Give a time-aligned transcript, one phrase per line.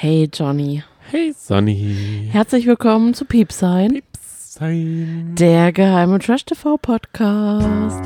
[0.00, 0.84] Hey Johnny.
[1.10, 2.28] Hey Sonny.
[2.30, 3.94] Herzlich willkommen zu Piepsein.
[3.94, 5.34] Piepsein.
[5.36, 8.04] Der geheime Trash TV Podcast.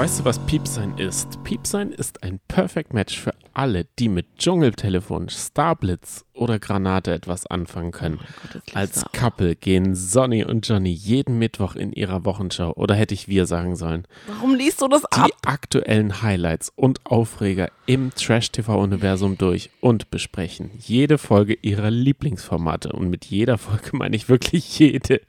[0.00, 1.44] Weißt du, was Piepsein ist?
[1.44, 7.92] Piepsein ist ein Perfect Match für alle, die mit Dschungeltelefon, Starblitz oder Granate etwas anfangen
[7.92, 8.18] können.
[8.18, 13.12] Oh Gott, Als Couple gehen Sonny und Johnny jeden Mittwoch in ihrer Wochenschau, oder hätte
[13.12, 15.26] ich wir sagen sollen, Warum liest du das ab?
[15.26, 22.90] die aktuellen Highlights und Aufreger im Trash-TV-Universum durch und besprechen jede Folge ihrer Lieblingsformate.
[22.90, 25.20] Und mit jeder Folge meine ich wirklich jede,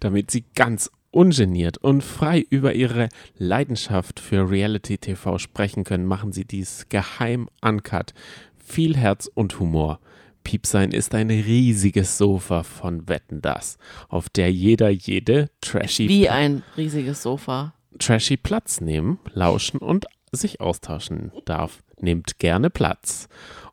[0.00, 6.44] damit sie ganz ungeniert und frei über ihre Leidenschaft für Reality-TV sprechen können, machen sie
[6.44, 8.14] dies geheim uncut.
[8.56, 10.00] Viel Herz und Humor.
[10.44, 13.76] Piepsein ist ein riesiges Sofa von Wetten das,
[14.08, 17.74] auf der jeder jede trashy Wie ein riesiges Sofa.
[17.98, 21.82] trashy Platz nehmen, lauschen und sich austauschen darf.
[22.00, 23.28] Nehmt gerne Platz.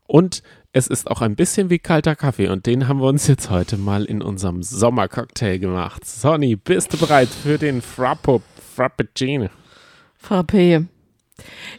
[0.08, 0.44] Und
[0.76, 3.78] es ist auch ein bisschen wie kalter Kaffee und den haben wir uns jetzt heute
[3.78, 6.04] mal in unserem Sommercocktail gemacht.
[6.04, 8.42] Sonny, bist du bereit für den Frappo,
[8.76, 9.48] Frappuccino?
[10.22, 10.86] Frappé.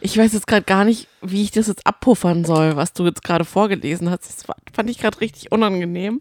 [0.01, 3.23] Ich weiß jetzt gerade gar nicht, wie ich das jetzt abpuffern soll, was du jetzt
[3.23, 4.25] gerade vorgelesen hast.
[4.25, 6.19] Das fand ich gerade richtig unangenehm,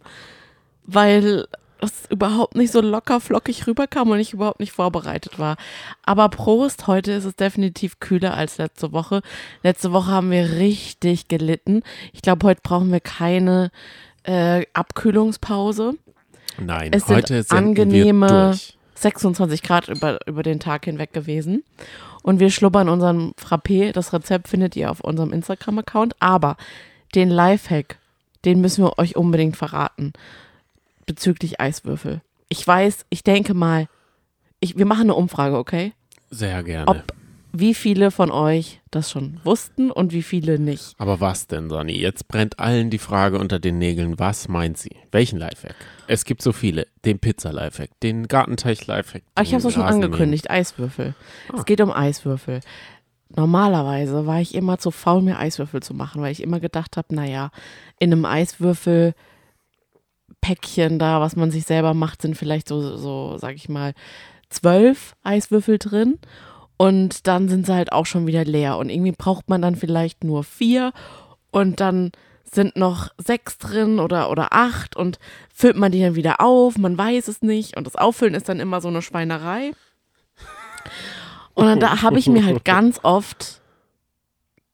[0.85, 1.49] weil
[1.81, 5.57] es überhaupt nicht so locker flockig rüberkam und ich überhaupt nicht vorbereitet war.
[6.03, 9.23] Aber Prost, heute ist es definitiv kühler als letzte Woche.
[9.63, 11.83] Letzte Woche haben wir richtig gelitten.
[12.13, 13.71] Ich glaube, heute brauchen wir keine
[14.25, 15.95] äh, Abkühlungspause.
[16.59, 18.77] Nein, Es sind heute senden angenehme wir durch.
[18.95, 21.63] 26 Grad über, über den Tag hinweg gewesen.
[22.23, 23.93] Und wir schlubbern unseren Frappé.
[23.93, 26.17] Das Rezept findet ihr auf unserem Instagram-Account.
[26.19, 26.57] Aber
[27.15, 27.99] den Lifehack,
[28.45, 30.13] den müssen wir euch unbedingt verraten.
[31.07, 32.21] Bezüglich Eiswürfel.
[32.49, 33.89] Ich weiß, ich denke mal,
[34.61, 35.93] ich, wir machen eine Umfrage, okay?
[36.31, 36.89] Sehr gerne.
[36.89, 37.05] Ob
[37.59, 40.95] wie viele von euch das schon wussten und wie viele nicht.
[40.99, 41.97] Aber was denn, Sonny?
[41.97, 44.19] Jetzt brennt allen die Frage unter den Nägeln.
[44.19, 44.97] Was meint sie?
[45.11, 45.75] Welchen Lifehack?
[46.07, 46.87] Es gibt so viele.
[47.05, 49.23] Den Pizza-Lifehack, den Gartenteich-Lifehack.
[49.43, 51.15] Ich habe es schon angekündigt, Eiswürfel.
[51.51, 51.57] Ah.
[51.59, 52.61] Es geht um Eiswürfel.
[53.35, 57.15] Normalerweise war ich immer zu faul, mir Eiswürfel zu machen, weil ich immer gedacht habe,
[57.15, 57.51] naja,
[57.99, 58.25] in einem
[60.47, 63.95] Eiswürfelpäckchen da, was man sich selber macht, sind vielleicht so, so, sag ich mal,
[64.49, 66.19] zwölf Eiswürfel drin.
[66.77, 68.77] Und dann sind sie halt auch schon wieder leer.
[68.77, 70.93] Und irgendwie braucht man dann vielleicht nur vier.
[71.51, 72.13] Und dann
[72.45, 74.95] sind noch sechs drin oder, oder acht.
[74.95, 75.19] Und
[75.53, 76.77] füllt man die dann wieder auf.
[76.77, 77.77] Man weiß es nicht.
[77.77, 79.73] Und das Auffüllen ist dann immer so eine Schweinerei.
[81.55, 83.63] Und dann da habe ich mir halt ganz oft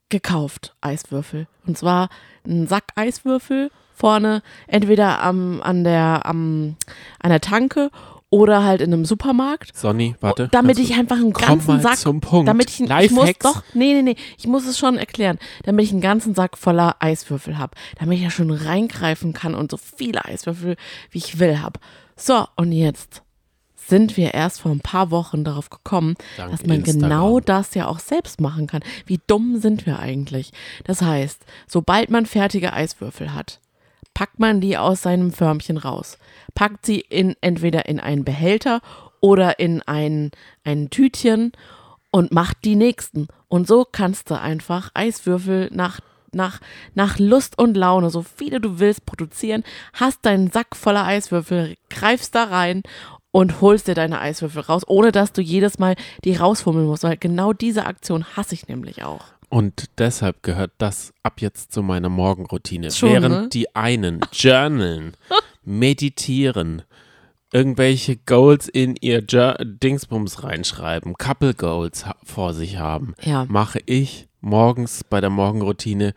[0.09, 1.47] gekauft, Eiswürfel.
[1.65, 2.09] Und zwar
[2.44, 6.77] einen Sack Eiswürfel vorne, entweder am, an, der, am,
[7.21, 7.91] an der Tanke
[8.33, 9.77] oder halt in einem Supermarkt.
[9.77, 10.49] Sonny, warte.
[10.51, 12.49] damit ich einfach einen ganzen Sack, zum Punkt.
[12.49, 15.93] damit ich, ich muss doch, nee, nee, nee, ich muss es schon erklären, damit ich
[15.93, 20.25] einen ganzen Sack voller Eiswürfel habe, damit ich ja schon reingreifen kann und so viele
[20.25, 20.77] Eiswürfel,
[21.11, 21.79] wie ich will, habe.
[22.17, 23.23] So, und jetzt
[23.87, 27.03] sind wir erst vor ein paar Wochen darauf gekommen, Dank dass man Instagram.
[27.03, 28.83] genau das ja auch selbst machen kann.
[29.05, 30.53] Wie dumm sind wir eigentlich?
[30.85, 33.61] Das heißt, sobald man fertige Eiswürfel hat,
[34.15, 36.19] packt man die aus seinem Förmchen raus,
[36.55, 38.81] packt sie in entweder in einen Behälter
[39.21, 40.31] oder in ein,
[40.65, 41.53] ein Tütchen
[42.11, 43.28] und macht die nächsten.
[43.49, 46.00] Und so kannst du einfach Eiswürfel nach,
[46.33, 46.61] nach,
[46.95, 49.65] nach Lust und Laune, so viele du willst, produzieren,
[49.95, 52.83] hast deinen Sack voller Eiswürfel, greifst da rein
[53.31, 57.05] und holst dir deine Eiswürfel raus, ohne dass du jedes Mal die rausfummeln musst.
[57.05, 59.25] Weil genau diese Aktion hasse ich nämlich auch.
[59.53, 62.91] Und deshalb gehört das ab jetzt zu meiner Morgenroutine.
[62.91, 63.49] Schon, Während ne?
[63.53, 65.13] die einen journalen,
[65.63, 66.81] meditieren,
[67.53, 73.45] irgendwelche Goals in ihr Jour Dingsbums reinschreiben, Couple Goals vor sich haben, Ja.
[73.47, 76.15] mache ich morgens bei der Morgenroutine,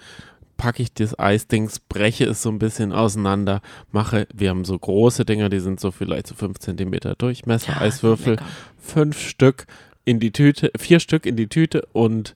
[0.56, 5.26] packe ich das Eisdings, breche es so ein bisschen auseinander, mache, wir haben so große
[5.26, 8.38] Dinger, die sind so vielleicht so fünf Zentimeter Durchmesser, Ja, Eiswürfel,
[8.78, 9.66] fünf Stück
[10.06, 12.34] in die Tüte, vier Stück in die Tüte und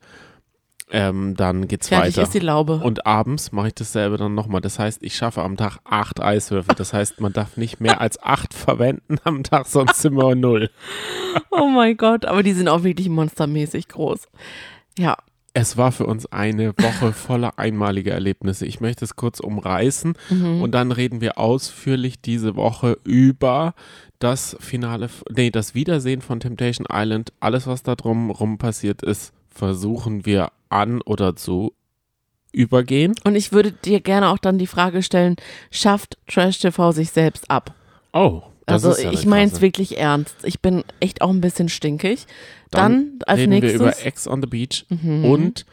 [0.91, 2.23] ähm, dann geht's Fertig weiter.
[2.23, 2.75] ist die Laube.
[2.83, 4.61] Und abends mache ich dasselbe dann nochmal.
[4.61, 6.73] Das heißt, ich schaffe am Tag acht Eiswürfel.
[6.75, 10.69] Das heißt, man darf nicht mehr als acht verwenden am Tag, sonst sind wir null.
[11.51, 14.27] Oh mein Gott, aber die sind auch wirklich monstermäßig groß.
[14.97, 15.17] Ja,
[15.53, 18.65] Es war für uns eine Woche voller einmaliger Erlebnisse.
[18.65, 20.61] Ich möchte es kurz umreißen Mhm.
[20.61, 23.73] und dann reden wir ausführlich diese Woche über
[24.19, 27.31] das Finale, nee, das Wiedersehen von Temptation Island.
[27.39, 31.73] Alles, was da drum rum passiert ist, versuchen wir an oder zu
[32.51, 33.13] übergehen.
[33.25, 35.35] und ich würde dir gerne auch dann die Frage stellen,
[35.69, 37.75] schafft Trash TV sich selbst ab?
[38.13, 40.35] Oh, das Also ist ja ich eine meine es wirklich ernst.
[40.43, 42.25] Ich bin echt auch ein bisschen stinkig.
[42.71, 43.79] Dann, als reden nächstes.
[43.79, 45.25] wir über Ex on the Beach Mhm.
[45.25, 45.65] und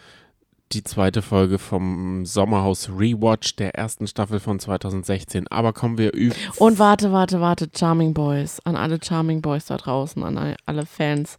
[0.73, 5.47] die zweite Folge vom Sommerhaus Rewatch der ersten Staffel von 2016.
[5.49, 6.35] Aber kommen wir über.
[6.57, 8.59] Und warte, warte, warte, Charming Boys.
[8.65, 11.39] An alle Charming Boys da draußen, an alle Fans.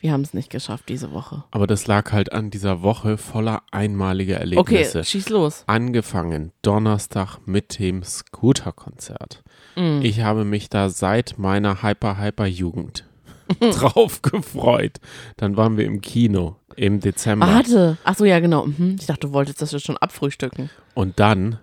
[0.00, 1.42] Wir haben es nicht geschafft diese Woche.
[1.50, 4.98] Aber das lag halt an dieser Woche voller einmaliger Erlebnisse.
[5.00, 5.64] Okay, schieß los.
[5.66, 9.42] Angefangen Donnerstag mit dem Scooter-Konzert.
[9.74, 10.00] Mm.
[10.02, 13.04] Ich habe mich da seit meiner Hyper-Hyper-Jugend
[13.60, 14.98] drauf gefreut.
[15.36, 17.48] Dann waren wir im Kino im Dezember.
[17.48, 17.96] Warte.
[18.04, 18.66] Achso, ja, genau.
[18.66, 18.96] Mhm.
[19.00, 20.70] Ich dachte, du wolltest das jetzt schon abfrühstücken.
[20.94, 21.58] Und dann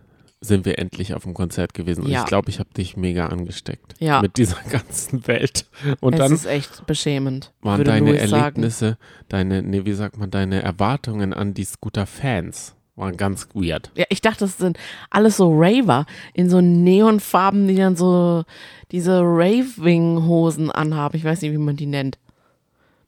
[0.47, 2.03] sind wir endlich auf dem Konzert gewesen.
[2.03, 2.21] Und Ja.
[2.21, 3.93] ich glaube, ich habe dich mega angesteckt.
[3.99, 4.21] Ja.
[4.21, 5.65] Mit dieser ganzen Welt.
[5.99, 7.51] Und es dann ist echt beschämend.
[7.61, 8.41] waren deine Louis sagen.
[8.43, 8.97] Erlebnisse,
[9.29, 13.91] deine, nee, wie sagt man, deine Erwartungen an die Scooter-Fans waren ganz weird.
[13.95, 14.77] Ja, ich dachte, das sind
[15.09, 18.43] alles so Raver in so Neonfarben, die dann so
[18.91, 21.17] diese Raving-Hosen anhaben.
[21.17, 22.17] Ich weiß nicht, wie man die nennt.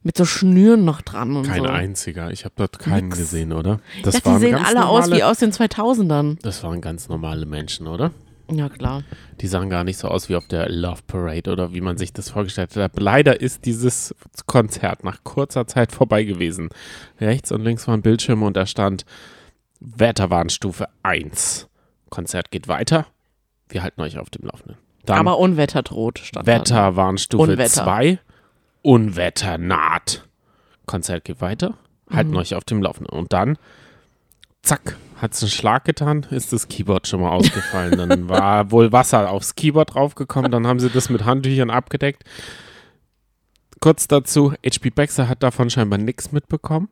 [0.08, 1.68] Mit so Schnüren noch dran und Kein so.
[1.68, 2.30] einziger.
[2.30, 3.18] Ich habe dort keinen Nix.
[3.18, 3.80] gesehen, oder?
[3.94, 6.38] Ich Das dachte, die sehen alle aus normale, wie aus den 2000ern.
[6.40, 8.12] Das waren ganz normale Menschen, oder?
[8.50, 9.02] Ja, klar.
[9.42, 12.14] Die sahen gar nicht so aus wie auf der Love Parade oder wie man sich
[12.14, 12.98] das vorgestellt hat.
[12.98, 14.14] Leider ist dieses
[14.46, 16.70] Konzert nach kurzer Zeit vorbei gewesen.
[17.20, 19.04] Rechts und links waren Bildschirme und da stand
[19.80, 21.68] Wetterwarnstufe 1.
[22.08, 23.04] Konzert geht weiter.
[23.68, 24.78] Wir halten euch auf dem Laufenden.
[25.04, 26.18] Dann Aber Unwetter droht.
[26.20, 26.46] Stand.
[26.46, 27.84] Wetterwarnstufe Unwetter.
[27.84, 28.18] 2.
[28.82, 30.26] Unwetter naht.
[30.86, 31.74] Konzert geht weiter.
[32.10, 32.36] Halten Mhm.
[32.36, 33.16] euch auf dem Laufenden.
[33.18, 33.58] Und dann,
[34.62, 37.98] zack, hat es einen Schlag getan, ist das Keyboard schon mal ausgefallen.
[37.98, 40.50] dann war wohl Wasser aufs Keyboard draufgekommen.
[40.50, 42.24] Dann haben sie das mit Handtüchern abgedeckt.
[43.80, 46.88] Kurz dazu, HP Baxter hat davon scheinbar nichts mitbekommen.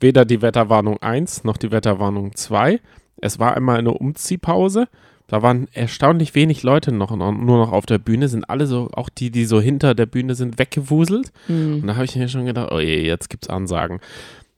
[0.00, 2.80] Weder die Wetterwarnung 1 noch die Wetterwarnung 2.
[3.20, 4.88] Es war einmal eine Umziehpause.
[5.28, 8.88] Da waren erstaunlich wenig Leute noch, noch nur noch auf der Bühne, sind alle so,
[8.92, 11.32] auch die, die so hinter der Bühne sind, weggewuselt.
[11.46, 11.82] Hm.
[11.82, 14.00] Und da habe ich mir schon gedacht, oh je, jetzt gibt's Ansagen.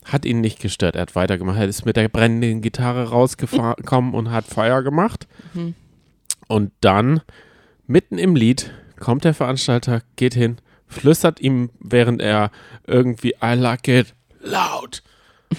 [0.05, 1.59] Hat ihn nicht gestört, er hat weitergemacht.
[1.59, 5.27] Er ist mit der brennenden Gitarre rausgekommen und hat Feuer gemacht.
[5.55, 5.75] Mhm.
[6.47, 7.21] Und dann,
[7.87, 12.51] mitten im Lied, kommt der Veranstalter, geht hin, flüstert ihm, während er
[12.87, 15.03] irgendwie I like it loud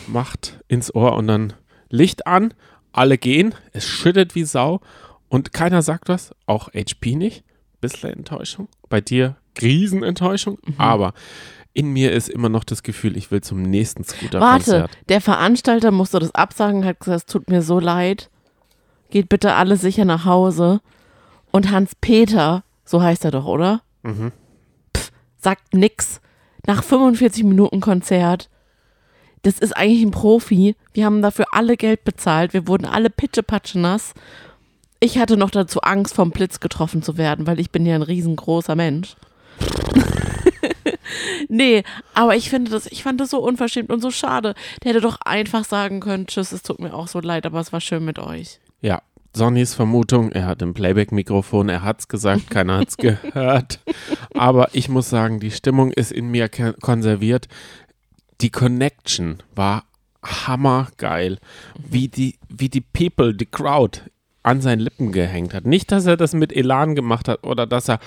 [0.08, 1.54] macht ins Ohr und dann
[1.90, 2.54] Licht an,
[2.92, 4.82] alle gehen, es schüttet wie Sau
[5.30, 7.44] und keiner sagt was, auch HP nicht.
[7.80, 8.68] Bisschen Enttäuschung.
[8.90, 11.14] Bei dir Riesenenttäuschung, aber
[11.74, 14.98] in mir ist immer noch das Gefühl, ich will zum nächsten Warte, Scooter-Konzert.
[15.10, 18.30] der Veranstalter musste das absagen, hat gesagt, es tut mir so leid.
[19.10, 20.82] Geht bitte alle sicher nach Hause.
[21.52, 23.82] Und Hans-Peter, so heißt er doch, oder?
[24.04, 24.32] Mhm.
[24.96, 26.22] Pff, sagt nix.
[26.68, 28.50] Nach 45 Minuten Konzert.
[29.44, 30.76] Das ist eigentlich ein Profi.
[30.94, 32.54] Wir haben dafür alle Geld bezahlt.
[32.54, 34.14] Wir wurden alle pitschepatsche nass.
[35.00, 38.04] Ich hatte noch dazu Angst, vom Blitz getroffen zu werden, weil ich bin ja ein
[38.04, 39.16] riesengroßer Mensch.
[41.50, 41.84] nee,
[42.14, 44.54] aber ich finde das, ich fand das so unverschämt und so schade.
[44.84, 47.74] Der hätte doch einfach sagen können, tschüss, es tut mir auch so leid, aber es
[47.74, 48.60] war schön mit euch.
[48.82, 49.02] Ja,
[49.34, 53.80] Sonnys Vermutung, er hat ein Playback-Mikrofon, er hat's gesagt, keiner hat's gehört.
[54.34, 57.48] Aber ich muss sagen, die Stimmung ist in mir konserviert.
[58.42, 59.84] Die Connection war
[60.24, 61.38] hammergeil.
[61.78, 64.02] Wie die, wie die People, die Crowd
[64.44, 65.66] an seinen Lippen gehängt hat.
[65.66, 68.00] Nicht, dass er das mit Elan gemacht hat oder dass er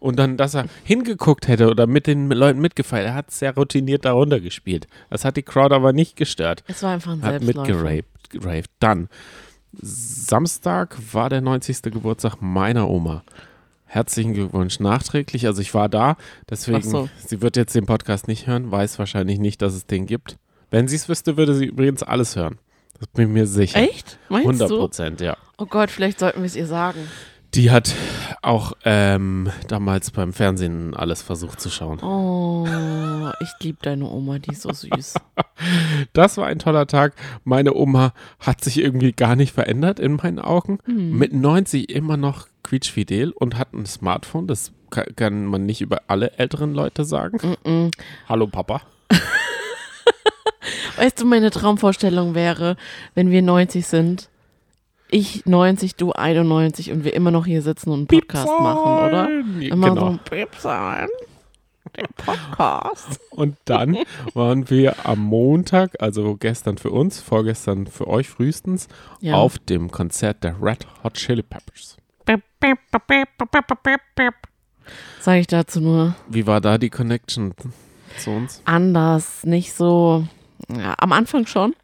[0.00, 3.06] und dann, dass er hingeguckt hätte oder mit den Leuten mitgefeiert.
[3.06, 4.86] Er hat sehr routiniert darunter gespielt.
[5.10, 7.42] Das hat die Crowd aber nicht gestört Es war einfach ein hat
[8.30, 8.70] geraved.
[8.78, 9.08] Dann,
[9.72, 11.82] Samstag war der 90.
[11.82, 13.22] Geburtstag meiner Oma.
[13.86, 15.46] Herzlichen Glückwunsch nachträglich.
[15.46, 16.16] Also ich war da,
[16.50, 17.08] deswegen, so.
[17.24, 20.36] sie wird jetzt den Podcast nicht hören, weiß wahrscheinlich nicht, dass es den gibt.
[20.70, 22.58] Wenn sie es wüsste, würde sie übrigens alles hören.
[22.98, 23.78] Das bin ich mir sicher.
[23.78, 24.18] Echt?
[24.28, 24.78] Meinst 100 du?
[24.78, 25.36] Prozent, ja.
[25.56, 26.98] Oh Gott, vielleicht sollten wir es ihr sagen.
[27.54, 27.94] Die hat
[28.42, 32.00] auch ähm, damals beim Fernsehen alles versucht zu schauen.
[32.00, 32.66] Oh,
[33.40, 35.14] ich liebe deine Oma, die ist so süß.
[36.12, 37.14] Das war ein toller Tag.
[37.44, 40.78] Meine Oma hat sich irgendwie gar nicht verändert in meinen Augen.
[40.84, 41.16] Hm.
[41.16, 44.46] Mit 90 immer noch quietschfidel und hat ein Smartphone.
[44.46, 47.38] Das ka- kann man nicht über alle älteren Leute sagen.
[47.64, 47.90] Mm-mm.
[48.28, 48.82] Hallo Papa.
[50.96, 52.76] Weißt du, meine Traumvorstellung wäre,
[53.14, 54.28] wenn wir 90 sind,
[55.08, 59.28] ich 90, du 91 und wir immer noch hier sitzen und einen Podcast machen, oder?
[59.60, 60.06] Immer so Genau.
[60.08, 61.08] ein Piep sein.
[61.96, 63.20] Der Podcast.
[63.30, 63.96] Und dann
[64.34, 68.88] waren wir am Montag, also gestern für uns, vorgestern für euch frühestens,
[69.20, 69.34] Ja.
[69.34, 71.96] auf dem Konzert der Red Hot Chili Peppers.
[75.20, 77.54] Sage ich dazu nur Wie war da die Connection
[78.18, 78.62] zu uns?
[78.64, 80.26] anders, nicht so.
[80.68, 81.74] Ja, am Anfang schon,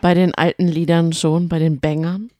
[0.00, 2.30] bei den alten Liedern schon, bei den Bangern.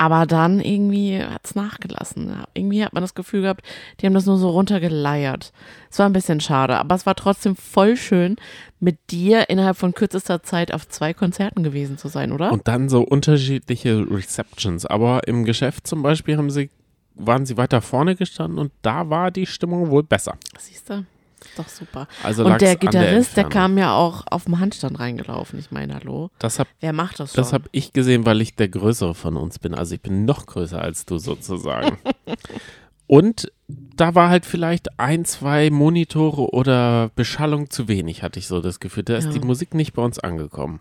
[0.00, 2.32] Aber dann irgendwie hat es nachgelassen.
[2.54, 3.62] Irgendwie hat man das Gefühl gehabt,
[4.00, 5.52] die haben das nur so runtergeleiert.
[5.90, 8.36] Es war ein bisschen schade, aber es war trotzdem voll schön,
[8.78, 12.52] mit dir innerhalb von kürzester Zeit auf zwei Konzerten gewesen zu sein, oder?
[12.52, 14.86] Und dann so unterschiedliche Receptions.
[14.86, 16.70] Aber im Geschäft zum Beispiel haben sie,
[17.16, 20.36] waren sie weiter vorne gestanden und da war die Stimmung wohl besser.
[20.58, 21.04] Siehst du?
[21.44, 22.08] Ist doch super.
[22.22, 23.50] Also Und der Gitarrist, der, Entfernung.
[23.50, 25.58] kam ja auch auf dem Handstand reingelaufen.
[25.58, 26.30] Ich meine, hallo.
[26.38, 27.42] Das habe Wer macht das schon?
[27.42, 29.74] das hab ich gesehen, weil ich der Größere von uns bin.
[29.74, 31.98] Also ich bin noch größer als du sozusagen.
[33.06, 38.60] Und da war halt vielleicht ein, zwei Monitore oder Beschallung zu wenig, hatte ich so
[38.60, 39.02] das Gefühl.
[39.04, 39.32] Da ist Ja.
[39.32, 40.80] die Musik nicht bei uns angekommen.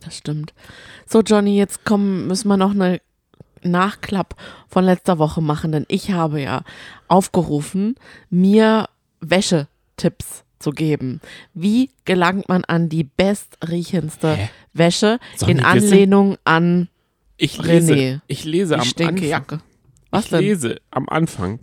[0.00, 0.54] Das stimmt.
[1.06, 3.00] So, Johnny, jetzt kommen, müssen wir noch eine
[3.62, 4.36] Nachklapp
[4.68, 6.62] von letzter Woche machen, denn ich habe ja
[7.08, 7.96] aufgerufen,
[8.30, 8.88] mir
[9.96, 11.20] Wäschetipps zu geben.
[11.54, 14.48] Wie gelangt man an die bestriechendste Hä?
[14.72, 16.88] Wäsche in Anlehnung an
[17.36, 18.20] Ich lese, René.
[18.26, 19.62] ich lese die am Anfang.
[20.10, 20.40] Was ich denn?
[20.40, 21.60] lese am Anfang.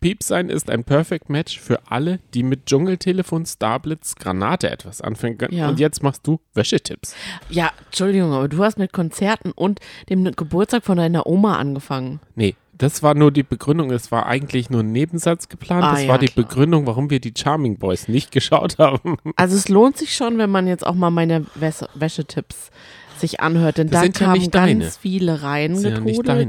[0.00, 5.56] Piepsein ist ein Perfect Match für alle, die mit Dschungeltelefon, Starblitz, Granate etwas anfangen können.
[5.56, 5.68] Ja.
[5.68, 7.16] Und jetzt machst du Wäschetipps.
[7.48, 12.20] Ja, Entschuldigung, aber du hast mit Konzerten und dem Geburtstag von deiner Oma angefangen.
[12.34, 13.90] Nee, das war nur die Begründung.
[13.90, 15.84] Es war eigentlich nur ein Nebensatz geplant.
[15.84, 16.44] Ah, das ja, war die klar.
[16.46, 19.16] Begründung, warum wir die Charming Boys nicht geschaut haben.
[19.36, 22.70] Also es lohnt sich schon, wenn man jetzt auch mal meine Wäsche Wäschetipps
[23.18, 24.90] sich anhört, denn Das da sind ja kamen nicht ganz deine.
[24.90, 26.00] viele Das sind ja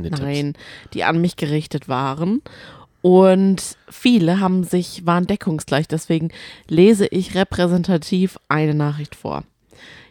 [0.10, 0.22] Tipps.
[0.22, 0.53] nein,
[0.93, 2.41] die an mich gerichtet waren.
[3.01, 6.29] Und viele haben sich, waren deckungsgleich, deswegen
[6.67, 9.43] lese ich repräsentativ eine Nachricht vor.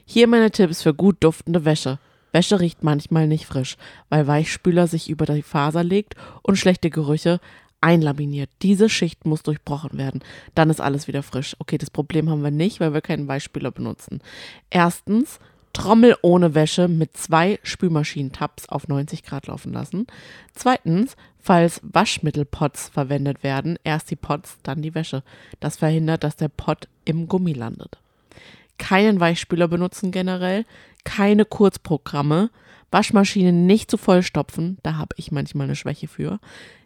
[0.06, 1.98] Hier meine Tipps für gut duftende Wäsche.
[2.36, 3.78] Wäsche riecht manchmal nicht frisch,
[4.10, 7.40] weil Weichspüler sich über die Faser legt und schlechte Gerüche
[7.80, 8.50] einlaminiert.
[8.60, 10.22] Diese Schicht muss durchbrochen werden.
[10.54, 11.56] Dann ist alles wieder frisch.
[11.60, 14.20] Okay, das Problem haben wir nicht, weil wir keinen Weichspüler benutzen.
[14.68, 15.38] Erstens,
[15.72, 20.06] Trommel ohne Wäsche mit zwei Spülmaschinentabs auf 90 Grad laufen lassen.
[20.54, 25.22] Zweitens, falls Waschmittelpots verwendet werden, erst die Pots, dann die Wäsche.
[25.58, 27.98] Das verhindert, dass der Pot im Gummi landet
[28.78, 30.64] keinen Weichspüler benutzen generell,
[31.06, 32.50] keine Kurzprogramme,
[32.90, 36.38] Waschmaschine nicht zu vollstopfen, da habe ich manchmal eine Schwäche für,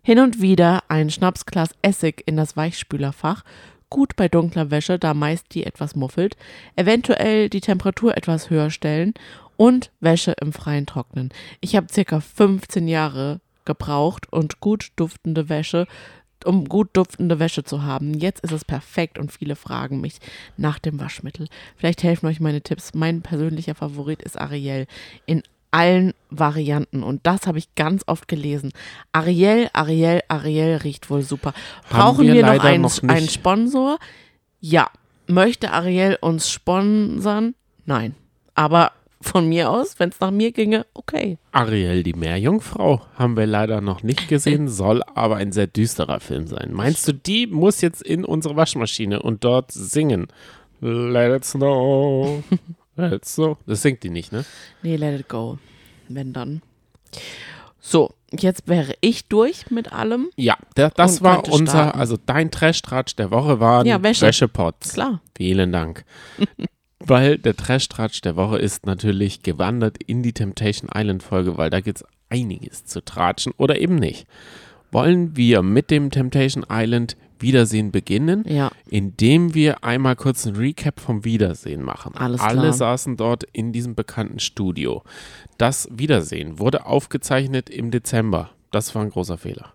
[0.03, 3.43] hin und wieder ein Schnapsglas Essig in das Weichspülerfach,
[3.89, 6.37] gut bei dunkler Wäsche, da meist die etwas muffelt,
[6.77, 9.15] eventuell die Temperatur etwas höher stellen
[9.57, 11.31] und Wäsche im Freien trocknen.
[11.61, 15.87] Ich habe circa 15 Jahre gebraucht und gut duftende Wäsche
[16.45, 18.15] um gut duftende Wäsche zu haben.
[18.15, 20.19] Jetzt ist es perfekt und viele fragen mich
[20.57, 21.49] nach dem Waschmittel.
[21.77, 22.95] Vielleicht helfen euch meine Tipps.
[22.95, 24.87] Mein persönlicher Favorit ist Ariel
[25.27, 28.73] in allen Varianten und das habe ich ganz oft gelesen.
[29.13, 31.53] Ariel, Ariel, Ariel riecht wohl super.
[31.89, 33.99] Brauchen wir wir, noch, einen, noch einen Sponsor?
[34.61, 34.91] Ja.
[35.27, 37.55] Möchte Ariel uns sponsern?
[37.85, 38.17] Nein.
[38.55, 38.91] Aber
[39.23, 41.39] von mir aus, wenn es nach mir ginge, okay.
[41.53, 46.47] Ariel, die Meerjungfrau, haben wir leider noch nicht gesehen, soll aber ein sehr düsterer Film
[46.47, 46.71] sein.
[46.73, 50.29] Meinst du, die muss jetzt in unsere Waschmaschine und dort singen?
[50.81, 52.43] Let it snow,
[52.97, 53.59] let it snow.
[53.67, 54.45] Das singt die nicht, ne?
[54.83, 55.59] Nee, let it go.
[56.09, 56.63] Wenn dann.
[57.79, 60.31] So, jetzt wäre ich durch mit allem.
[60.37, 61.99] Ja, der, das war unser, starten.
[61.99, 64.27] also dein Trash-Tratsch der Woche waren Ja, Wäsche.
[64.27, 64.95] Wäschepots.
[64.95, 65.21] Klar.
[65.37, 66.05] Vielen Dank.
[67.01, 71.99] weil der Trash-Tratsch der Woche ist natürlich gewandert in die Temptation Island-Folge, weil da gibt
[71.99, 74.27] es einiges zu tratschen oder eben nicht.
[74.93, 78.71] Wollen wir mit dem Temptation Island Wiedersehen beginnen, Ja.
[78.91, 82.15] indem wir einmal kurz ein Recap vom Wiedersehen machen.
[82.15, 82.73] Alles Alle klar.
[82.75, 85.03] saßen dort in diesem bekannten Studio.
[85.57, 88.51] Das Wiedersehen wurde aufgezeichnet im Dezember.
[88.73, 89.73] Das war ein großer Fehler.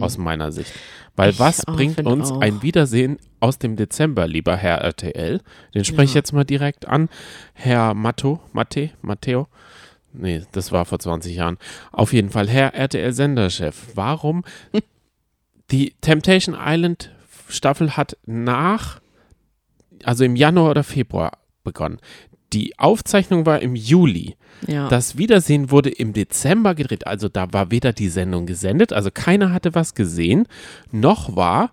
[0.00, 0.72] Aus meiner Sicht.
[1.16, 2.40] Weil Ich was bringt uns auch.
[2.40, 5.40] ein Wiedersehen aus dem Dezember, lieber Herr RTL?
[5.74, 6.18] Den spreche ich Ja.
[6.20, 7.08] jetzt mal direkt an.
[7.54, 9.48] Herr Matto, Matte, Matteo.
[10.12, 11.58] Nee, das war vor 20 Jahren.
[11.90, 14.44] Auf jeden Fall, Herr RTL-Senderchef, warum
[15.72, 17.10] die Temptation Island
[17.48, 19.00] Staffel hat nach,
[20.04, 21.98] also im Januar oder Februar begonnen.
[22.52, 24.36] Die Aufzeichnung war im Juli.
[24.66, 24.88] Ja.
[24.88, 29.52] Das Wiedersehen wurde im Dezember gedreht, also da war weder die Sendung gesendet, also keiner
[29.52, 30.46] hatte was gesehen,
[30.90, 31.70] noch war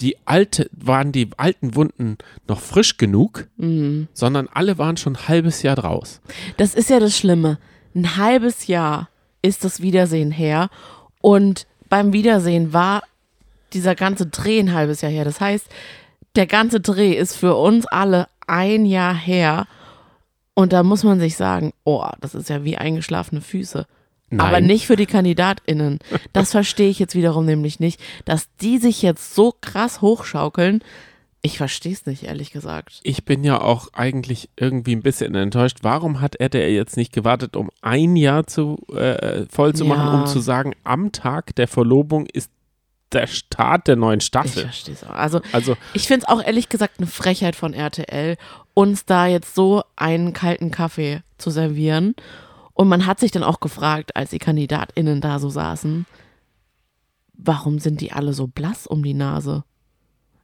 [0.00, 2.16] die alte, waren die alten Wunden
[2.48, 4.08] noch frisch genug, Mhm.
[4.12, 6.20] sondern alle waren schon ein halbes Jahr draus.
[6.56, 7.58] Das ist ja das Schlimme.
[7.94, 9.08] Ein halbes Jahr
[9.42, 10.70] ist das Wiedersehen her
[11.20, 13.02] und beim Wiedersehen war
[13.72, 15.24] dieser ganze Dreh ein halbes Jahr her.
[15.24, 15.66] Das heißt,
[16.36, 19.66] der ganze Dreh ist für uns alle ein Jahr her
[20.54, 23.86] und da muss man sich sagen, oh, das ist ja wie eingeschlafene Füße.
[24.32, 24.46] Nein.
[24.46, 25.98] Aber nicht für die KandidatInnen.
[26.32, 30.84] Das verstehe ich jetzt wiederum nämlich nicht, dass die sich jetzt so krass hochschaukeln.
[31.42, 33.00] Ich verstehe es nicht, ehrlich gesagt.
[33.02, 35.78] Ich bin ja auch eigentlich irgendwie ein bisschen enttäuscht.
[35.82, 40.20] Warum hat RTL jetzt nicht gewartet, um ein Jahr zu, äh, voll zu machen, Ja.
[40.20, 42.50] um zu sagen, am Tag der Verlobung ist
[43.12, 44.62] der Start der neuen Ich Staffel?
[44.62, 45.10] verstehe es auch.
[45.10, 48.36] Also, Also, ich finde es auch ehrlich gesagt eine Frechheit von RTL,
[48.74, 52.14] uns da jetzt so einen kalten Kaffee zu servieren.
[52.74, 56.06] Und man hat sich dann auch gefragt, als die KandidatInnen da so saßen,
[57.34, 59.64] warum sind die alle so blass um die Nase?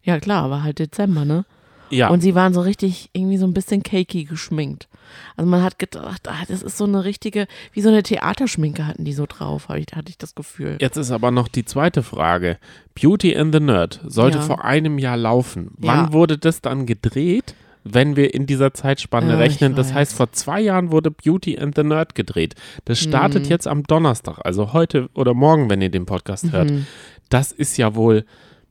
[0.03, 1.45] Ja, klar, war halt Dezember, ne?
[1.91, 2.09] ja.
[2.09, 4.89] Und sie waren so richtig irgendwie so ein bisschen cakey geschminkt.
[5.37, 9.05] Also man hat gedacht, ah, das ist so eine richtige, wie so eine Theaterschminke hatten
[9.05, 10.79] die so drauf, ich, hatte ich das Gefühl.
[10.81, 12.59] Jetzt ist aber noch die zweite Frage.
[13.01, 14.45] Beauty and the Nerd sollte Ja.
[14.45, 15.71] vor einem Jahr laufen.
[15.79, 16.13] Wann Ja.
[16.13, 17.55] wurde das dann gedreht?
[17.93, 21.59] Wenn wir in dieser Zeitspanne Ja, ich rechnen, das heißt, vor zwei Jahren wurde Beauty
[21.59, 22.55] and the Nerd gedreht.
[22.85, 23.49] Das startet Mhm.
[23.51, 26.71] jetzt am Donnerstag, also heute oder morgen, wenn ihr den Podcast hört.
[26.71, 26.87] Mhm.
[27.29, 28.25] Das ist ja wohl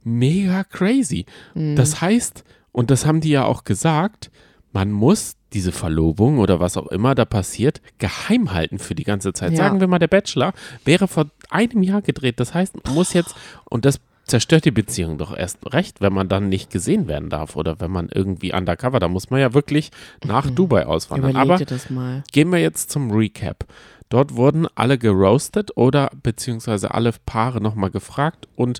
[0.03, 1.25] mega crazy.
[1.53, 1.75] Mhm.
[1.75, 4.31] Das heißt, und das haben die ja auch gesagt,
[4.73, 9.31] man muss diese Verlobung oder was auch immer da passiert, geheim halten für die ganze
[9.31, 9.51] Zeit.
[9.51, 9.57] Ja.
[9.59, 10.51] Sagen wir mal, der Bachelor
[10.83, 12.41] wäre vor einem Jahr gedreht.
[12.41, 13.35] Das heißt, man muss jetzt,
[13.69, 17.55] und das zerstört die Beziehung doch erst recht, wenn man dann nicht gesehen werden darf
[17.55, 19.91] oder wenn man irgendwie undercover, da muss man ja wirklich
[20.25, 21.31] nach Dubai auswandern.
[21.31, 22.23] Überleg Aber dir das mal.
[22.31, 23.65] Gehen wir jetzt zum Recap.
[24.09, 28.79] Dort wurden alle geroastet oder beziehungsweise alle Paare nochmal gefragt und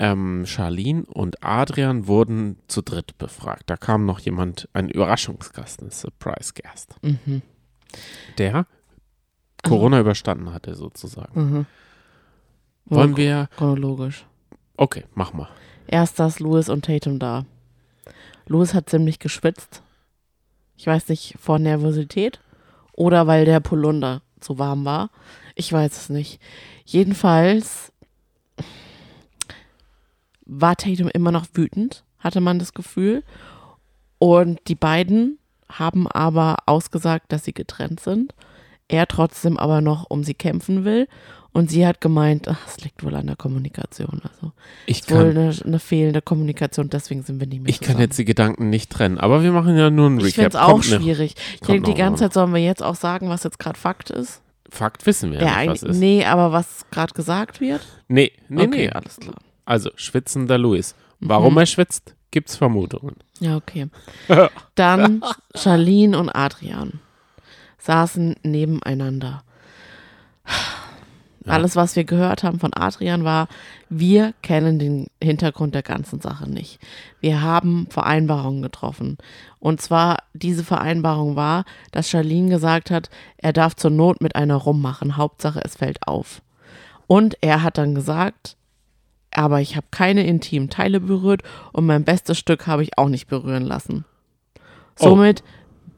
[0.00, 3.64] ähm, Charlene und Adrian wurden zu dritt befragt.
[3.66, 7.42] Da kam noch jemand, ein Überraschungsgast, ein Surprise-Gast, Mhm.
[8.38, 8.66] der
[9.64, 11.40] Corona überstanden hatte sozusagen.
[11.40, 11.66] Mhm.
[12.86, 14.24] Wollen wir, Chronologisch.
[14.78, 15.48] Okay, mach mal.
[15.86, 17.44] Erst das Louis und Tatum da.
[18.46, 19.82] Louis hat ziemlich geschwitzt.
[20.76, 22.40] Ich weiß nicht, vor Nervosität
[22.92, 25.10] oder weil der Polunder zu warm war.
[25.54, 26.40] Ich weiß es nicht.
[26.84, 27.92] Jedenfalls
[30.46, 33.22] war Tatum immer noch wütend, hatte man das Gefühl.
[34.18, 35.38] Und die beiden
[35.70, 38.34] haben aber ausgesagt, dass sie getrennt sind.
[38.88, 41.08] Er trotzdem aber noch um sie kämpfen will.
[41.50, 44.20] Und sie hat gemeint, ach, es liegt wohl an der Kommunikation.
[44.22, 44.52] Also
[44.86, 47.86] Ich ist wohl kann, eine, eine fehlende Kommunikation, deswegen sind wir nicht mehr ich kann
[47.86, 48.00] zusammen.
[48.02, 50.34] jetzt die Gedanken nicht trennen, aber wir machen ja nur einen Ich Recap.
[50.34, 51.34] finde es auch schwierig.
[51.54, 52.24] Ich denke, die ganze.
[52.24, 54.42] Zeit sollen wir jetzt auch sagen, was jetzt gerade Fakt ist.
[54.70, 55.98] Fakt wissen wir ja, nicht, was eigentlich, ist.
[55.98, 57.80] nee, aber was gerade gesagt wird?
[58.08, 58.90] Nee, nee, okay, nee.
[58.90, 59.36] alles klar.
[59.64, 60.94] Also, schwitzender Louis.
[61.18, 61.60] Warum Mhm.
[61.60, 63.16] er schwitzt, gibt's Vermutungen.
[63.40, 63.88] Ja, okay.
[64.74, 65.22] Dann
[65.54, 67.00] Charlene und Adrian
[67.78, 69.42] saßen nebeneinander.
[71.44, 71.52] Ja.
[71.54, 73.48] Alles, was wir gehört haben von Adrian, war,
[73.88, 76.78] wir kennen den Hintergrund der ganzen Sache nicht.
[77.20, 79.16] Wir haben Vereinbarungen getroffen.
[79.58, 84.56] Und zwar, diese Vereinbarung war, dass Charlene gesagt hat, er darf zur Not mit einer
[84.56, 85.16] rummachen.
[85.16, 86.42] Hauptsache, es fällt auf.
[87.06, 88.56] Und er hat dann gesagt,
[89.32, 93.26] aber ich habe keine intimen Teile berührt und mein bestes Stück habe ich auch nicht
[93.26, 94.04] berühren lassen.
[95.00, 95.34] Oh.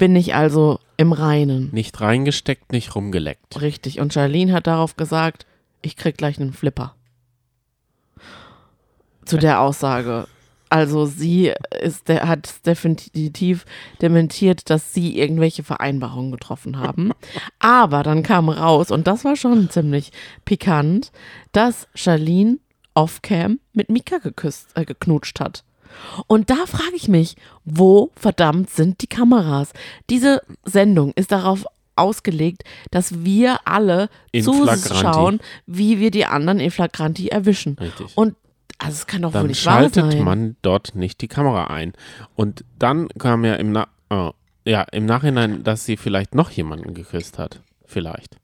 [0.00, 1.68] Bin ich also im Reinen.
[1.72, 3.60] Nicht reingesteckt, nicht rumgeleckt.
[3.60, 4.00] Richtig.
[4.00, 5.44] Und Charlene hat darauf gesagt,
[5.82, 6.94] ich krieg gleich einen Flipper.
[9.26, 10.26] Zu der Aussage.
[10.70, 13.66] Also sie ist, der hat definitiv
[14.00, 17.12] dementiert, dass sie irgendwelche Vereinbarungen getroffen haben.
[17.58, 20.12] Aber dann kam raus, und das war schon ziemlich
[20.46, 21.12] pikant,
[21.52, 22.58] dass Charlene
[22.94, 25.62] off-cam mit Mika geküsst, äh, geknutscht hat.
[26.26, 29.72] Und da frage ich mich, wo verdammt sind die Kameras?
[30.08, 31.64] Diese Sendung ist darauf
[31.96, 34.08] ausgelegt, dass wir alle
[34.42, 37.76] zuschauen, wie wir die anderen in Flagranti erwischen.
[37.78, 38.16] Richtig.
[38.16, 38.36] Und
[38.78, 40.24] also es kann doch wohl dann nicht wahr schaltet sein.
[40.24, 41.92] man dort nicht die Kamera ein.
[42.34, 44.30] Und dann kam ja im, Na oh,
[44.64, 47.60] ja, im Nachhinein, dass sie vielleicht noch jemanden geküsst hat.
[47.84, 48.36] Vielleicht.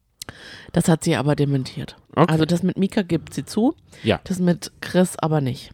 [0.73, 1.95] Das hat sie aber dementiert.
[2.15, 2.31] Okay.
[2.31, 4.19] Also das mit Mika gibt sie zu, Ja.
[4.25, 5.71] das mit Chris aber nicht.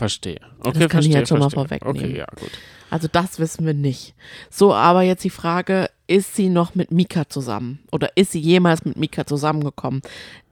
[0.00, 0.40] Verstehe.
[0.60, 1.78] Okay, kann ich verstehe, jetzt schon mal verstehe.
[1.78, 2.10] vorwegnehmen.
[2.10, 2.50] Okay, ja, gut.
[2.88, 4.14] Also das wissen wir nicht.
[4.48, 7.80] So, aber jetzt die Frage, ist sie noch mit Mika zusammen?
[7.92, 10.00] Oder ist sie jemals mit Mika zusammengekommen?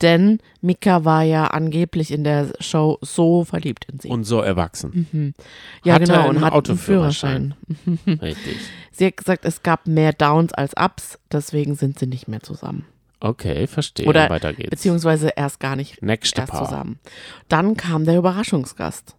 [0.02, 4.08] Denn Mika war ja angeblich in der Show so verliebt in sie.
[4.08, 5.34] Und so erwachsen.
[5.82, 7.54] ja, hatte genau, einen und hat einen Autoführerschein.
[7.86, 8.18] Führerschein.
[8.22, 8.56] Richtig.
[8.92, 12.84] Sie hat gesagt, es gab mehr Downs als Ups, deswegen sind sie nicht mehr zusammen.
[13.20, 14.06] Okay, verstehe.
[14.06, 14.68] Oder Weiter geht's.
[14.68, 17.00] Beziehungsweise erst gar nicht Nächste erst zusammen.
[17.48, 19.16] Dann kam der Überraschungsgast.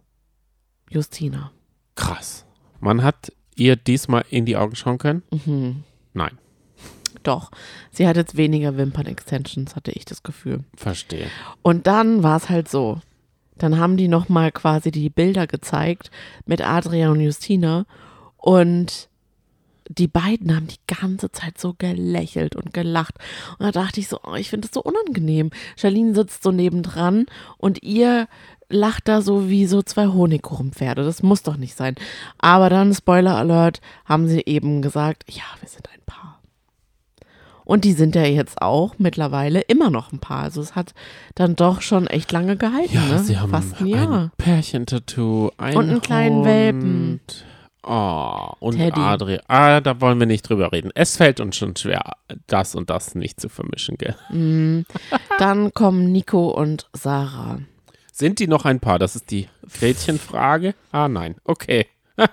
[0.90, 1.52] Justina.
[1.94, 2.44] Krass.
[2.80, 5.22] Man hat ihr diesmal in die Augen schauen können?
[5.30, 5.84] Mhm.
[6.12, 6.38] Nein.
[7.22, 7.50] Doch.
[7.90, 10.64] Sie hat jetzt weniger Wimpern-Extensions, hatte ich das Gefühl.
[10.76, 11.28] Verstehe.
[11.62, 13.00] Und dann war es halt so.
[13.56, 16.10] Dann haben die nochmal quasi die Bilder gezeigt
[16.46, 17.84] mit Adrian und Justina.
[18.36, 19.08] Und
[19.88, 23.16] die beiden haben die ganze Zeit so gelächelt und gelacht.
[23.58, 25.50] Und da dachte ich so, oh, ich finde das so unangenehm.
[25.76, 27.26] Charlene sitzt so nebendran
[27.58, 28.28] und ihr
[28.70, 31.04] lacht da so wie so zwei Honigkuchenpferde.
[31.04, 31.96] Das muss doch nicht sein.
[32.38, 36.40] Aber dann, Spoiler Alert, haben sie eben gesagt, ja, wir sind ein Paar.
[37.64, 40.42] Und die sind ja jetzt auch mittlerweile immer noch ein Paar.
[40.44, 40.94] Also es hat
[41.34, 42.94] dann doch schon echt lange gehalten.
[42.94, 43.18] Ja, ne?
[43.20, 44.30] sie haben Fast ein ein Jahr.
[44.38, 46.46] Pärchentattoo, ein Und einen kleinen Hund.
[46.46, 47.20] Welpen.
[47.82, 49.00] Oh, und Teddy.
[49.00, 49.40] Adrian.
[49.48, 50.90] Ah, da wollen wir nicht drüber reden.
[50.94, 52.02] Es fällt uns schon schwer,
[52.46, 54.16] das und das nicht zu vermischen, gell?
[54.30, 54.84] Mhm.
[55.38, 57.60] Dann kommen Nico und Sarah.
[58.20, 58.98] Sind die noch ein Paar?
[58.98, 60.74] Das ist die Gretchenfrage.
[60.92, 61.36] Ah, nein.
[61.44, 61.86] Okay.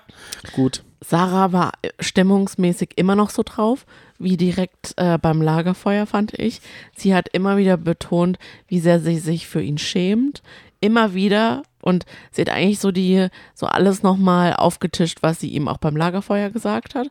[0.52, 0.84] Gut.
[1.00, 3.86] Sarah war äh, stimmungsmäßig immer noch so drauf,
[4.18, 6.60] wie direkt äh, beim Lagerfeuer, fand ich.
[6.94, 10.42] Sie hat immer wieder betont, wie sehr sie sich für ihn schämt.
[10.80, 11.62] Immer wieder.
[11.80, 15.96] Und sie hat eigentlich so die, so alles nochmal aufgetischt, was sie ihm auch beim
[15.96, 17.08] Lagerfeuer gesagt hat.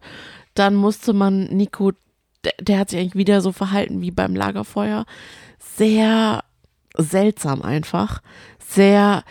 [0.53, 1.93] Dann musste man Nico,
[2.43, 5.07] der, der hat sich eigentlich wieder so verhalten wie beim Lagerfeuer.
[5.57, 6.43] Sehr
[6.97, 8.21] seltsam einfach.
[8.69, 9.23] Sehr,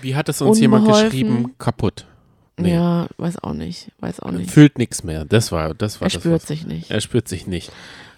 [0.00, 1.10] Wie hat es uns jemand Unbeholfen.
[1.10, 1.54] geschrieben?
[1.58, 2.06] Kaputt.
[2.56, 2.72] Nee.
[2.74, 4.48] ja, weiß auch nicht, weiß auch nicht.
[4.50, 5.24] Fühlt nichts mehr.
[5.24, 6.20] Das war, das war Er das.
[6.22, 6.90] spürt was- sich nicht.
[6.90, 7.70] Er spürt sich nicht.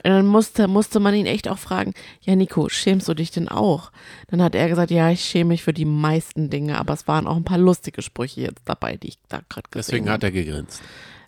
[0.05, 3.49] Und dann musste, musste man ihn echt auch fragen, ja Nico, schämst du dich denn
[3.49, 3.91] auch?
[4.29, 7.27] Dann hat er gesagt, ja, ich schäme mich für die meisten Dinge, aber es waren
[7.27, 10.31] auch ein paar lustige Sprüche jetzt dabei, die ich da gerade gesehen Deswegen hat er
[10.31, 10.83] gegrinst.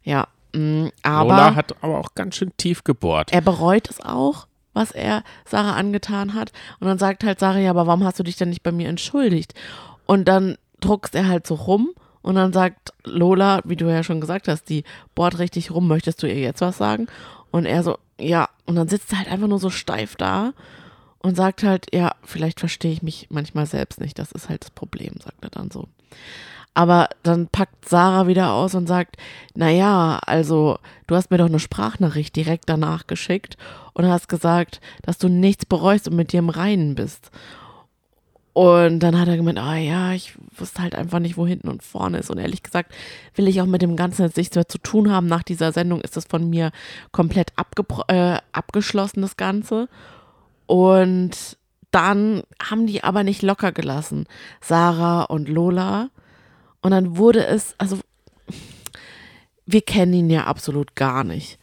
[0.05, 3.33] Ja, mh, aber Lola hat aber auch ganz schön tief gebohrt.
[3.33, 4.47] er bereut es auch,
[4.79, 6.53] was er Sarah angetan hat.
[6.81, 8.89] Und dann sagt halt Sarah, ja, aber warum hast du dich denn nicht bei mir
[8.89, 9.55] entschuldigt?
[10.07, 11.91] Und dann druckst er halt so rum
[12.23, 16.23] und dann sagt Lola, wie du ja schon gesagt hast, die bohrt richtig rum, möchtest
[16.23, 17.09] du ihr jetzt was sagen?
[17.51, 18.49] Und er so, ja.
[18.67, 20.53] Und dann sitzt er halt einfach nur so steif da
[21.19, 24.19] und sagt halt, ja, vielleicht verstehe ich mich manchmal selbst nicht.
[24.19, 25.89] Das ist halt das Problem, sagt er dann so.
[26.75, 29.17] Aber dann packt Sarah wieder aus und sagt,
[29.55, 33.57] naja, also du hast mir doch eine Sprachnachricht direkt danach geschickt
[33.95, 37.31] und hast gesagt, dass du nichts bereust und mit dir im Reinen bist.
[38.59, 41.85] Und dann hat er gemeint, ah ja, ich wusste halt einfach nicht, wo hinten und
[41.85, 42.29] vorne ist.
[42.29, 42.93] Und ehrlich gesagt
[43.37, 45.29] will ich auch mit dem Ganzen jetzt nichts mehr zu tun haben.
[45.29, 46.73] Nach dieser Sendung ist das von mir
[47.13, 47.53] komplett
[48.09, 49.89] äh, abgeschlossen, das Ganze.
[50.67, 51.57] Und
[51.93, 54.27] dann haben die aber nicht locker gelassen,
[54.61, 56.11] Sarah und Lola.
[56.81, 57.99] Und dann wurde es, also
[59.67, 61.59] wir kennen ihn ja absolut gar nicht.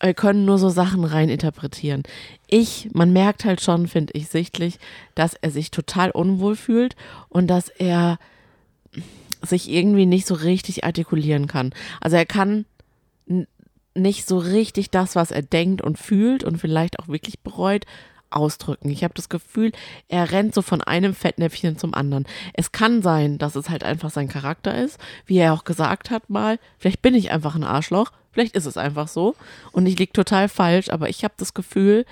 [0.00, 2.02] Wir können nur so Sachen rein interpretieren.
[2.48, 4.78] Ich, man merkt halt schon, finde ich, sichtlich,
[5.14, 6.96] dass er sich total unwohl fühlt
[7.28, 8.18] und dass er
[9.42, 11.72] sich irgendwie nicht so richtig artikulieren kann.
[12.00, 12.64] Also er kann
[13.94, 17.84] nicht so richtig das, was er denkt und fühlt und vielleicht auch wirklich bereut,
[18.34, 18.90] ausdrücken.
[18.90, 19.72] Ich habe das Gefühl,
[20.08, 22.26] er rennt so von einem Fettnäpfchen zum anderen.
[22.54, 26.30] Es kann sein, dass es halt einfach sein Charakter ist, wie er auch gesagt hat
[26.30, 29.34] mal, vielleicht bin ich einfach ein Arschloch, vielleicht ist es einfach so
[29.72, 32.04] und ich liege total falsch, aber ich habe das Gefühl,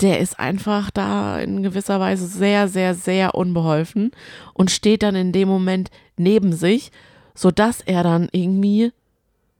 [0.00, 4.12] der ist einfach da in gewisser Weise sehr, sehr, sehr unbeholfen
[4.52, 6.92] und steht dann in dem Moment neben sich,
[7.34, 8.92] sodass er dann irgendwie,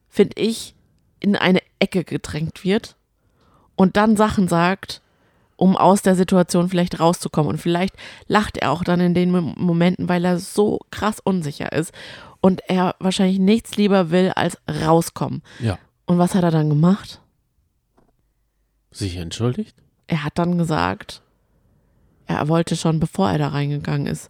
[0.09, 0.75] finde ich,
[1.21, 2.97] in eine Ecke gedrängt wird
[3.77, 5.01] und dann Sachen sagt,
[5.57, 7.53] um aus der Situation vielleicht rauszukommen.
[7.53, 7.95] Und vielleicht
[8.27, 11.93] lacht er auch dann in den Mom- Momenten, weil er so krass unsicher ist
[12.41, 15.43] und er wahrscheinlich nichts lieber will als rauskommen.
[15.61, 15.79] Ja.
[16.05, 17.21] Und was hat er dann gemacht?
[18.91, 19.77] Sich entschuldigt?
[20.07, 21.23] Er hat dann gesagt,
[22.27, 24.29] er wollte schon, bevor er da reingegangen ist,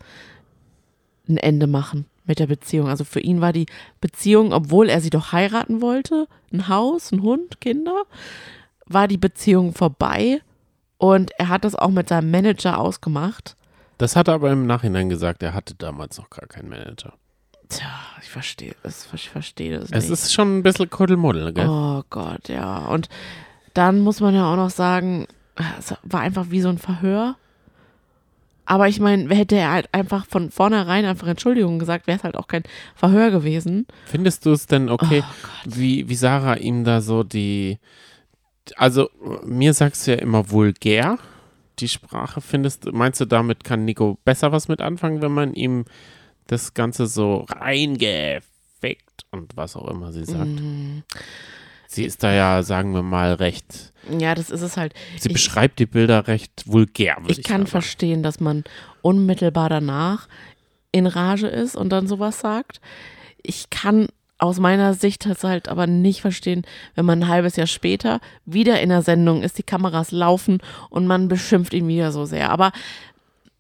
[1.28, 2.88] ein Ende machen mit der Beziehung.
[2.88, 3.66] Also für ihn war die
[4.00, 8.04] Beziehung, obwohl er sie doch heiraten wollte, ein Haus, ein Hund, Kinder,
[8.86, 10.40] war die Beziehung vorbei
[10.98, 13.56] und er hat das auch mit seinem Manager ausgemacht.
[13.98, 17.14] Das hat er aber im Nachhinein gesagt, er hatte damals noch gar keinen Manager.
[17.68, 17.88] Tja,
[18.22, 20.12] ich verstehe es, ich verstehe das Es nicht.
[20.12, 21.66] ist schon ein bisschen Kuddelmuddel, gell?
[21.68, 22.78] Oh Gott, ja.
[22.86, 23.08] Und
[23.74, 25.26] dann muss man ja auch noch sagen,
[25.78, 27.36] es war einfach wie so ein Verhör.
[28.66, 32.36] Aber ich meine, hätte er halt einfach von vornherein einfach Entschuldigung gesagt, wäre es halt
[32.36, 33.86] auch kein Verhör gewesen.
[34.06, 37.78] Findest du es denn okay, Oh wie, wie Sarah ihm da so die.
[38.76, 39.10] Also,
[39.44, 41.18] mir sagst du ja immer vulgär,
[41.78, 42.40] die Sprache.
[42.40, 45.84] Findest du, meinst du, damit kann Nico besser was mit anfangen, wenn man ihm
[46.46, 50.46] das Ganze so reingefickt und was auch immer sie sagt?
[50.46, 51.02] Mhm.
[51.88, 53.92] Sie ist da ja, sagen wir mal, recht.
[54.18, 54.92] Ja, das ist es halt.
[55.18, 57.66] Sie Ich- beschreibt die Bilder recht vulgär, ich, Ich kann sagen.
[57.70, 58.64] verstehen, dass man
[59.02, 60.28] unmittelbar danach
[60.92, 62.80] in Rage ist und dann sowas sagt.
[63.42, 66.62] Ich kann aus meiner Sicht das halt aber nicht verstehen,
[66.94, 70.58] wenn man ein halbes Jahr später wieder in der Sendung ist, die Kameras laufen
[70.90, 72.50] und man beschimpft ihn wieder so sehr.
[72.50, 72.72] Aber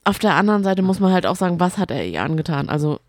[0.04, 2.68] auf der anderen Seite muss man halt auch sagen, was hat er ihr angetan?
[2.68, 3.00] Also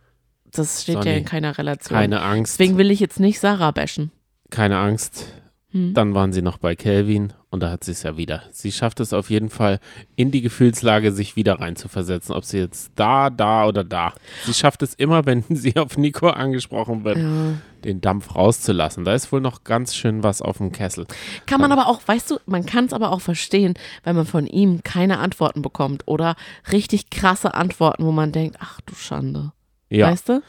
[0.51, 1.97] das steht ja Sonny, in keiner Relation.
[1.97, 2.59] Keine Angst.
[2.59, 4.11] Deswegen will ich jetzt nicht Sarah bashen.
[4.49, 5.33] Keine Angst.
[5.71, 5.93] Hm.
[5.93, 8.43] Dann waren sie noch bei Kelvin und da hat sie es ja wieder.
[8.51, 9.79] Sie schafft es auf jeden Fall,
[10.15, 14.13] in die Gefühlslage sich wieder reinzuversetzen, ob sie jetzt da, da oder da.
[14.45, 17.53] Sie schafft es immer, wenn sie auf Nico angesprochen wird, Ja.
[17.83, 19.03] den Dampf rauszulassen.
[19.03, 21.05] Da ist wohl noch ganz schön was auf dem Kessel.
[21.47, 24.47] Kann man aber auch, weißt du, man kann es aber auch verstehen, wenn man von
[24.47, 26.35] ihm keine Antworten bekommt oder
[26.71, 29.51] richtig krasse Antworten, wo man denkt, ach du Schande.
[29.89, 30.41] Ja, Weißt du?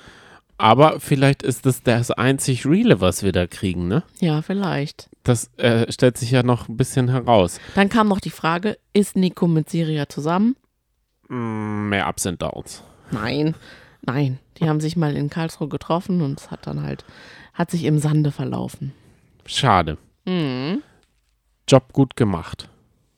[0.59, 4.03] Aber vielleicht ist das das einzig Reale, was wir da kriegen, ne?
[4.21, 5.09] Ja, vielleicht.
[5.23, 7.61] Das äh, stellt sich ja noch ein bisschen heraus.
[7.75, 10.57] Dann kam noch die Frage, ist Nico mit Siria zusammen?
[11.29, 12.83] Mm, mehr Ups and Downs.
[13.11, 13.55] Nein,
[14.03, 14.39] nein.
[14.59, 17.05] Die haben sich mal in Karlsruhe getroffen und es hat dann halt,
[17.55, 18.93] hat sich im Sande verlaufen.
[19.47, 19.97] Schade.
[20.25, 20.83] Mhm.
[21.69, 22.69] Job gut gemacht,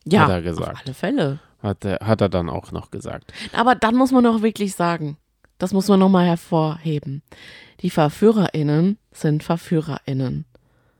[0.05, 0.73] Ja, Hat er gesagt.
[0.73, 1.39] auf alle Fälle.
[1.63, 3.33] hat er, hat er dann auch noch gesagt.
[3.53, 5.17] Aber dann muss man auch wirklich sagen,
[5.61, 7.23] das muss man nochmal hervorheben.
[7.83, 10.45] Die VerführerInnen sind VerführerInnen.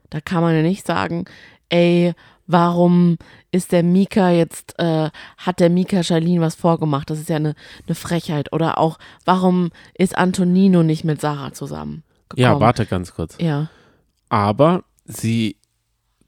[0.09, 1.25] Da kann man ja nicht sagen,
[1.69, 2.13] ey,
[2.47, 3.17] warum
[3.51, 7.09] ist der Mika jetzt, äh, hat der Mika Charlene was vorgemacht?
[7.09, 7.55] Das ist ja eine,
[7.87, 8.51] eine Frechheit.
[8.51, 12.03] Oder auch, warum ist Antonino nicht mit Sarah zusammen?
[12.35, 12.61] Ja, gekommen?
[12.61, 13.37] warte ganz kurz.
[13.39, 13.69] Ja.
[14.29, 15.57] Aber sie,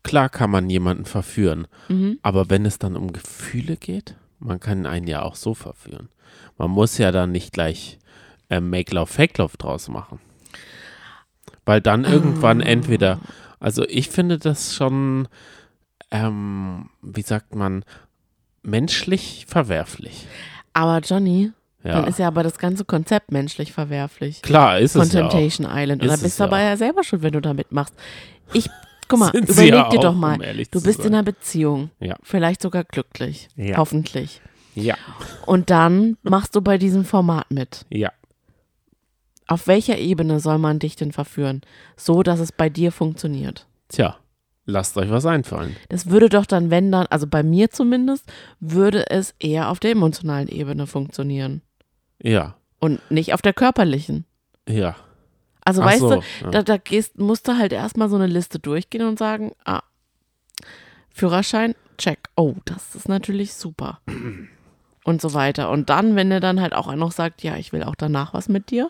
[0.03, 2.19] klar kann man jemanden verführen, Mhm.
[2.21, 6.09] aber wenn es dann um Gefühle geht, man kann einen ja auch so verführen.
[6.57, 7.99] Man muss ja dann nicht gleich
[8.53, 10.19] äh, Make Love, Fake Love draus machen.
[11.65, 12.65] Weil dann irgendwann Ah.
[12.65, 13.19] entweder,
[13.59, 15.27] also ich finde das schon,
[16.11, 17.83] ähm, wie sagt man,
[18.63, 20.27] menschlich verwerflich.
[20.73, 21.51] Aber Johnny,
[21.83, 24.41] Ja, dann ist ja aber das ganze Konzept menschlich verwerflich.
[24.41, 25.29] klar ist Von es ja auch.
[25.29, 26.01] Temptation Island.
[26.01, 26.61] Und Ist da es bist du ja aber auch.
[26.61, 27.93] ja selber schuld, wenn du da mitmachst.
[28.53, 28.69] Ich,
[29.09, 30.35] guck mal, überleg ja dir auch, doch mal.
[30.35, 31.89] um Du bist in einer Beziehung.
[31.99, 32.15] Ja.
[32.23, 33.49] Vielleicht sogar glücklich.
[33.57, 33.77] Ja.
[33.77, 34.41] Hoffentlich.
[34.75, 34.95] Ja,
[35.45, 37.85] Und dann machst du bei diesem Format mit.
[37.89, 38.11] ja.
[39.47, 41.61] Auf welcher Ebene soll man dich denn verführen?
[41.97, 43.67] So, dass es bei dir funktioniert.
[43.89, 44.17] Tja,
[44.65, 45.75] lasst euch was einfallen.
[45.89, 49.91] Das würde doch dann, wenn dann, also bei mir zumindest, würde es eher auf der
[49.91, 51.61] emotionalen Ebene funktionieren.
[52.21, 54.25] Ja, Und nicht auf der körperlichen.
[54.67, 54.95] ja.
[55.65, 56.51] Also Ach weißt so, du, ja.
[56.51, 59.81] da, da gehst, musst du halt erstmal so eine Liste durchgehen und sagen, ah,
[61.09, 62.19] Führerschein, check.
[62.35, 64.01] Oh, das ist natürlich super.
[65.05, 65.69] und so weiter.
[65.69, 68.49] Und dann, wenn er dann halt auch noch sagt, ja, ich will auch danach was
[68.49, 68.89] mit dir,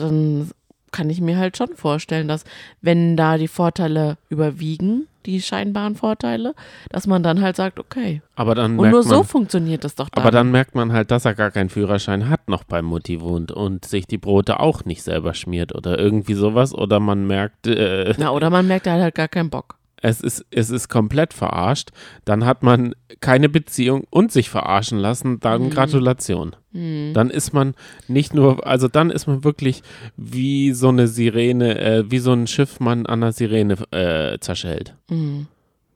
[0.00, 0.50] dann
[0.90, 2.44] kann ich mir halt schon vorstellen, dass
[2.80, 6.54] wenn da die Vorteile überwiegen, die scheinbaren Vorteile,
[6.88, 8.22] dass man dann halt sagt, okay.
[8.34, 10.22] Aber dann Und nur man, so funktioniert das doch dann.
[10.24, 13.52] aber dann merkt man halt, dass er gar keinen Führerschein hat noch beim Mutti wohnt
[13.52, 16.74] und sich die Brote auch nicht selber schmiert oder irgendwie sowas.
[16.74, 19.77] Oder man merkt, äh, Na, oder man merkt, er hat halt gar keinen Bock.
[20.02, 21.90] Es ist, es ist komplett verarscht.
[22.24, 25.40] Dann hat man keine Beziehung und sich verarschen lassen.
[25.40, 25.70] Dann Mhm.
[25.70, 26.56] Gratulation.
[26.72, 27.74] Dann ist man
[28.06, 29.82] nicht nur, also dann ist man wirklich
[30.16, 34.94] wie so eine Sirene, äh, wie so ein Schiffmann an einer Sirene äh, zerschellt.
[35.08, 35.48] Mhm.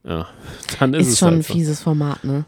[0.02, 0.26] Ja,
[0.80, 1.52] dann ist, Ist, es schon ein halt so.
[1.52, 2.44] fieses Format, ne?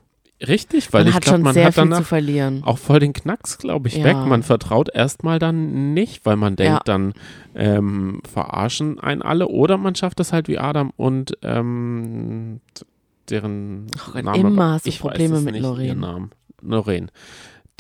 [0.49, 2.63] Richtig, weil Man ich glaube, man sehr hat viel zu danach verlieren.
[2.65, 4.05] auch voll den Knacks, glaube ich, Ja.
[4.05, 4.17] weg.
[4.17, 6.81] Man vertraut erstmal dann nicht, weil man denkt, Ja.
[6.85, 7.13] dann
[7.55, 9.49] ähm, verarschen einen alle.
[9.49, 12.61] Oder man schafft es halt wie Adam und ähm,
[13.31, 14.39] deren Gott, Name.
[14.39, 15.95] immer hast du ich Probleme mit nicht, Lorraine.
[16.01, 16.31] Namen.
[16.63, 17.09] Lorraine.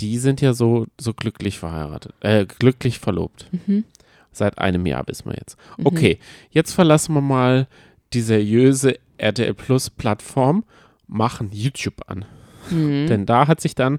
[0.00, 3.48] Die sind ja so, so glücklich verheiratet, äh, glücklich verlobt.
[3.66, 3.84] Mhm.
[4.32, 5.56] Seit einem Jahr wissen wir jetzt.
[5.84, 6.18] Okay,
[6.50, 7.68] jetzt verlassen wir mal
[8.12, 10.64] die seriöse RTL Plus Plattform,
[11.06, 12.24] machen YouTube an.
[12.70, 13.06] Mhm.
[13.06, 13.98] Denn da hat sich dann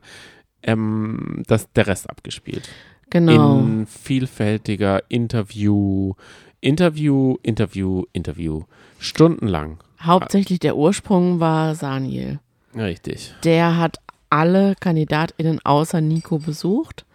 [0.64, 2.70] ähm, das, der Rest abgespielt.
[3.10, 3.60] Genau.
[3.60, 6.14] In vielfältiger Interview,
[6.60, 8.64] Interview, Interview, Interview.
[9.00, 9.78] Stundenlang.
[10.02, 12.40] Hauptsächlich der Ursprung war Saniel.
[12.76, 13.34] Richtig.
[13.44, 14.00] Der hat
[14.30, 17.06] alle KandidatInnen außer Nico besucht.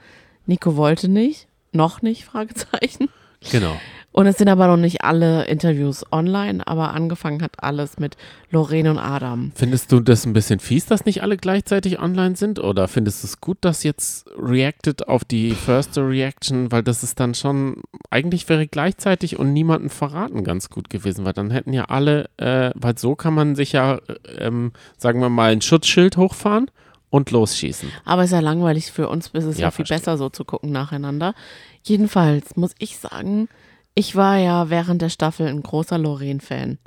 [0.46, 3.08] Nico wollte nicht, noch nicht, Fragezeichen.
[3.50, 3.80] Genau.
[4.12, 8.16] Und es sind aber noch nicht alle Interviews online, aber angefangen hat alles mit
[8.50, 9.52] Lorraine und Adam.
[9.54, 12.58] Findest du das ein bisschen fies, dass nicht alle gleichzeitig online sind?
[12.58, 16.72] Oder findest du es gut, dass jetzt reacted auf die First Reaction?
[16.72, 21.32] Weil das ist dann schon, eigentlich wäre gleichzeitig und niemanden verraten ganz gut gewesen, weil
[21.32, 25.28] dann hätten ja alle, äh, weil so kann man sich ja, äh, ähm, sagen wir
[25.28, 26.68] mal, ein Schutzschild hochfahren
[27.10, 27.90] und losschießen.
[28.04, 29.98] Aber ist ja langweilig für uns, ist es ja, Ja, viel verstehe.
[29.98, 31.34] besser so zu gucken nacheinander.
[31.82, 33.48] Jedenfalls muss ich sagen,
[33.94, 36.78] ich war ja während der Staffel ein großer Lorraine-Fan.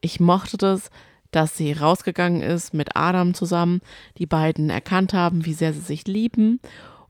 [0.00, 0.90] Ich mochte das,
[1.30, 3.80] dass sie rausgegangen ist mit Adam zusammen,
[4.18, 6.60] die beiden erkannt haben, wie sehr sie sich lieben.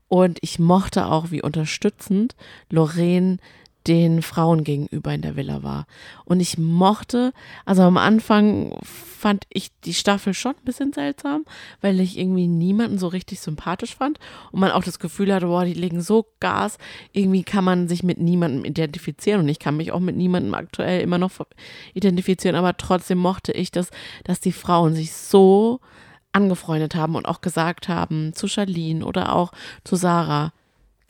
[0.07, 2.35] Und ich mochte auch, wie unterstützend
[2.69, 3.37] Lorraine
[3.87, 5.85] den Frauen gegenüber in der Villa war.
[6.25, 7.33] Und ich mochte,
[7.65, 11.45] also am Anfang fand ich die Staffel schon ein bisschen seltsam,
[11.81, 14.19] weil ich irgendwie niemanden so richtig sympathisch fand
[14.51, 16.77] und man auch das Gefühl hatte, boah, die legen so Gas,
[17.11, 21.01] irgendwie kann man sich mit niemandem identifizieren und ich kann mich auch mit niemandem aktuell
[21.01, 21.31] immer noch
[21.93, 23.89] identifizieren, aber trotzdem mochte ich das,
[24.23, 25.79] dass die Frauen sich so
[26.33, 29.51] angefreundet haben und auch gesagt haben zu Charlene oder auch
[29.83, 30.53] zu Sarah,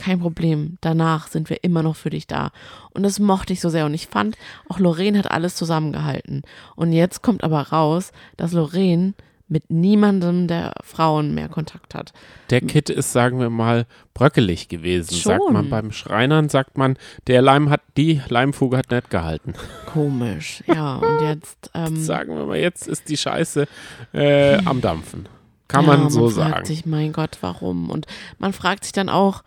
[0.01, 2.51] kein Problem, danach sind wir immer noch für dich da.
[2.89, 3.85] Und das mochte ich so sehr.
[3.85, 4.35] Und ich fand,
[4.67, 6.41] auch Lorraine hat alles zusammengehalten.
[6.75, 9.13] Und jetzt kommt aber raus, dass Lorraine
[9.47, 12.13] mit niemandem der Frauen mehr Kontakt hat.
[12.49, 15.13] Der Kit ist, sagen wir mal, bröckelig gewesen.
[15.13, 15.33] Schon.
[15.33, 19.53] Sagt man beim Schreinern, sagt man, der Leim hat, die Leimfuge hat nicht gehalten.
[19.85, 20.95] Komisch, ja.
[20.95, 21.57] Und jetzt.
[21.73, 23.65] Ähm, Sagen wir mal, jetzt ist die Scheiße
[24.13, 25.29] äh, am Dampfen.
[25.69, 26.65] Kann ja, man so man fragt sagen.
[26.65, 27.89] sich, mein Gott, warum?
[27.89, 28.07] Und
[28.39, 29.43] man fragt sich dann auch,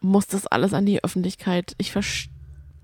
[0.00, 1.74] muss das alles an die Öffentlichkeit?
[1.78, 2.32] Ich verstehe.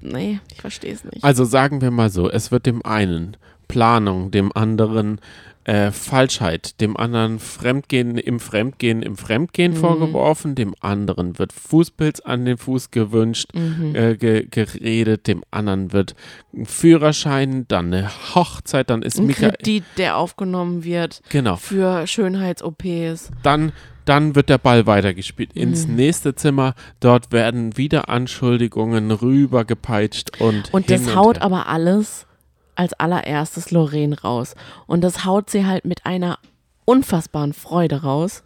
[0.00, 1.24] Nee, ich verstehe es nicht.
[1.24, 5.20] Also sagen wir mal so, es wird dem einen Planung, dem anderen
[5.64, 9.76] äh, Falschheit, dem anderen Fremdgehen im Fremdgehen im Fremdgehen Mhm.
[9.78, 13.96] vorgeworfen, dem anderen wird Fußpilz an den Fuß gewünscht, Mhm.
[13.96, 16.14] äh, ge geredet, dem anderen wird
[16.54, 22.06] ein Führerschein, dann eine Hochzeit, dann ist Ein Mika Kredit, der aufgenommen wird genau, für
[22.06, 23.30] Schönheits-OPs.
[23.42, 23.72] dann
[24.08, 25.96] dann wird der Ball weitergespielt ins Mhm.
[25.96, 26.74] nächste Zimmer.
[27.00, 31.42] Dort werden wieder Anschuldigungen rübergepeitscht und Und das haut her.
[31.44, 32.26] aber alles
[32.74, 34.54] als allererstes Lorraine raus.
[34.86, 36.38] Und das haut sie halt mit einer
[36.84, 38.42] unfassbaren Freude raus.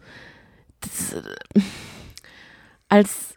[0.81, 1.21] Das, äh,
[2.89, 3.35] als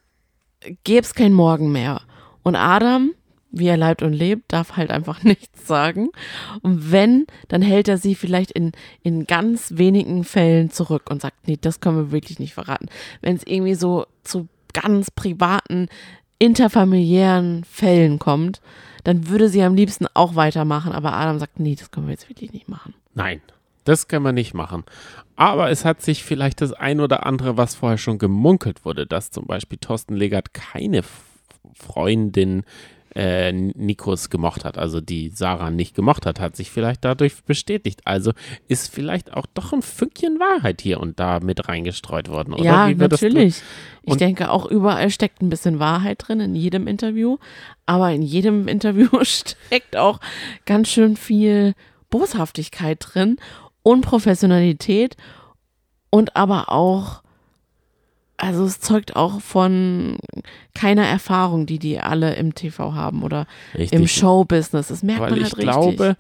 [0.85, 2.01] gäbe es kein Morgen mehr.
[2.43, 3.11] Und Adam,
[3.59, 6.11] wie er leibt und lebt, darf halt einfach nichts sagen.
[6.63, 11.49] Und wenn, dann hält er sie vielleicht in, in ganz wenigen Fällen zurück und sagt,
[11.49, 12.87] nee, das können wir wirklich nicht verraten.
[13.21, 15.89] Wenn es irgendwie so zu ganz privaten,
[16.39, 18.61] interfamiliären Fällen kommt,
[19.05, 20.93] dann würde sie am liebsten auch weitermachen.
[20.93, 22.95] Aber Adam sagt, nee, das können wir jetzt wirklich nicht machen.
[23.15, 23.41] Nein,
[23.85, 24.85] das können wir nicht machen.
[25.37, 29.31] Aber es hat sich vielleicht das ein oder andere, was vorher schon gemunkelt wurde, dass
[29.31, 31.03] zum Beispiel Thorsten Legert keine
[31.75, 32.65] Freundin
[33.15, 38.01] äh, Nikos gemocht hat, also die Sarah nicht gemocht hat, hat sich vielleicht dadurch bestätigt.
[38.05, 38.33] Also
[38.69, 42.65] ist vielleicht auch doch ein Fünkchen Wahrheit hier und da mit reingestreut worden, oder?
[42.65, 43.63] ja, natürlich.
[44.03, 47.39] Ich denke, auch überall steckt ein bisschen Wahrheit drin, in jedem Interview.
[47.87, 50.21] Aber in jedem Interview steckt auch
[50.67, 51.75] ganz schön viel
[52.11, 53.37] Boshaftigkeit drin,
[53.83, 55.17] Unprofessionalität
[56.11, 57.24] und aber auch,
[58.45, 60.19] also es zeugt auch von
[60.75, 63.99] keiner Erfahrung, die die alle im TV haben oder Richtig.
[63.99, 64.89] im Showbusiness.
[64.89, 65.71] Das merkt Weil man ich halt richtig.
[65.73, 66.17] glaube,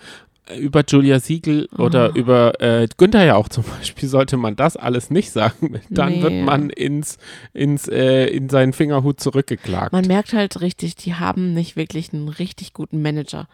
[0.59, 2.17] über Julia Siegel oder Ah.
[2.17, 5.81] über äh, Günther ja auch zum Beispiel sollte man das alles nicht sagen.
[5.91, 6.23] Dann Nee.
[6.23, 7.19] wird man ins,
[7.55, 9.93] ins, äh, in seinen Fingerhut zurückgeklagt.
[9.93, 13.49] Man merkt halt richtig, die haben nicht wirklich einen richtig guten Manager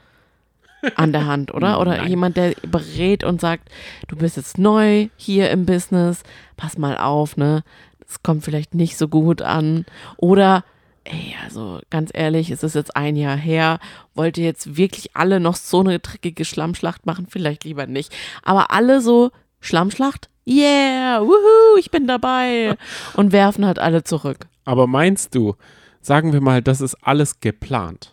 [0.97, 1.81] an der Hand, oder?
[1.81, 2.09] Oder Nein.
[2.09, 3.69] jemand, der berät und sagt,
[4.09, 6.23] du bist jetzt neu hier im Business,
[6.57, 7.63] pass mal auf, ne?
[8.11, 9.87] Es kommt vielleicht nicht so gut an.
[10.17, 10.65] Oder,
[11.05, 13.79] ey, also ganz ehrlich, es ist jetzt ein Jahr her.
[14.15, 17.29] Wollt ihr jetzt wirklich alle noch so eine dreckige Schlammschlacht machen?
[17.31, 18.13] Vielleicht lieber nicht.
[18.43, 20.29] Aber alle so, Schlammschlacht?
[20.45, 22.77] Yeah, wuhu, ich bin dabei.
[23.15, 24.49] Und werfen halt alle zurück.
[24.65, 25.55] Aber meinst du,
[26.01, 28.13] sagen wir mal, das ist alles geplant?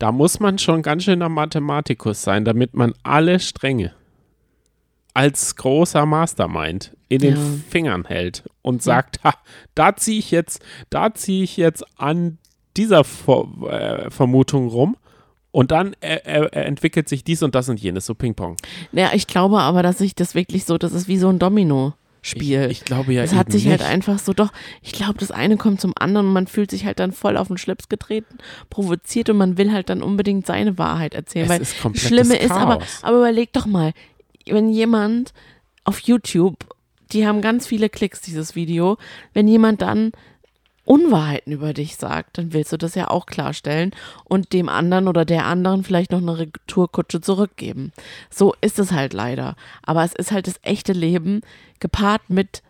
[0.00, 3.92] Da muss man schon ganz schön am Mathematikus sein, damit man alle Stränge
[5.18, 7.42] als großer Mastermind in den Ja.
[7.68, 9.34] Fingern hält und sagt, ha,
[9.74, 12.38] da ziehe ich jetzt, da ziehe ich jetzt an
[12.76, 14.96] dieser Ver äh, Vermutung rum
[15.50, 18.58] und dann äh, äh, entwickelt sich dies und das und jenes, so Ping-Pong.
[18.92, 22.66] Ja, ich glaube aber, dass sich das wirklich so, das ist wie so ein Domino-Spiel.
[22.66, 23.72] Ich, ich glaube ja Es hat sich nicht.
[23.72, 24.52] halt einfach so, doch,
[24.82, 27.48] ich glaube, das eine kommt zum anderen und man fühlt sich halt dann voll auf
[27.48, 28.38] den Schlips getreten,
[28.70, 31.46] provoziert und man will halt dann unbedingt seine Wahrheit erzählen.
[31.46, 32.98] Es weil ist komplettes Schlimme ist aber, Chaos.
[33.02, 33.92] aber überleg doch mal,
[34.52, 35.32] wenn jemand
[35.84, 36.56] auf YouTube,
[37.12, 38.98] die haben ganz viele Klicks, dieses Video,
[39.32, 40.12] wenn jemand dann
[40.88, 43.90] Unwahrheiten über dich sagt, dann willst du das ja auch klarstellen
[44.24, 47.92] und dem anderen oder der anderen vielleicht noch eine Retourkutsche zurückgeben.
[48.30, 49.54] So ist es halt leider.
[49.82, 51.42] Aber es ist halt das echte Leben
[51.78, 52.62] gepaart mit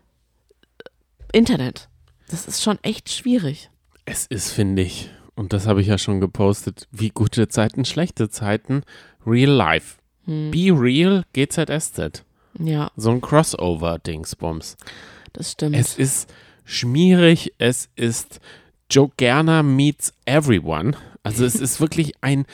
[1.33, 1.89] Internet.
[2.29, 3.71] Das ist schon echt schwierig.
[4.05, 8.29] Es ist, finde ich, und das habe ich ja schon gepostet, wie gute Zeiten, schlechte
[8.29, 8.83] Zeiten,
[9.25, 9.98] real life.
[10.29, 10.51] Hm.
[10.51, 12.23] Be real, GZSZ.
[12.61, 14.77] Ja, So ein Crossover-Dingsbums.
[15.33, 15.77] das stimmt.
[15.77, 16.33] Es ist
[16.65, 18.41] schmierig, es ist
[18.91, 20.97] Joe Gerner meets everyone.
[21.23, 22.47] Also es ist wirklich ein,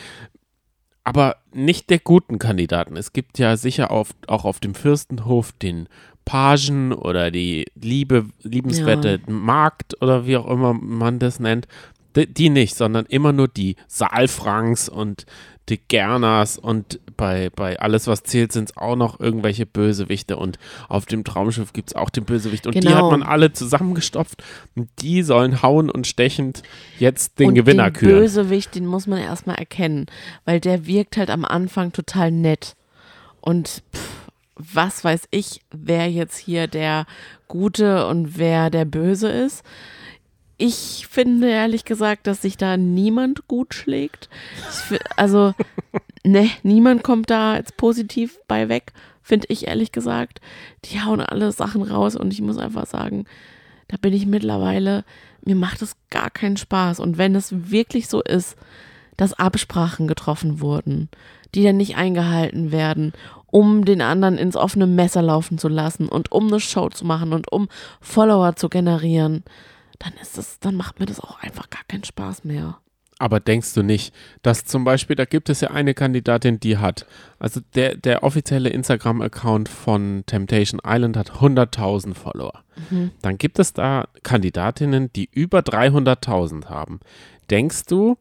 [1.03, 2.97] aber nicht der guten Kandidaten.
[2.97, 5.89] Es gibt ja sicher auf, auch auf dem Fürstenhof den
[6.25, 11.69] Pagen oder die Liebe, liebenswerte Magd oder wie auch immer man das nennt.
[12.17, 15.27] Die, die nicht, sondern immer nur die Saalfranks und
[15.71, 20.59] die Gerners und bei, bei Alles, was zählt, sind es auch noch irgendwelche Bösewichte und
[20.91, 22.97] auf dem Traumschiff gibt es auch den Bösewicht und die Genau.
[22.97, 24.45] hat man alle zusammengestopft
[24.77, 26.63] und die sollen hauen und stechend
[26.99, 28.19] jetzt den und Gewinner den küren.
[28.21, 30.05] Bösewicht, den muss man erstmal erkennen,
[30.45, 32.77] weil der wirkt halt am Anfang total nett.
[33.41, 34.11] Und pff,
[34.57, 37.07] was weiß ich, wer jetzt hier der
[37.49, 39.65] Gute und wer der Böse ist.
[40.57, 44.29] Ich finde ehrlich gesagt, dass sich da niemand gut schlägt.
[45.17, 45.55] Also,
[46.25, 48.93] ne, niemand kommt da jetzt positiv bei weg,
[49.23, 50.41] finde ich ehrlich gesagt.
[50.85, 53.25] Die hauen alle Sachen raus und ich muss einfach sagen,
[53.89, 55.05] da bin ich mittlerweile,
[55.45, 57.01] mir macht es gar keinen Spaß.
[57.01, 58.57] Und wenn es wirklich so ist,
[59.17, 61.09] dass Absprachen getroffen wurden,
[61.55, 63.13] die dann nicht eingehalten werden,
[63.47, 67.33] um den anderen ins offene Messer laufen zu lassen und um eine Show zu machen
[67.33, 67.69] und um
[68.01, 69.45] Follower zu generieren,
[69.99, 72.79] dann ist das, dann macht mir das auch einfach gar keinen Spaß mehr.
[73.19, 77.07] Aber denkst du nicht, dass zum Beispiel, da gibt es ja eine Kandidatin, die hat,
[77.39, 82.65] also der, der offizielle Instagram-Account von Temptation Island hat 100.000 Follower.
[83.23, 86.99] Dann gibt es da Kandidatinnen, die über 300.000 haben.
[87.51, 88.19] Denkst du,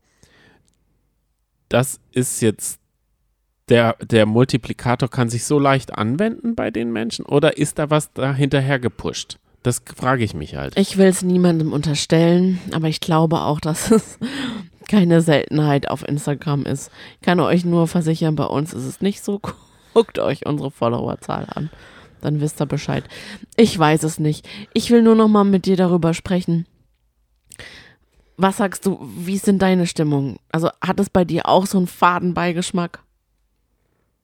[1.69, 2.79] das ist jetzt
[3.69, 8.13] der, der Multiplikator kann sich so leicht anwenden bei den Menschen oder ist da was
[8.13, 9.39] da hinterher gepusht?
[9.63, 10.77] Das frage ich mich halt.
[10.77, 14.19] Ich will es niemandem unterstellen, aber ich glaube auch, dass es
[14.87, 16.91] keine Seltenheit auf Instagram ist.
[17.15, 19.39] Ich kann euch nur versichern, bei uns ist es nicht so.
[19.93, 21.69] Guckt euch unsere Followerzahl an.
[22.21, 23.03] Dann wisst ihr Bescheid.
[23.55, 24.47] Ich weiß es nicht.
[24.73, 26.65] Ich will nur noch mal mit dir darüber sprechen.
[28.37, 30.37] Was sagst du, wie denn deine Stimmung?
[30.51, 33.03] Also hat es bei dir auch so einen Fadenbeigeschmack?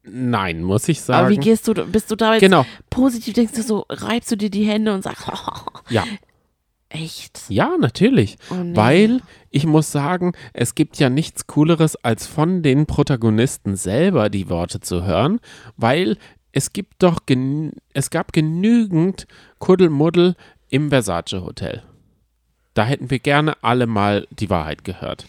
[0.03, 1.19] Nein, muss ich sagen.
[1.25, 2.65] Aber wie gehst du, bist du da jetzt Genau.
[2.89, 5.27] positiv, denkst du so, reibst du dir die Hände und sagst,
[5.89, 6.03] Ja.
[6.89, 7.41] echt?
[7.49, 8.37] Ja, natürlich.
[8.49, 8.75] Oh nee.
[8.75, 9.21] Weil
[9.51, 14.79] ich muss sagen, es gibt ja nichts Cooleres, als von den Protagonisten selber die Worte
[14.79, 15.39] zu hören,
[15.77, 16.17] weil
[16.51, 19.27] es gibt doch gen es gab genügend
[19.59, 20.35] Kuddelmuddel
[20.69, 21.83] im Versace Hotel.
[22.73, 25.27] Da hätten wir gerne alle mal die Wahrheit gehört.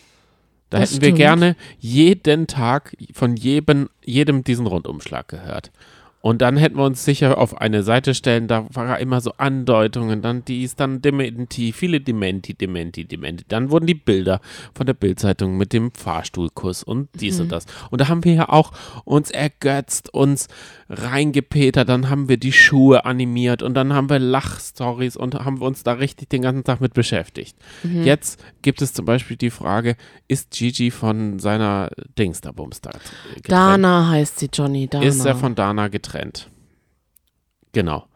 [0.71, 1.19] Da Das hätten wir stimmt.
[1.19, 5.71] gerne jeden Tag von jedem, jedem diesen Rundumschlag gehört.
[6.23, 10.21] Und dann hätten wir uns sicher auf eine Seite stellen, da war immer so Andeutungen,
[10.21, 13.45] dann dies, dann Dementi, viele Dementi, Dementi, Dementi.
[13.49, 14.43] Dann wurden die Bilder
[14.75, 17.45] von der Bildzeitung mit dem Fahrstuhlkuss und dies Mhm.
[17.45, 17.65] und das.
[17.91, 18.73] Und da haben wir ja auch
[19.07, 20.49] uns ergötzt, uns
[20.91, 25.85] reingepetert, dann haben wir die Schuhe animiert und dann haben wir Lachstories und haben uns
[25.85, 27.57] da richtig den ganzen Tag mit beschäftigt.
[27.85, 28.03] Mhm.
[28.03, 33.13] Jetzt gibt es zum Beispiel die Frage, ist Gigi von seiner Dings da getrennt?
[33.47, 34.89] Dana heißt sie, Johnny.
[34.89, 35.05] Dana.
[35.07, 36.51] Ist er von Dana getrennt?
[37.73, 38.07] Genau.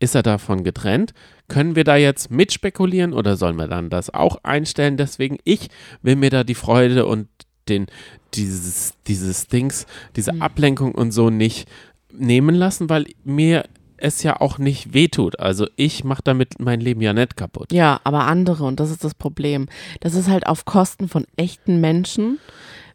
[0.00, 1.12] Ist er davon getrennt?
[1.48, 4.96] Können wir da jetzt mitspekulieren oder sollen wir dann das auch einstellen?
[4.96, 5.68] Deswegen, ich
[6.00, 7.28] will mir da die Freude und
[7.68, 7.86] den,
[8.34, 10.42] dieses, dieses Dings, diese Mhm.
[10.42, 11.68] Ablenkung und so nicht
[12.12, 13.64] nehmen lassen, weil mir
[13.96, 15.38] es ja auch nicht wehtut.
[15.38, 17.72] Also ich mache damit mein Leben ja nicht kaputt.
[17.72, 19.68] Ja, aber andere, und das ist das Problem.
[20.00, 22.38] Das ist halt auf Kosten von echten Menschen,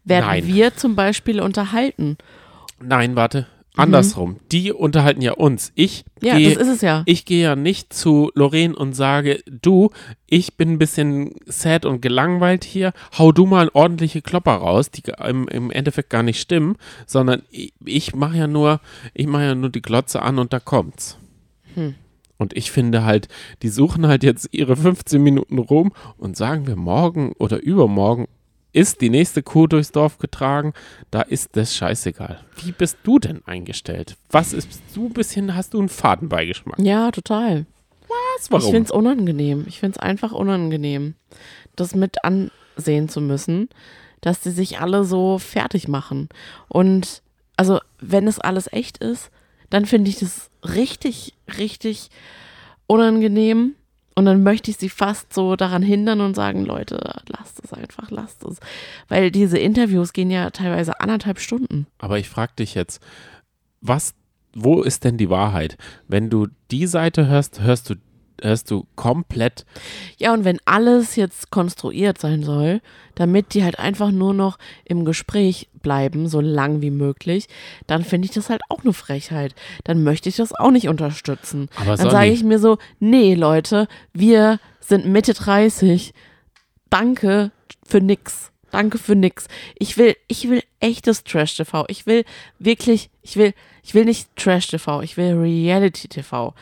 [0.04, 0.48] werden Nein.
[0.48, 2.18] wir zum Beispiel unterhalten.
[2.80, 3.48] Nein, warte.
[3.78, 4.38] Andersrum.
[4.52, 5.72] Die unterhalten ja uns.
[5.76, 7.04] Ich Ja, gehe das ist es ja.
[7.06, 9.92] ich gehe ja nicht zu Lorraine und sage, du,
[10.26, 15.04] ich bin ein bisschen sad und gelangweilt hier, hau du mal ordentliche Klopper raus, die
[15.28, 18.80] im, im Endeffekt gar nicht stimmen, sondern ich, ich mache ja nur,
[19.14, 21.18] ich mache ja nur die Glotze an und da kommt's.
[21.76, 21.96] Hm.
[22.38, 23.28] Und ich finde halt,
[23.64, 28.28] die suchen halt jetzt ihre 15 Minuten rum und sagen wir morgen oder übermorgen
[28.78, 30.74] ist die nächste Kuh durchs Dorf getragen,
[31.10, 32.46] da ist das scheißegal.
[32.64, 34.18] Wie bist du denn eingestellt?
[34.30, 36.78] Was ist du ein bisschen, hast du einen Fadenbeigeschmack?
[36.78, 37.66] Ja, total.
[38.02, 38.46] Was?
[38.46, 38.72] Ich Warum?
[38.72, 39.66] finde es unangenehm.
[39.68, 41.16] Ich finde es einfach unangenehm,
[41.76, 43.68] das mit ansehen zu müssen,
[44.22, 46.30] dass die sich alle so fertig machen.
[46.68, 47.24] Und
[47.56, 49.32] also, wenn es alles echt ist,
[49.72, 52.10] dann finde ich das richtig, richtig
[52.86, 53.74] unangenehm.
[54.18, 58.10] Und dann möchte ich sie fast so daran hindern und sagen, Leute, lasst es einfach,
[58.10, 58.58] lasst es.
[59.10, 61.86] Weil diese Interviews gehen ja teilweise anderthalb Stunden.
[62.00, 63.00] Aber ich frage dich jetzt,
[63.80, 64.16] was,
[64.56, 65.78] wo ist denn die Wahrheit?
[66.08, 67.96] Wenn du die Seite hörst, hörst du,
[68.42, 69.66] hörst du komplett,
[70.18, 72.82] Ja, und wenn alles jetzt konstruiert sein soll,
[73.16, 77.48] damit die halt einfach nur noch im Gespräch bleiben, so lang wie möglich,
[77.88, 79.56] dann finde ich das halt auch eine Frechheit.
[79.84, 81.70] Dann möchte ich das auch nicht unterstützen.
[81.76, 86.14] Aber dann sage ich mir so, nee, Leute, wir sind Mitte 30.
[86.90, 87.52] Danke
[87.86, 88.52] für nix.
[88.72, 89.48] Danke für nix.
[89.80, 91.86] Ich will, ich will echtes Trash-TV.
[91.88, 92.26] Ich will
[92.60, 96.54] wirklich, ich will, ich will nicht Trash-TV, ich will Reality-TV.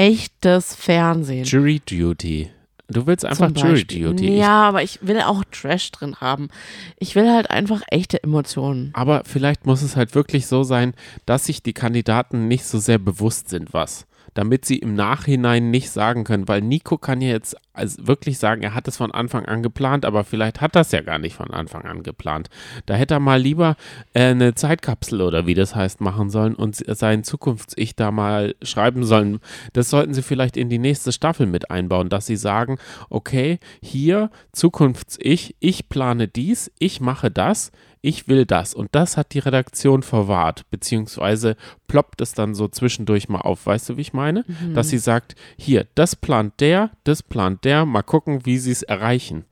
[0.00, 1.44] Echtes Fernsehen.
[1.44, 2.48] Jury Duty.
[2.88, 3.84] Du willst einfach Jury.
[3.84, 4.34] Duty.
[4.34, 6.48] Ja, aber ich will auch Trash drin haben.
[6.96, 8.92] Ich will halt einfach echte Emotionen.
[8.94, 10.94] Aber vielleicht muss es halt wirklich so sein,
[11.26, 14.06] dass sich die Kandidaten nicht so sehr bewusst sind, was.
[14.34, 18.62] Damit sie im Nachhinein nicht sagen können, weil Nico kann ja jetzt also wirklich sagen,
[18.62, 21.50] er hat es von Anfang an geplant, aber vielleicht hat das ja gar nicht von
[21.50, 22.50] Anfang an geplant.
[22.86, 23.76] Da hätte er mal lieber
[24.12, 29.04] äh, eine Zeitkapsel oder wie das heißt machen sollen und sein Zukunfts-Ich da mal schreiben
[29.04, 29.40] sollen.
[29.72, 32.78] Das sollten sie vielleicht in die nächste Staffel mit einbauen, dass sie sagen,
[33.08, 37.70] okay, hier Zukunfts-Ich, ich plane dies, ich mache das,
[38.02, 38.74] ich will das.
[38.74, 43.66] Und das hat die Redaktion verwahrt, beziehungsweise ploppt es dann so zwischendurch mal auf.
[43.66, 44.44] Weißt du, wie ich meine?
[44.74, 48.82] Dass sie sagt, hier, das plant der, das plant der, mal gucken, wie sie es
[48.82, 49.44] erreichen.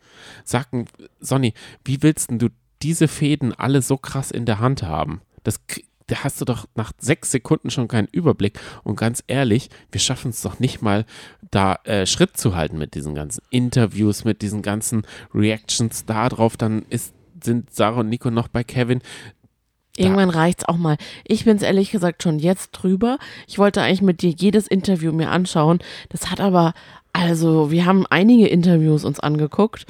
[0.44, 0.86] Sagen,
[1.20, 2.48] Sonny, wie willst denn du
[2.82, 5.20] diese Fäden alle so krass in der Hand haben?
[5.42, 5.60] Das
[6.08, 8.58] da hast du doch nach sechs Sekunden schon keinen Überblick.
[8.82, 11.04] Und ganz ehrlich, wir schaffen es doch nicht mal,
[11.50, 15.02] da äh, Schritt zu halten mit diesen ganzen Interviews, mit diesen ganzen
[15.34, 16.56] Reactions da drauf.
[16.56, 19.00] Dann ist, sind Sarah und Nico noch bei Kevin.
[19.96, 20.96] Irgendwann reicht's auch mal.
[21.24, 23.18] Ich bin's ehrlich gesagt schon jetzt drüber.
[23.48, 25.80] Ich wollte eigentlich mit dir jedes Interview mir anschauen.
[26.08, 26.72] Das hat aber,
[27.12, 29.86] also, wir haben einige Interviews uns angeguckt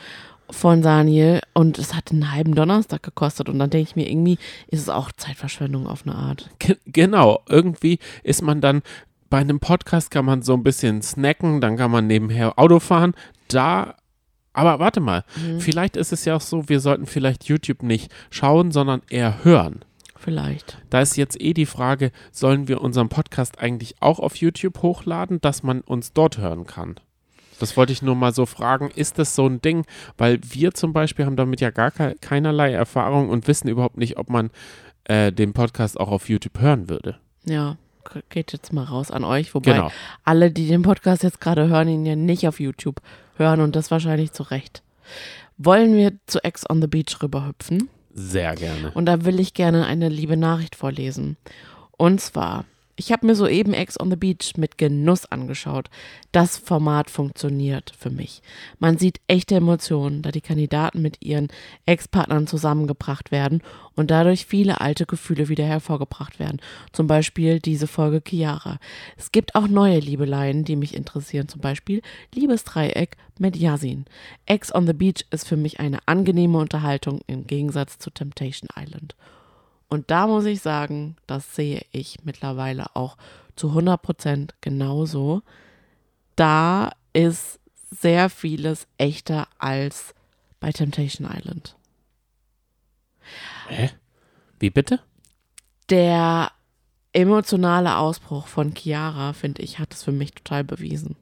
[0.50, 4.38] von Daniel und es hat einen halben Donnerstag gekostet und dann denke ich mir, irgendwie
[4.68, 6.48] ist es auch Zeitverschwendung auf eine Art.
[6.58, 8.80] Ge- Genau, irgendwie ist man dann
[9.28, 13.12] bei einem Podcast kann man so ein bisschen snacken, dann kann man nebenher Auto fahren.
[13.48, 13.94] Da,
[14.58, 15.24] aber warte mal,
[15.60, 19.84] vielleicht ist es ja auch so, wir sollten vielleicht YouTube nicht schauen, sondern eher hören.
[20.16, 20.78] Vielleicht.
[20.90, 25.40] Da ist jetzt eh die Frage, sollen wir unseren Podcast eigentlich auch auf YouTube hochladen,
[25.40, 26.96] dass man uns dort hören kann?
[27.60, 28.90] Das wollte ich nur mal so fragen.
[28.94, 29.84] Ist das so ein Ding?
[30.16, 34.18] Weil wir zum Beispiel haben damit ja gar ke keinerlei Erfahrung und wissen überhaupt nicht,
[34.18, 34.50] ob man
[35.04, 37.18] äh, den Podcast auch auf YouTube hören würde.
[37.44, 37.76] Ja,
[38.28, 39.54] geht jetzt mal raus an euch.
[39.54, 39.90] Wobei Genau.
[40.24, 43.00] alle, die den Podcast jetzt gerade hören, ihn ja nicht auf YouTube
[43.36, 44.82] hören und das wahrscheinlich zu Recht.
[45.56, 47.88] Wollen wir zu Ex on the Beach rüberhüpfen?
[48.14, 48.90] Sehr gerne.
[48.94, 51.36] Und da will ich gerne eine liebe Nachricht vorlesen.
[51.96, 52.64] Und zwar,
[52.98, 55.88] ich habe mir soeben Ex on the Beach mit Genuss angeschaut.
[56.32, 58.42] Das Format funktioniert für mich.
[58.80, 61.46] Man sieht echte Emotionen, da die Kandidaten mit ihren
[61.86, 63.62] Ex-Partnern zusammengebracht werden
[63.94, 66.60] und dadurch viele alte Gefühle wieder hervorgebracht werden.
[66.92, 68.80] Zum Beispiel diese Folge Chiara.
[69.16, 71.46] Es gibt auch neue Liebeleien, die mich interessieren.
[71.46, 72.02] Zum Beispiel
[72.34, 74.06] Liebesdreieck mit Yasin.
[74.44, 79.14] Ex on the Beach ist für mich eine angenehme Unterhaltung im Gegensatz zu Temptation Island.
[79.88, 83.16] Und da muss ich sagen, das sehe ich mittlerweile auch
[83.56, 85.42] zu 100% genauso.
[86.36, 87.58] Da ist
[87.90, 90.14] sehr vieles echter als
[90.60, 91.76] bei Temptation Island.
[93.68, 93.90] Hä?
[94.58, 95.00] Wie bitte?
[95.88, 96.52] Der
[97.12, 101.16] emotionale Ausbruch von Chiara, finde ich, hat es für mich total bewiesen.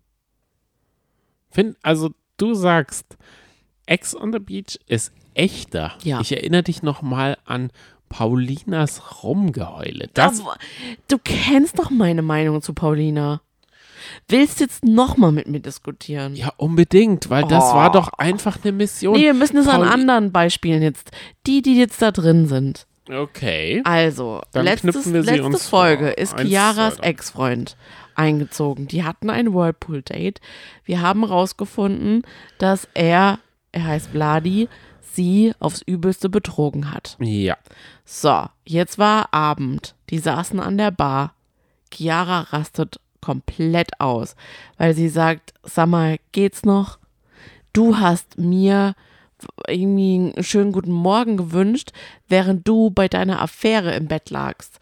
[1.51, 3.17] Find, also du sagst,
[3.87, 5.97] Ex on the Beach ist echter.
[6.03, 6.21] Ja.
[6.21, 7.71] Ich erinnere dich nochmal an
[8.09, 10.09] Paulinas Rumgeheule.
[10.15, 10.57] Das, Aber
[11.09, 13.41] du kennst doch meine Meinung zu Paulina.
[14.29, 16.35] Willst jetzt nochmal mit mir diskutieren?
[16.37, 17.75] ja, unbedingt, weil das Oh.
[17.75, 19.15] war doch einfach eine Mission.
[19.17, 21.11] Nee, wir müssen es an anderen Beispielen jetzt.
[21.47, 22.87] Die, die jetzt da drin sind.
[23.11, 23.83] Okay.
[23.85, 26.19] Also, Dann letztes, knüpfen wir sie letzte Folge vor.
[26.19, 26.99] ist Chiaras.
[27.01, 27.77] Ex-Freund
[28.15, 28.87] eingezogen.
[28.89, 30.41] Die hatten ein Whirlpool-Date.
[30.85, 32.23] Wir haben rausgefunden,
[32.59, 33.39] dass er,
[33.73, 34.69] er heißt Vladi,
[35.17, 37.17] sie aufs Übelste betrogen hat.
[37.21, 37.57] Ja.
[38.05, 39.95] So, jetzt war Abend.
[40.11, 41.35] Die saßen an der Bar.
[41.93, 44.37] Chiara rastet komplett aus,
[44.79, 46.99] weil sie sagt, sag mal, geht's noch?
[47.73, 48.95] Du hast mir
[49.67, 51.91] irgendwie einen schönen guten Morgen gewünscht,
[52.29, 54.79] während du bei deiner Affäre im Bett lagst.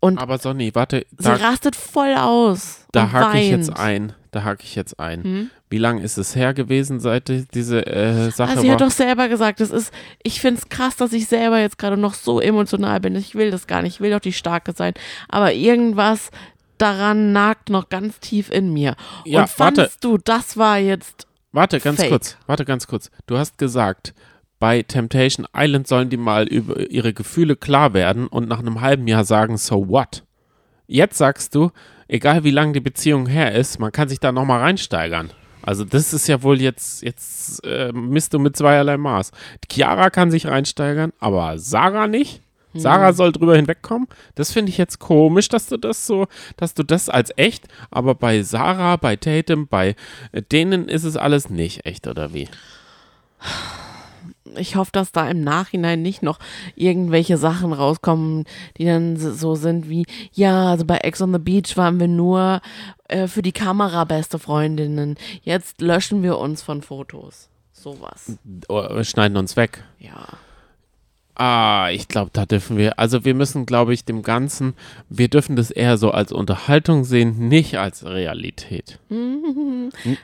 [0.00, 2.84] Und Aber Sonny, warte, sie da, rastet voll aus.
[2.92, 4.12] da hake ich jetzt ein.
[4.30, 5.22] Da hake ich jetzt ein.
[5.24, 5.50] Hm?
[5.70, 8.74] Wie lange ist es her gewesen, seit die- diese äh, Sache Ah, sie war?
[8.74, 11.96] hat doch selber gesagt, das ist, ich finde es krass, dass ich selber jetzt gerade
[11.96, 13.16] noch so emotional bin.
[13.16, 14.92] Ich will das gar nicht, ich will doch die Starke sein.
[15.28, 16.30] Aber irgendwas
[16.76, 18.94] daran nagt noch ganz tief in mir.
[19.24, 19.98] Ja, Und fandest warte.
[20.00, 22.10] du, das war jetzt, Warte, ganz Fake.
[22.10, 22.36] kurz.
[22.46, 23.10] Warte, ganz kurz.
[23.26, 24.14] Du hast gesagt,
[24.60, 29.06] bei Temptation Island sollen die mal über ihre Gefühle klar werden und nach einem halben
[29.08, 30.24] Jahr sagen, so what?
[30.86, 31.70] Jetzt sagst du,
[32.08, 35.30] egal wie lange die Beziehung her ist, man kann sich da nochmal reinsteigern.
[35.62, 39.32] Also das ist ja wohl jetzt, jetzt äh, misst du mit zweierlei Maß.
[39.70, 42.42] Chiara kann sich reinsteigern, aber Sarah nicht.
[42.74, 44.08] Sarah soll drüber hinwegkommen.
[44.34, 48.14] Das finde ich jetzt komisch, dass du das so, dass du das als echt, aber
[48.14, 49.96] bei Sarah, bei Tatum, bei
[50.32, 52.48] äh, denen ist es alles nicht echt, oder wie?
[54.56, 56.38] Ich hoffe, dass da im Nachhinein nicht noch
[56.76, 58.44] irgendwelche Sachen rauskommen,
[58.76, 62.60] die dann so sind wie, ja, also bei Ex on the Beach waren wir nur
[63.08, 65.16] äh, für die Kamera beste Freundinnen.
[65.42, 67.48] Jetzt löschen wir uns von Fotos.
[67.72, 68.38] Sowas.
[69.02, 69.84] Schneiden uns weg.
[69.98, 70.26] Ja.
[71.40, 74.74] Ah, ich glaube, da dürfen wir, also wir müssen, glaube ich, dem Ganzen,
[75.08, 78.98] wir dürfen das eher so als Unterhaltung sehen, nicht als Realität.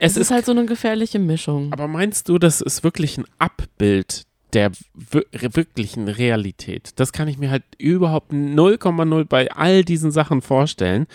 [0.01, 1.73] Es, ist, halt so eine gefährliche Mischung.
[1.73, 6.91] Aber meinst du, das ist wirklich ein Abbild der wir- wirklichen Realität?
[6.97, 11.07] Das kann ich mir halt überhaupt 0,0 bei all diesen Sachen vorstellen.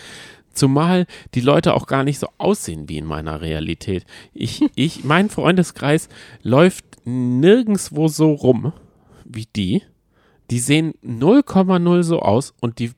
[0.53, 4.05] Zumal die Leute auch gar nicht so aussehen wie in meiner Realität.
[4.33, 6.07] Ich, ich, mein Freundeskreis
[6.41, 8.71] läuft nirgendwo so rum
[9.29, 9.81] wie die.
[10.51, 12.89] Die sehen 0,0 so aus und die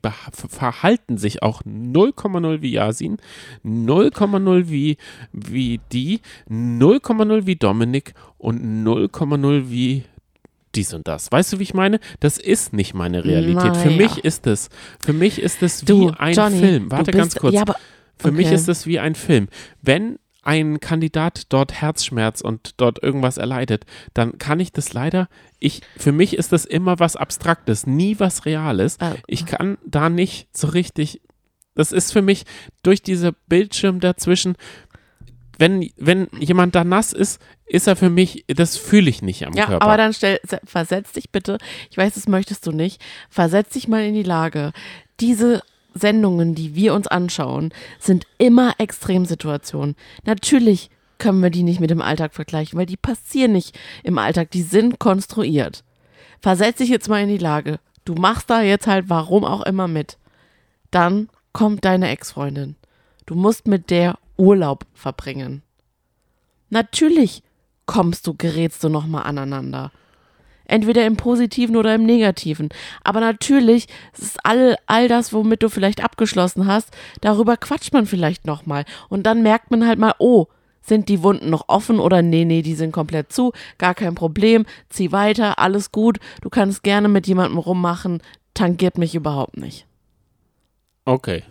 [0.48, 3.18] verhalten sich auch 0,0 wie Yasin,
[3.62, 4.96] 0,0 wie,
[5.34, 6.20] wie die,
[6.50, 10.04] 0,0 wie Dominik und 0,0 wie
[10.74, 11.30] dies und das.
[11.30, 12.00] Weißt du, wie ich meine?
[12.20, 13.76] Das ist nicht meine Realität.
[13.76, 13.96] Für Naja.
[14.08, 14.70] mich ist es,
[15.04, 16.90] für mich ist es wie Du, ein Johnny, Film.
[16.90, 17.54] Warte bist- ganz kurz.
[17.54, 17.76] Ja, aber
[18.16, 18.54] Für mich Okay.
[18.54, 19.48] ist es wie ein Film.
[19.82, 25.28] Wenn ein Kandidat dort Herzschmerz und dort irgendwas erleidet, dann kann ich das leider,
[25.60, 28.98] ich, für mich ist das immer was Abstraktes, nie was Reales.
[29.00, 29.14] Ah.
[29.28, 31.20] Ich kann da nicht so richtig,
[31.74, 32.44] das ist für mich
[32.82, 34.56] durch diese Bildschirm dazwischen,
[35.58, 39.52] wenn, wenn jemand da nass ist, ist er für mich, das fühle ich nicht am
[39.54, 39.84] Ja, Körper.
[39.84, 41.58] aber dann stell, se- versetz dich bitte,
[41.90, 44.72] ich weiß, das möchtest du nicht, versetz dich mal in die Lage.
[45.20, 45.62] Diese
[45.94, 49.96] Sendungen, die wir uns anschauen, sind immer Extremsituationen.
[50.24, 54.50] Natürlich können wir die nicht mit dem Alltag vergleichen, weil die passieren nicht im Alltag,
[54.50, 55.84] die sind konstruiert.
[56.40, 57.78] Versetz dich jetzt mal in die Lage.
[58.04, 60.18] Du machst da jetzt halt warum auch immer mit.
[60.90, 62.74] Dann kommt deine Ex-Freundin.
[63.26, 65.62] Du musst mit der Urlaub verbringen.
[66.70, 67.42] Natürlich
[67.86, 69.92] kommst du, gerätst du nochmal aneinander.
[70.72, 72.70] Entweder im Positiven oder im Negativen.
[73.04, 76.88] Aber natürlich ist all, all das, womit du vielleicht abgeschlossen hast,
[77.20, 78.86] darüber quatscht man vielleicht nochmal.
[79.10, 80.46] Und dann merkt man halt mal, oh,
[80.80, 84.64] sind die Wunden noch offen oder nee, nee, die sind komplett zu, gar kein Problem,
[84.88, 88.22] zieh weiter, alles gut, du kannst gerne mit jemandem rummachen,
[88.54, 89.86] tangiert mich überhaupt nicht.
[91.04, 91.42] okay.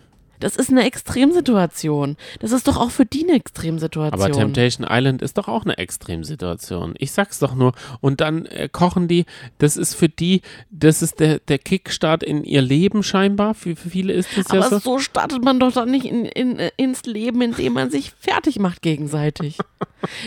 [0.42, 2.16] Das ist eine Extremsituation.
[2.40, 4.20] Das ist doch auch für die eine Extremsituation.
[4.20, 6.94] Aber Temptation Island ist doch auch eine Extremsituation.
[6.98, 7.72] Ich sag's doch nur.
[8.00, 9.24] Und dann äh, kochen die,
[9.58, 13.54] das ist für die, das ist der, der Kickstart in ihr Leben scheinbar.
[13.54, 14.78] Für, für viele ist das ja Aber so.
[14.78, 18.82] so startet man doch dann nicht in, in, ins Leben, indem man sich fertig macht
[18.82, 19.58] gegenseitig.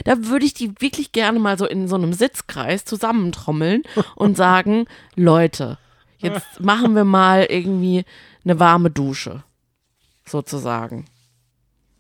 [0.06, 3.84] da würde ich die wirklich gerne mal so in so einem Sitzkreis zusammentrommeln
[4.16, 4.86] und sagen,
[5.16, 5.78] Leute,
[6.18, 8.06] jetzt machen wir mal irgendwie
[8.44, 9.44] eine warme Dusche,
[10.28, 11.06] sozusagen.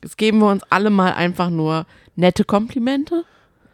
[0.04, 3.24] Jetzt geben wir uns alle mal einfach nur nette Komplimente,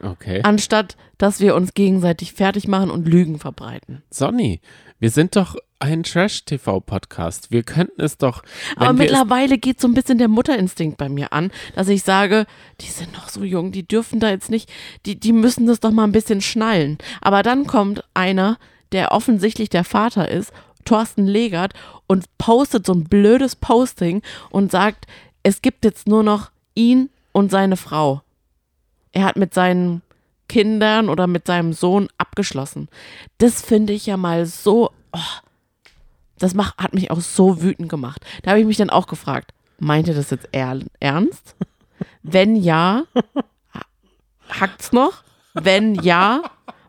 [0.01, 0.41] Okay.
[0.43, 4.01] anstatt dass wir uns gegenseitig fertig machen und Lügen verbreiten.
[4.09, 4.59] Sonny,
[4.99, 7.51] wir sind doch ein Trash-TV-Podcast.
[7.51, 8.43] Wir könnten es doch.
[8.75, 12.45] Aber mittlerweile geht so ein bisschen der Mutterinstinkt bei mir an, dass ich sage,
[12.81, 14.71] die sind noch so jung, die dürfen da jetzt nicht,
[15.05, 16.97] die, die müssen das doch mal ein bisschen schnallen.
[17.21, 18.57] Aber dann kommt einer,
[18.91, 20.51] der offensichtlich der Vater ist,
[20.83, 21.73] Thorsten Legert,
[22.07, 25.07] und postet so ein blödes Posting und sagt,
[25.43, 28.21] es gibt jetzt nur noch ihn und seine Frau.
[29.11, 30.01] Er hat mit seinen
[30.47, 32.89] Kindern oder mit seinem Sohn abgeschlossen.
[33.37, 35.19] Das finde ich ja mal so, oh,
[36.37, 38.25] das macht, hat mich auch so wütend gemacht.
[38.43, 41.55] Da habe ich mich dann auch gefragt, meint ihr das jetzt er, ernst?
[42.23, 43.03] Wenn ja,
[43.73, 43.85] ha-
[44.49, 45.23] hackt's noch?
[45.53, 46.41] Wenn ja,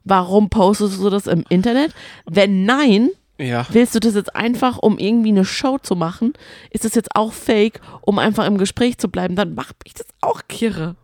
[0.05, 1.95] warum postest du das im Internet?
[2.26, 3.11] Wenn nein,
[3.43, 3.66] ja.
[3.70, 6.32] willst du das jetzt einfach, um irgendwie eine Show zu machen?
[6.70, 9.36] Ist das jetzt auch fake, um einfach im Gespräch zu bleiben?
[9.36, 10.97] Dann macht mich das auch kirre.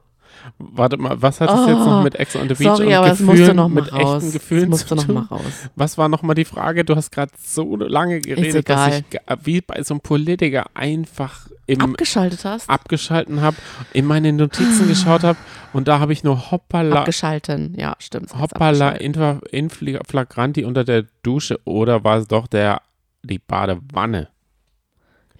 [0.58, 2.94] Warte mal, was hat es jetzt noch mit Ex on the Beach Oh, Sorry, und
[2.94, 4.22] aber Gefühlen, musste noch mal mit raus.
[4.22, 5.14] echten Gefühlen musste zu noch tun?
[5.14, 5.42] mal raus.
[5.76, 6.84] Was war nochmal die Frage?
[6.84, 11.48] Du hast gerade so lange geredet, dass ich ga- wie bei so einem Politiker einfach
[11.66, 12.68] im Abgeschaltet hast?
[12.70, 13.56] abgeschalten habe,
[13.92, 15.38] in meine Notizen geschaut habe
[15.74, 18.32] und da habe ich nur hoppala, Abgeschalten, ja, stimmt.
[18.38, 22.80] hoppala, infla- inflagranti unter der Dusche oder war es doch der
[23.22, 24.28] die Badewanne?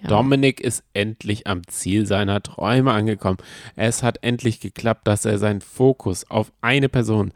[0.03, 0.09] Ja.
[0.09, 3.39] Dominik ist endlich am Ziel seiner Träume angekommen.
[3.75, 7.33] Es hat endlich geklappt, dass er seinen Fokus auf eine Person,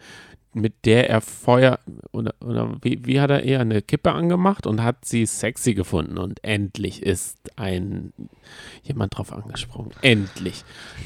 [0.54, 1.78] mit der er Feuer
[2.12, 6.18] oder, oder wie, wie hat er eher eine Kippe angemacht und hat sie sexy gefunden
[6.18, 8.12] und endlich ist ein
[8.82, 9.92] jemand drauf angesprungen.
[10.02, 10.62] Endlich.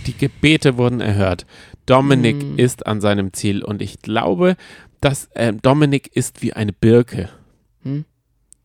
[0.07, 1.46] Die Gebete wurden erhört.
[1.86, 2.59] Dominik Mm.
[2.59, 4.57] ist an seinem Ziel und ich glaube,
[5.00, 7.28] dass äh, Dominik ist wie eine Birke.
[7.82, 8.04] Hm?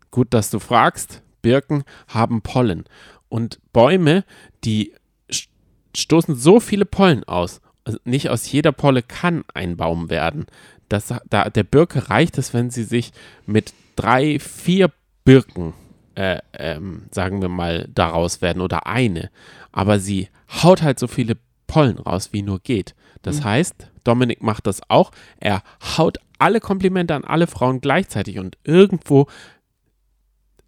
[0.10, 1.22] Gut, dass du fragst.
[1.42, 2.86] Birken haben Pollen.
[3.30, 4.24] Und Bäume,
[4.64, 4.94] die
[5.32, 5.48] st-
[5.96, 7.62] stoßen so viele Pollen aus,
[8.04, 10.46] nicht aus jeder Polle kann ein Baum werden.
[10.90, 13.12] Das, da, der Birke reicht es, wenn sie sich
[13.46, 14.92] mit drei, vier
[15.24, 15.74] Birken,
[16.16, 19.30] äh, ähm, sagen wir mal, daraus werden oder eine.
[19.72, 20.28] Aber sie
[20.64, 21.38] haut halt so viele
[21.68, 22.94] Pollen raus, wie nur geht.
[23.22, 23.44] Das Mhm.
[23.46, 25.12] heißt, Dominik macht das auch.
[25.40, 25.64] Er
[25.98, 29.28] haut alle Komplimente an alle Frauen gleichzeitig und irgendwo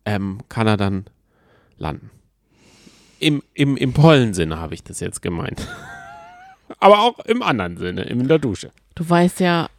[0.06, 1.06] ähm, kann er dann
[1.78, 2.12] landen.
[3.20, 5.68] Im, im, im Pollensinne habe ich das jetzt gemeint.
[6.80, 8.72] Aber auch im anderen Sinne, in der Dusche.
[8.95, 9.70] Du weißt ja,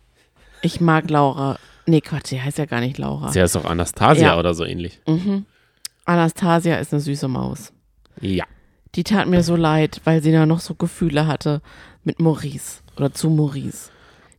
[0.62, 1.58] ich mag Laura.
[1.86, 3.30] Nee, Quatsch, die heißt ja gar nicht Laura.
[3.32, 4.38] Sie heißt auch Anastasia Ja.
[4.38, 5.00] oder so ähnlich.
[5.06, 5.44] Mhm.
[6.06, 7.72] Anastasia ist eine süße Maus.
[8.20, 8.44] Ja.
[8.94, 11.60] Die tat mir so leid, weil sie da noch so Gefühle hatte
[12.04, 13.90] mit Maurice oder zu Maurice.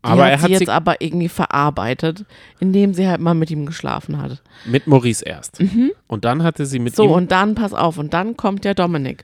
[0.05, 2.25] Die Aber hat er sie hat jetzt sie aber irgendwie verarbeitet,
[2.59, 4.41] indem sie halt mal mit ihm geschlafen hat.
[4.65, 5.59] mit Maurice erst.
[6.07, 6.95] Und dann hatte sie mit Mhm.
[6.97, 7.11] So, ihm.
[7.11, 9.23] und dann, pass auf, und dann kommt der Dominik,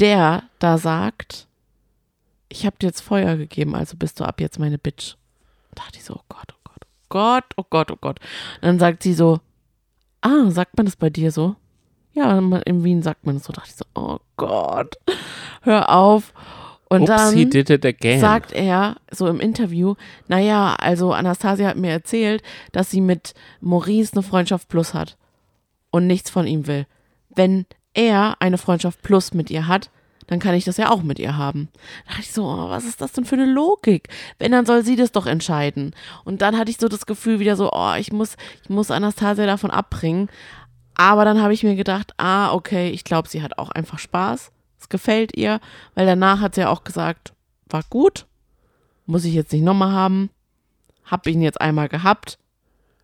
[0.00, 1.46] der da sagt,
[2.48, 5.14] ich habe dir jetzt Feuer gegeben, also bist du ab jetzt meine Bitch.
[5.74, 8.20] Da dachte ich so, oh Gott, oh Gott, oh Gott, oh Gott, oh Gott.
[8.56, 9.40] Und dann sagt sie so,
[10.22, 11.56] ah, sagt man das bei dir so?
[12.14, 13.52] Ja, in Wien sagt man das so.
[13.52, 14.96] Da dachte ich so, oh Gott,
[15.62, 16.32] hör auf.
[16.88, 19.94] Und Upsi, dann sagt er so im Interview,
[20.26, 25.18] naja, also Anastasia hat mir erzählt, dass sie mit Maurice eine Freundschaft plus hat
[25.90, 26.86] und nichts von ihm will.
[27.28, 29.90] Wenn er eine Freundschaft plus mit ihr hat,
[30.28, 31.68] dann kann ich das ja auch mit ihr haben.
[32.06, 34.08] Da dachte ich so, oh, was ist das denn für eine Logik?
[34.38, 35.94] Wenn, dann soll sie das doch entscheiden.
[36.24, 39.46] Und dann hatte ich so das Gefühl wieder so, oh, ich muss, ich muss Anastasia
[39.46, 40.28] davon abbringen.
[40.94, 44.52] Aber dann habe ich mir gedacht, ah, okay, ich glaube, sie hat auch einfach Spaß.
[44.80, 45.60] Es gefällt ihr,
[45.94, 47.32] weil danach hat sie ja auch gesagt,
[47.68, 48.26] war gut,
[49.06, 50.30] muss ich jetzt nicht nochmal haben,
[51.04, 52.38] hab ihn jetzt einmal gehabt,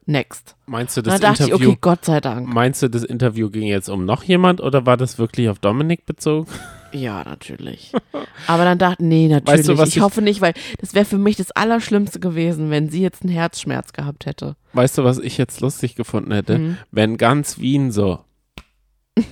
[0.07, 0.55] next.
[0.67, 1.63] Meinst du, das dachte Interview.
[1.63, 2.47] ich, okay, Gott sei Dank.
[2.53, 6.05] Meinst du, das Interview ging jetzt um noch jemand oder war das wirklich auf Dominik
[6.07, 6.47] bezogen?
[6.93, 7.93] Ja, natürlich.
[8.47, 9.61] Aber dann dachte nee, natürlich.
[9.61, 12.71] Weißt du, was ich ich- hoffe nicht, weil das wäre für mich das Allerschlimmste gewesen,
[12.71, 14.55] wenn sie jetzt einen Herzschmerz gehabt hätte.
[14.75, 16.59] Weißt du, was ich jetzt lustig gefunden hätte?
[16.59, 16.77] Mhm.
[16.93, 18.21] Wenn ganz Wien so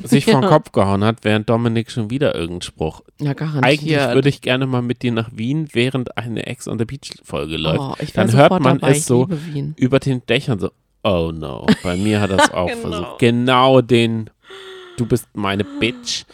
[0.05, 3.03] sich vor den Kopf gehauen hat, während Dominik schon wieder irgendeinen Spruch.
[3.21, 3.65] Ja, garantiert.
[3.65, 7.13] Eigentlich würde ich gerne mal mit dir nach Wien, während eine Ex on the Beach
[7.25, 7.81] Folge läuft.
[7.81, 8.93] oh, ich wär Dann hört man dabei.
[8.93, 9.29] es so
[9.77, 10.71] über den Dächern so,
[11.03, 11.67] oh no.
[11.83, 12.81] Bei mir hat das auch Genau.
[12.81, 13.19] versucht.
[13.19, 14.31] Genau den
[14.99, 16.25] Du bist meine Bitch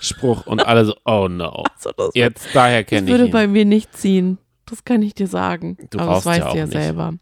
[0.00, 1.62] Spruch und alle so, oh no.
[1.76, 3.30] Also, das Jetzt daher das kenne ich würde ihn.
[3.30, 4.38] bei mir nicht ziehen.
[4.64, 5.76] Das kann ich dir sagen.
[5.90, 6.72] Du Aber das ja weißt auch du ja nicht.
[6.72, 7.14] selber.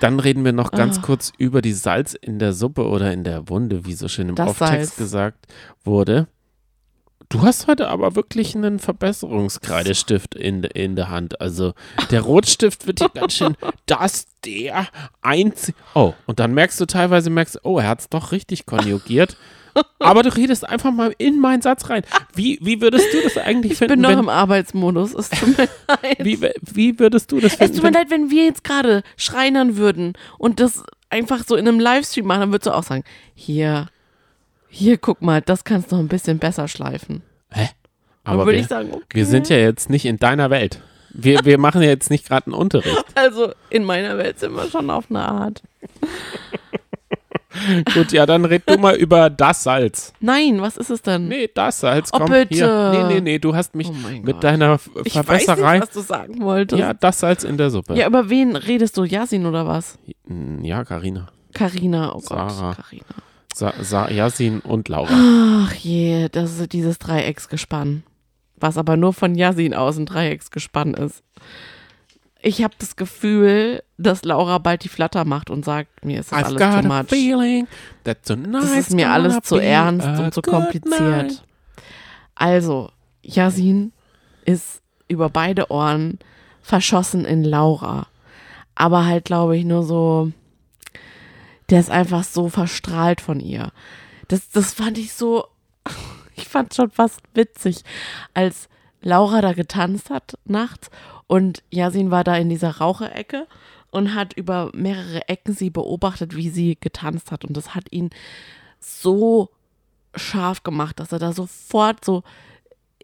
[0.00, 1.02] Dann reden wir noch ganz Ah.
[1.02, 4.34] kurz über die Salz in der Suppe oder in der Wunde, wie so schön im
[4.34, 4.96] Das Salz.
[4.96, 5.46] gesagt
[5.84, 6.28] wurde.
[7.28, 11.40] Du hast heute aber wirklich einen Verbesserungskreidestift in, in der Hand.
[11.40, 11.72] Also
[12.10, 14.86] der Rotstift wird hier ganz schön, das der
[15.22, 15.76] einzige.
[15.94, 19.36] Oh, und dann merkst du teilweise, merkst, oh, er hat es doch richtig konjugiert.
[19.98, 22.02] Aber du redest einfach mal in meinen Satz rein.
[22.34, 23.94] Wie, wie würdest du das eigentlich Ich finden?
[23.94, 25.14] bin noch wenn, im Arbeitsmodus.
[25.14, 26.18] Es tut mir leid.
[26.20, 27.74] wie, wie würdest du das Es finden?
[27.74, 31.66] tut mir wenn- leid, wenn wir jetzt gerade schreinern würden und das einfach so in
[31.68, 33.04] einem Livestream machen, dann würdest du auch sagen,
[33.34, 33.88] hier,
[34.68, 37.22] hier, guck mal, das kannst du noch ein bisschen besser schleifen.
[37.50, 37.68] Hä?
[38.24, 39.04] Aber würde wir, ich sagen, okay.
[39.12, 40.80] wir sind ja jetzt nicht in deiner Welt.
[41.18, 43.04] Wir, wir machen ja jetzt nicht gerade einen Unterricht.
[43.14, 45.62] Also in meiner Welt sind wir schon auf eine Art.
[47.94, 50.12] Gut, ja, dann red du mal über das Salz.
[50.20, 51.28] Nein, was ist es denn?
[51.28, 52.10] Nee, das Salz.
[52.12, 52.54] Oh, Komm, bitte.
[52.54, 52.90] Hier.
[52.90, 54.44] Nee, nee, nee, du hast mich Oh mit Gott.
[54.44, 55.78] deiner F- ich weiß Verbesserei.
[55.78, 56.80] nicht, was du sagen wolltest.
[56.80, 57.94] ja, das Salz in der Suppe.
[57.94, 59.04] Ja, über wen redest du?
[59.04, 59.98] Yasin oder was?
[60.26, 61.28] Hm, Ja, Karina.
[61.54, 62.74] Karina, oh Sarah.
[62.74, 63.04] Gott, Karina.
[63.54, 65.08] Sa Sa Yasin und Laura.
[65.10, 68.02] Ach je, das ist dieses Dreiecksgespann.
[68.58, 71.22] Was aber nur von Yasin aus ein Dreiecksgespann ist.
[72.46, 76.38] Ich habe das Gefühl, dass Laura bald die Flatter macht und sagt, mir ist das
[76.38, 77.08] I've alles too much.
[77.08, 77.66] feeling
[78.04, 81.00] that Das ist mir alles zu ernst und zu kompliziert.
[81.00, 81.42] night.
[82.36, 82.92] Also,
[83.24, 83.92] Yasin
[84.44, 86.20] ist über beide Ohren
[86.62, 88.06] verschossen in Laura.
[88.76, 90.30] Aber halt, glaube ich, nur so,
[91.68, 93.72] der ist einfach so verstrahlt von ihr.
[94.28, 95.46] Das, das fand ich so,
[96.36, 97.82] ich fand schon fast witzig,
[98.34, 98.68] als
[99.02, 100.90] Laura da getanzt hat nachts
[101.26, 103.46] und Yasin war da in dieser Raucherecke
[103.90, 107.44] und hat über mehrere Ecken sie beobachtet, wie sie getanzt hat.
[107.44, 108.10] Und das hat ihn
[108.78, 109.50] so
[110.14, 112.22] scharf gemacht, dass er da sofort so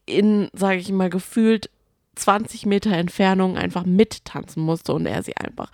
[0.07, 1.71] in, sage ich mal, gefühlt
[2.15, 5.71] 20 Meter Entfernung einfach mittanzen musste und er sie einfach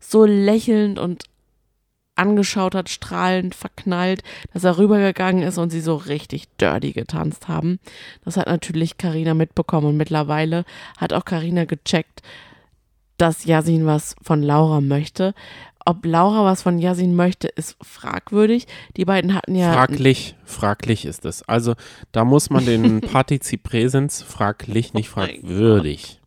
[0.00, 1.24] so lächelnd und
[2.18, 7.78] angeschaut hat, strahlend, verknallt, dass er rübergegangen ist und sie so richtig dirty getanzt haben.
[8.24, 10.64] Das hat natürlich Karina mitbekommen und mittlerweile
[10.96, 12.22] hat auch Karina gecheckt,
[13.16, 15.34] dass Yasin was von Laura möchte.
[15.84, 18.66] Ob Laura was von Yasin möchte, ist fragwürdig.
[18.98, 21.42] Die beiden hatten ja Fraglich, fraglich ist es.
[21.48, 21.74] Also
[22.12, 26.17] da muss man den Partizip Präsens fraglich, nicht Oh fragwürdig.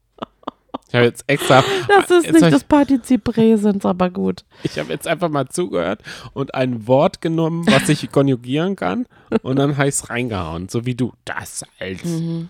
[0.92, 1.64] Ich habe jetzt extra.
[1.88, 4.44] Das ist nicht ich, das Partizip Präsens, aber gut.
[4.64, 6.02] Ich habe jetzt einfach mal zugehört
[6.34, 9.06] und ein Wort genommen, was ich konjugieren kann.
[9.42, 11.14] Und dann heißt reingehauen, so wie du.
[11.24, 12.04] Das Salz.
[12.04, 12.50] Mhm.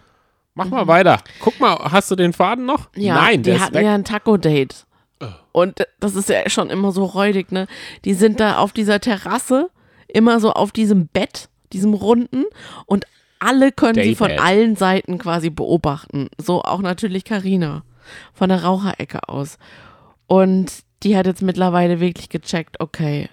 [0.55, 1.19] Mach mal weiter.
[1.39, 2.89] Guck mal, hast du den Faden noch?
[2.95, 3.77] Ja, Nein, der die hatten.
[3.77, 3.79] Oh.
[3.79, 4.87] ja ein Taco-Date.
[5.51, 7.67] Und das ist ja schon immer so räudig, ne?
[8.05, 9.69] Die sind da auf dieser Terrasse,
[10.07, 12.45] immer so auf diesem Bett, diesem runden
[12.87, 13.05] und
[13.37, 16.29] alle können sie von allen Seiten quasi beobachten.
[16.39, 17.83] So auch natürlich Karina
[18.33, 19.57] von der Raucherecke aus.
[20.27, 20.71] Und
[21.03, 23.29] die hat jetzt mittlerweile wirklich gecheckt, okay,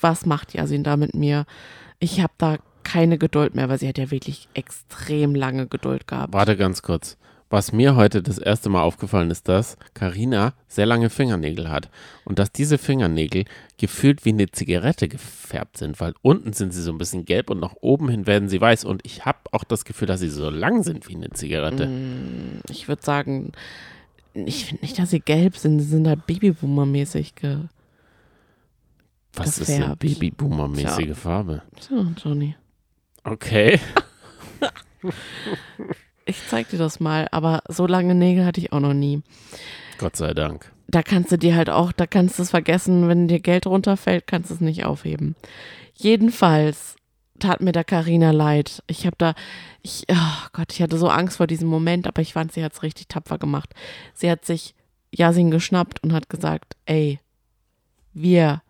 [0.00, 1.46] was macht Yasin da mit mir?
[1.98, 6.32] Ich habe da keine Geduld mehr, weil sie hat ja wirklich extrem lange Geduld gehabt.
[6.32, 7.16] Warte ganz kurz.
[7.50, 11.88] Was mir heute das erste Mal aufgefallen ist, dass Karina sehr lange Fingernägel hat
[12.26, 13.44] und dass diese Fingernägel
[13.78, 17.58] gefühlt wie eine Zigarette gefärbt sind, weil unten sind sie so ein bisschen gelb und
[17.58, 20.50] nach oben hin werden sie weiß und ich habe auch das Gefühl, dass sie so
[20.50, 21.88] lang sind wie eine Zigarette.
[22.68, 23.52] Ich würde sagen,
[24.46, 27.58] ich finde nicht, dass sie gelb sind, sie sind halt Babyboomer-mäßig ge.
[29.34, 30.02] Was ist eine gefärbt.
[30.02, 31.62] Babyboomer-mäßige Farbe?
[31.80, 32.56] So, Johnny.
[33.24, 33.80] Okay.
[36.28, 39.22] Ich zeig dir das mal, aber so lange Nägel hatte ich auch noch nie.
[39.96, 40.70] Gott sei Dank.
[40.86, 44.26] Da kannst du dir halt auch, da kannst du es vergessen, wenn dir Geld runterfällt,
[44.26, 45.36] kannst du es nicht aufheben.
[45.94, 46.96] Jedenfalls
[47.38, 48.82] tat mir da Karina leid.
[48.86, 49.34] Ich habe da,
[49.82, 52.72] ich, oh Gott, ich hatte so Angst vor diesem Moment, aber ich fand, sie hat
[52.72, 53.74] es richtig tapfer gemacht.
[54.14, 54.74] Sie hat sich
[55.10, 57.20] Yasin geschnappt und hat gesagt, ey,
[58.12, 58.62] wir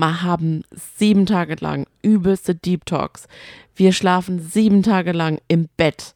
[0.00, 0.64] haben
[0.96, 3.28] sieben Tage lang übelste Deep Talks.
[3.76, 6.14] Wir schlafen sieben Tage lang im Bett.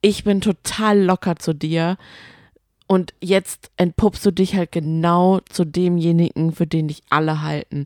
[0.00, 1.98] Ich bin total locker zu dir.
[2.86, 7.84] Und jetzt entpuppst du dich halt genau zu demjenigen, für den dich alle halten.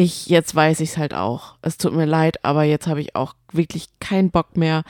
[0.00, 1.56] Ich, jetzt weiß ich es halt auch.
[1.60, 4.84] Es tut mir leid, aber jetzt habe ich auch wirklich keinen Bock mehr.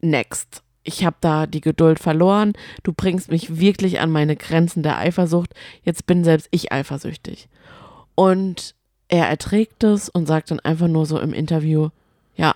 [0.00, 0.62] Next.
[0.82, 2.54] Ich habe da die Geduld verloren.
[2.82, 5.52] Du bringst mich wirklich an meine Grenzen der Eifersucht.
[5.84, 7.50] Jetzt bin selbst ich eifersüchtig.
[8.14, 8.74] Und
[9.08, 11.90] er erträgt es und sagt dann einfach nur so im Interview,
[12.34, 12.54] ja,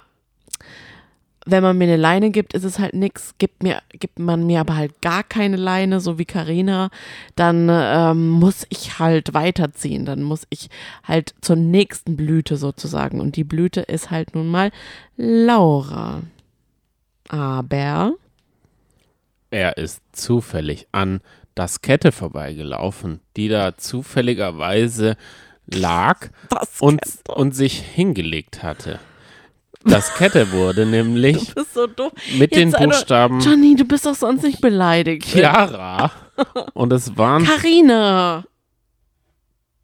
[1.45, 3.34] wenn man mir eine Leine gibt, ist es halt nix.
[3.38, 6.90] Gibt mir, gibt man mir aber halt gar keine Leine, so wie Karina,
[7.36, 10.05] dann ähm, muss ich halt weiterziehen.
[10.05, 10.68] Dann muss ich
[11.05, 13.20] halt zur nächsten Blüte sozusagen.
[13.20, 14.70] Und die Blüte ist halt nun mal
[15.16, 16.22] Laura.
[17.28, 18.14] Aber
[19.51, 21.20] Er ist zufällig an
[21.55, 25.16] das Kette vorbeigelaufen, die da zufälligerweise
[25.66, 28.99] lag das und, und sich hingelegt hatte.
[29.85, 32.12] Das Kette wurde nämlich Du bist so doof.
[32.39, 35.24] mit den Jetzt, Alter, Buchstaben Johnny, du bist doch sonst nicht beleidigt.
[35.26, 36.11] Chiara
[36.74, 38.45] und es waren Karina.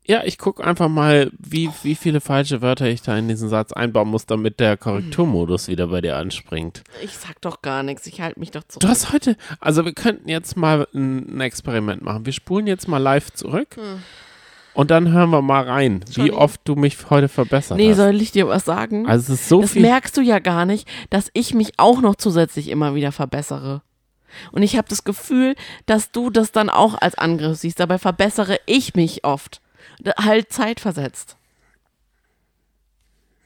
[0.06, 3.72] Ja, ich gucke einfach mal, wie, wie viele falsche Wörter ich da in diesen Satz
[3.74, 6.82] einbauen muss, damit der Korrekturmodus wieder bei dir anspringt.
[7.02, 8.06] Ich sag doch gar nichts.
[8.06, 8.80] Ich halte mich doch zurück.
[8.80, 12.24] Du hast heute, also wir könnten jetzt mal ein, ein Experiment machen.
[12.24, 13.76] Wir spulen jetzt mal live zurück
[14.78, 17.96] und dann hören wir mal rein, wie oft du mich heute verbessert nee, hast.
[17.96, 19.08] soll ich dir was sagen?
[19.08, 19.82] Also es ist so das viel.
[19.82, 23.82] merkst du ja gar nicht, dass ich mich auch noch zusätzlich immer wieder verbessere.
[24.52, 25.56] Und ich habe das Gefühl,
[25.86, 27.80] dass du das dann auch als Angriff siehst.
[27.80, 29.60] Dabei verbessere ich mich oft.
[30.16, 31.36] Halt zeitversetzt.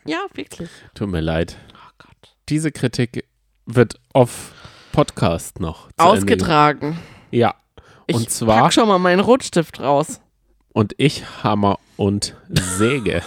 [0.04, 0.68] Ja, wirklich.
[0.94, 1.56] Tut mir leid.
[1.72, 2.34] Oh Gott.
[2.50, 3.24] Diese Kritik
[3.64, 4.52] wird auf
[4.92, 6.98] Podcast noch Ausgetragen.
[7.30, 7.54] ge- Ja.
[8.06, 10.20] Ich Und zwar pack schon mal meinen Rotstift raus.
[10.72, 13.22] Und ich Hammer und Säge.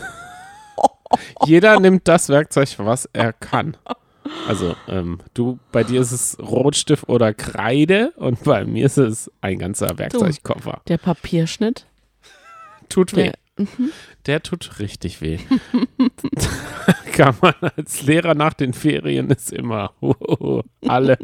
[1.46, 3.78] Jeder nimmt das Werkzeug, was er kann.
[4.48, 9.32] Also, ähm, du, bei dir ist es Rotstift oder Kreide und bei mir ist es
[9.42, 10.82] ein ganzer Werkzeugkoffer.
[10.88, 11.86] Der Papierschnitt.
[12.90, 13.32] Tut weh.
[13.58, 13.68] Der,
[14.26, 15.40] Der tut richtig weh.
[17.16, 19.94] kann man als Lehrer nach den Ferien ist immer
[20.88, 21.18] alle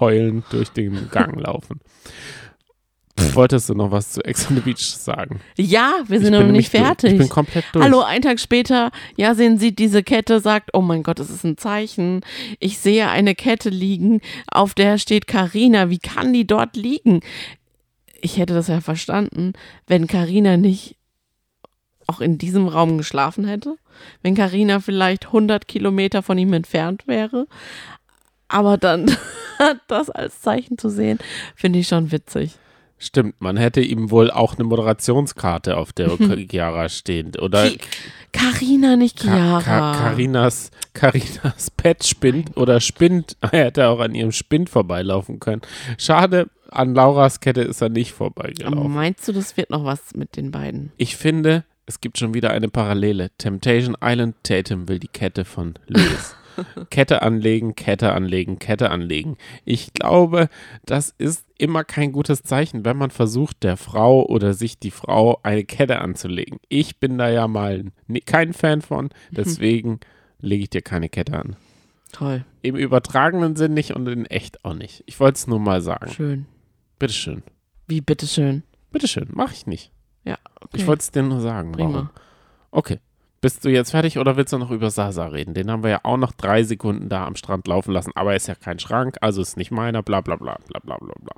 [0.00, 1.80] heulen durch den Gang laufen.
[3.32, 5.40] Wolltest du noch was zu Ex on the Beach sagen?
[5.56, 6.82] ja, wir sind noch nicht nämlich durch.
[6.82, 7.12] fertig.
[7.12, 7.84] Ich bin komplett durch.
[7.84, 11.56] Hallo, ein Tag später, Yasin sieht diese Kette, sagt, oh mein Gott, das ist ein
[11.56, 12.20] Zeichen.
[12.60, 15.88] Ich sehe eine Kette liegen, auf der steht Karina.
[15.88, 17.20] Wie kann die dort liegen?
[18.20, 19.52] Ich hätte das ja verstanden,
[19.86, 20.96] wenn Karina nicht
[22.06, 23.76] auch in diesem Raum geschlafen hätte.
[24.22, 27.46] Wenn Karina vielleicht 100 Kilometer von ihm entfernt wäre.
[28.48, 29.10] Aber dann
[29.88, 31.18] das als Zeichen zu sehen,
[31.54, 32.52] finde ich schon witzig.
[32.98, 36.10] Stimmt, man hätte ihm wohl auch eine Moderationskarte auf der
[36.50, 37.32] Chiara stehen.
[37.40, 37.70] Oder
[38.32, 39.60] Karina, nicht Ka- Chiara.
[39.62, 43.36] Ka- Karinas, Karinas Pet spinnt oder spinnt.
[43.40, 45.62] Er hätte auch an ihrem Spind vorbeilaufen können.
[45.98, 48.92] Schade, an Lauras Kette ist er nicht Aber vorbeigelaufen.
[48.92, 50.90] meinst du, das wird noch was mit den beiden?
[50.96, 53.30] Ich finde, es gibt schon wieder eine Parallele.
[53.38, 56.34] Temptation Island Tatum will die Kette von Lewis.
[56.90, 59.36] Kette anlegen, Kette anlegen, Kette anlegen.
[59.64, 60.48] Ich glaube,
[60.84, 65.38] das ist immer kein gutes Zeichen, wenn man versucht, der Frau oder sich die Frau
[65.42, 66.58] eine Kette anzulegen.
[66.68, 67.84] Ich bin da ja mal
[68.26, 70.00] kein Fan von, deswegen
[70.40, 71.56] lege ich dir keine Kette an.
[72.12, 72.44] Toll.
[72.62, 75.02] Im übertragenen Sinn nicht und in echt auch nicht.
[75.06, 76.10] Ich wollte es nur mal sagen.
[76.10, 76.46] Schön.
[76.98, 77.42] Bitteschön.
[77.86, 78.62] Wie bitteschön?
[78.90, 79.92] Bitteschön, mach ich nicht.
[80.24, 80.38] Ja.
[80.60, 80.78] Okay.
[80.78, 81.72] Ich wollte es dir nur sagen.
[81.72, 81.92] Prima.
[81.92, 82.10] Warum.
[82.70, 82.98] Okay.
[83.46, 85.54] Bist du jetzt fertig oder willst du noch über Sasa reden?
[85.54, 88.36] Den haben wir ja auch noch drei Sekunden da am Strand laufen lassen, aber er
[88.38, 91.32] ist ja kein Schrank, also ist nicht meiner, bla bla bla bla bla bla bla.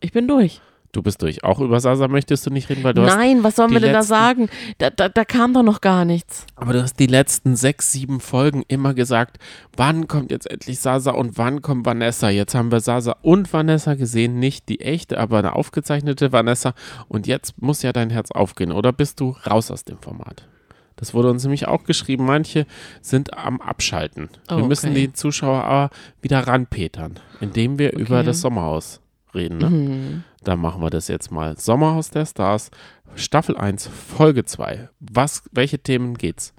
[0.00, 0.62] Ich bin durch.
[0.92, 1.44] Du bist durch.
[1.44, 3.14] Auch über Sasa möchtest du nicht reden, weil du hast.
[3.14, 4.48] Nein, was sollen wir denn da sagen?
[4.78, 6.46] Da, da, da kam doch noch gar nichts.
[6.56, 9.38] Aber du hast die letzten sechs, sieben Folgen immer gesagt,
[9.76, 12.28] wann kommt jetzt endlich Sasa und wann kommt Vanessa?
[12.28, 16.74] Jetzt haben wir Sasa und Vanessa gesehen, nicht die echte, aber eine aufgezeichnete Vanessa.
[17.06, 20.48] Und jetzt muss ja dein Herz aufgehen, oder bist du raus aus dem Format?
[20.96, 22.26] Das wurde uns nämlich auch geschrieben.
[22.26, 22.66] Manche
[23.00, 24.28] sind am Abschalten.
[24.50, 25.06] Oh, wir müssen okay.
[25.06, 29.00] die Zuschauer aber wieder ranpetern, indem wir über das Sommerhaus
[29.34, 29.58] reden.
[29.58, 29.70] Ne?
[29.70, 30.24] Mhm.
[30.42, 31.58] Dann machen wir das jetzt mal.
[31.58, 32.70] Sommerhaus der Stars,
[33.14, 34.88] Staffel 1, Folge 2.
[35.00, 36.54] Was, welche Themen geht's?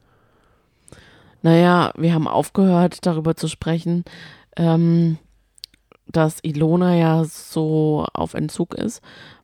[1.41, 4.05] Naja, wir haben aufgehört, darüber zu sprechen,
[4.55, 5.17] ähm,
[6.07, 9.01] dass Ilona ja so auf Entzug ist,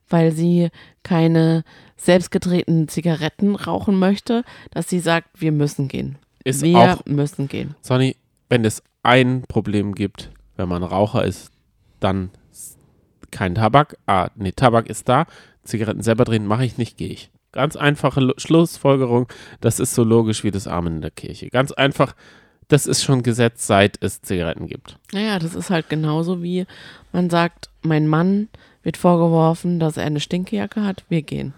[0.08, 0.68] weil sie
[1.02, 1.64] keine
[1.96, 6.18] selbstgedrehten Zigaretten rauchen möchte, dass sie sagt, wir müssen gehen.
[6.44, 7.74] Ist wir auch, müssen gehen.
[7.80, 8.16] Sonny,
[8.48, 11.50] wenn es ein Problem gibt, wenn man Raucher ist,
[12.00, 12.30] dann
[13.30, 13.96] kein Tabak.
[14.06, 15.26] Ah, nee, Tabak ist da.
[15.64, 17.30] Zigaretten selber drehen mache ich nicht, gehe ich.
[17.52, 19.26] Ganz einfache Lo- Schlussfolgerung.
[19.60, 21.48] Das ist so logisch wie das Amen in der Kirche.
[21.48, 22.14] Ganz einfach.
[22.68, 24.98] Das ist schon Gesetz, seit es Zigaretten gibt.
[25.12, 26.66] Naja, das ist halt genauso wie
[27.12, 28.48] man sagt, mein Mann
[28.82, 31.54] wird vorgeworfen, dass er eine Stinkejacke hat, wir gehen.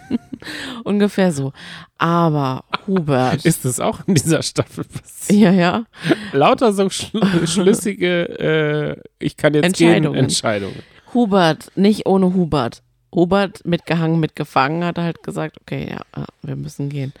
[0.84, 1.52] Ungefähr so.
[1.98, 3.44] Aber Hubert.
[3.44, 5.40] Ist es auch in dieser Staffel passiert?
[5.40, 5.84] ja, ja.
[6.32, 10.12] Lauter so schl schlüssige, äh, ich kann jetzt Entscheidungen.
[10.12, 10.82] gehen, Entscheidungen.
[11.14, 12.82] Hubert, nicht ohne Hubert.
[13.14, 17.12] Hubert mitgehangen, mitgefangen, hat halt gesagt, okay, ja, ja, wir müssen gehen.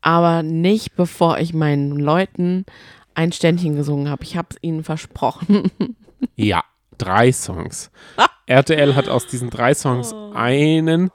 [0.00, 2.64] Aber nicht, bevor ich meinen Leuten
[3.14, 4.22] ein Ständchen gesungen habe.
[4.24, 5.70] Ich habe es ihnen versprochen.
[6.34, 6.64] Ja,
[6.98, 7.92] drei Songs.
[8.46, 11.10] RTL hat aus diesen drei Songs einen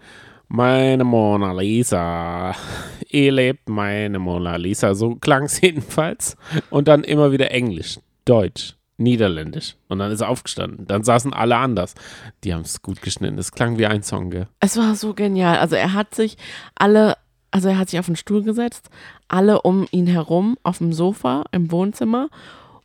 [0.55, 2.53] Meine Mona Lisa.
[3.09, 4.93] Ihr lebt meine Mona Lisa.
[4.93, 6.37] So klang es jedenfalls.
[6.69, 9.77] Und dann immer wieder Englisch, Deutsch, Niederländisch.
[9.87, 10.85] Und dann ist er aufgestanden.
[10.85, 11.95] Dann saßen alle anders.
[12.43, 13.39] Die haben es gut geschnitten.
[13.39, 14.47] Es klang wie ein Song, gell?
[14.59, 15.57] Es war so genial.
[15.57, 16.37] Also er hat sich
[16.75, 17.17] alle,
[17.49, 18.91] also er hat sich auf den Stuhl gesetzt,
[19.27, 22.29] alle um ihn herum auf dem Sofa im Wohnzimmer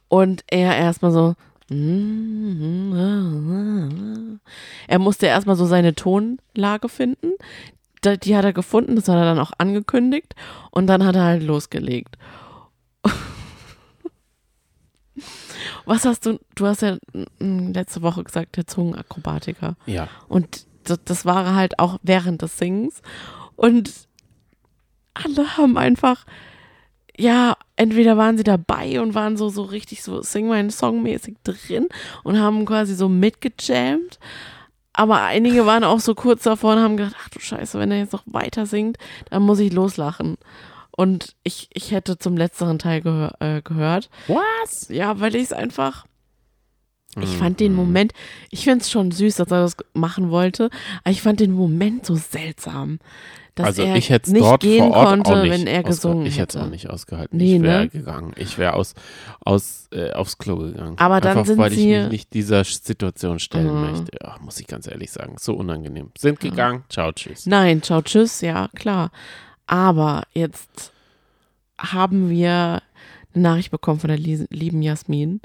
[0.09, 1.35] und er erstmal so.
[4.87, 7.33] Er musste erstmal so seine Tonlage finden.
[8.05, 10.35] Die hat er gefunden, das hat er dann auch angekündigt
[10.71, 12.17] und dann hat er halt losgelegt.
[15.85, 16.97] Was hast du, du hast ja
[17.39, 19.77] letzte Woche gesagt, der Zungenakrobatiker.
[19.85, 20.09] Ja.
[20.29, 23.03] Und das, das war halt auch während des Singens.
[23.57, 23.93] Und
[25.13, 26.25] alle haben einfach,
[27.19, 31.37] ja, entweder waren sie dabei und waren so, so richtig so Sing meinen Song mäßig
[31.43, 31.89] drin
[32.23, 34.19] und haben quasi so mitgejammt.
[34.93, 37.99] Aber einige waren auch so kurz davor und haben gedacht, ach du Scheiße, wenn er
[37.99, 38.99] jetzt noch weiter singt,
[39.31, 40.37] dann muss ich loslachen.
[40.91, 44.11] Und ich, ich hätte zum letzteren Teil gehör, äh, gehört.
[44.27, 44.89] Was?
[44.89, 46.07] Ja, weil ich es einfach.
[47.21, 48.13] Ich fand den Moment,
[48.51, 50.71] ich finde es schon süß, dass er das machen wollte,
[51.03, 53.01] aber ich fand den Moment so seltsam,
[53.59, 55.67] dass Also er ich hätte es nicht dort gehen vor Ort konnte, auch nicht wenn
[55.67, 57.37] er gesungen Ich hätte es auch nicht ausgehalten.
[57.37, 57.89] Nee, ich wäre ne?
[57.89, 58.33] gegangen.
[58.37, 58.95] Ich wäre aus,
[59.41, 60.97] aus, äh, aufs Klo gegangen.
[60.99, 63.91] Aber dann Einfach, sind weil sie- ich mich nicht dieser Situation stellen Mhm.
[63.91, 64.11] möchte.
[64.23, 65.37] Ja, muss ich ganz ehrlich sagen.
[65.39, 66.11] So unangenehm.
[66.17, 66.85] Sind gegangen.
[66.89, 67.47] Ciao, tschüss.
[67.47, 69.11] Nein, ciao, tschüss, ja, klar.
[69.67, 70.93] Aber jetzt
[71.79, 72.83] haben wir
[73.35, 75.41] eine Nachricht bekommen von der lie- lieben Jasmin,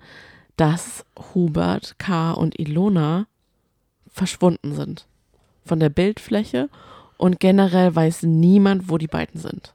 [0.56, 1.04] dass
[1.34, 2.32] Hubert, K.
[2.32, 3.28] und Ilona
[4.12, 5.08] verschwunden sind.
[5.66, 6.70] Von der Bildfläche
[7.24, 9.74] und generell weiß niemand, wo die beiden sind.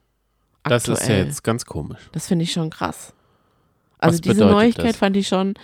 [0.65, 1.25] Das ist ja Aktuell.
[1.25, 2.11] jetzt ganz komisch.
[2.13, 3.15] Das finde ich schon krass.
[3.97, 4.97] Also Was diese Neuigkeit das?
[4.99, 5.55] fand ich schon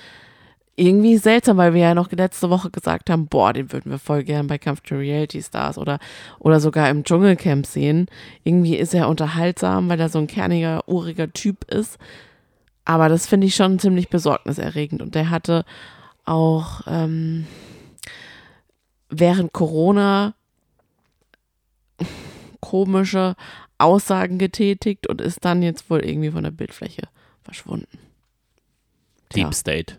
[0.76, 4.24] irgendwie seltsam, weil wir ja noch letzte Woche gesagt haben, boah, den würden wir voll
[4.24, 5.98] gern bei Kampf der Reality Stars oder,
[6.38, 8.06] oder sogar im Dschungelcamp sehen.
[8.44, 11.98] Irgendwie ist er unterhaltsam, weil er so ein kerniger, uriger Typ ist.
[12.86, 15.02] Aber das finde ich schon ziemlich besorgniserregend.
[15.02, 15.66] Und der hatte
[16.24, 17.46] auch ähm,
[19.10, 20.32] während Corona
[22.64, 23.36] komische
[23.76, 27.02] Aussagen getätigt und ist dann jetzt wohl irgendwie von der Bildfläche
[27.42, 27.98] verschwunden.
[29.34, 29.98] Deep State.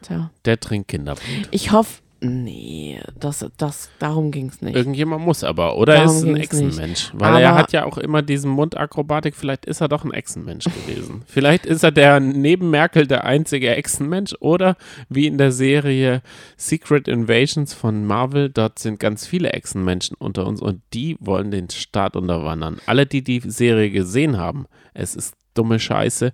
[0.00, 0.30] tja.
[0.46, 1.48] Der trinkt Kinderblut.
[1.50, 4.76] Ich hoffe, Nee, das, das, darum ging es nicht.
[4.76, 6.36] Irgendjemand muss aber, oder Darum ist ein.
[6.36, 7.10] Echsenmensch.
[7.14, 10.64] Weil er Aber- hat ja auch immer diesen Mundakrobatik, vielleicht ist er doch ein Echsenmensch
[10.64, 11.22] gewesen.
[11.26, 14.76] vielleicht ist er der neben Merkel der einzige Echsenmensch oder
[15.08, 16.20] wie in der Serie
[16.58, 21.70] Secret Invasions von Marvel, dort sind ganz viele Echsenmenschen unter uns und die wollen den
[21.70, 22.80] Staat unterwandern.
[22.84, 26.32] Alle, die die Serie gesehen haben, es ist dumme Scheiße.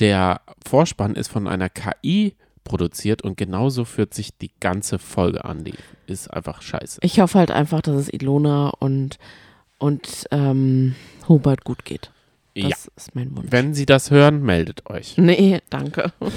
[0.00, 2.34] Der Vorspann ist von einer KI
[2.68, 5.64] produziert und genauso führt sich die ganze Folge an.
[5.64, 5.74] Die
[6.06, 7.00] ist einfach scheiße.
[7.02, 9.18] Ich hoffe halt einfach, dass es Ilona und,
[9.78, 10.94] und ähm,
[11.28, 12.10] Hubert gut geht.
[12.54, 12.76] Das Ja.
[12.96, 13.46] ist mein Wunsch.
[13.50, 15.16] Wenn Sie das hören, meldet euch.
[15.16, 16.12] Nee, danke.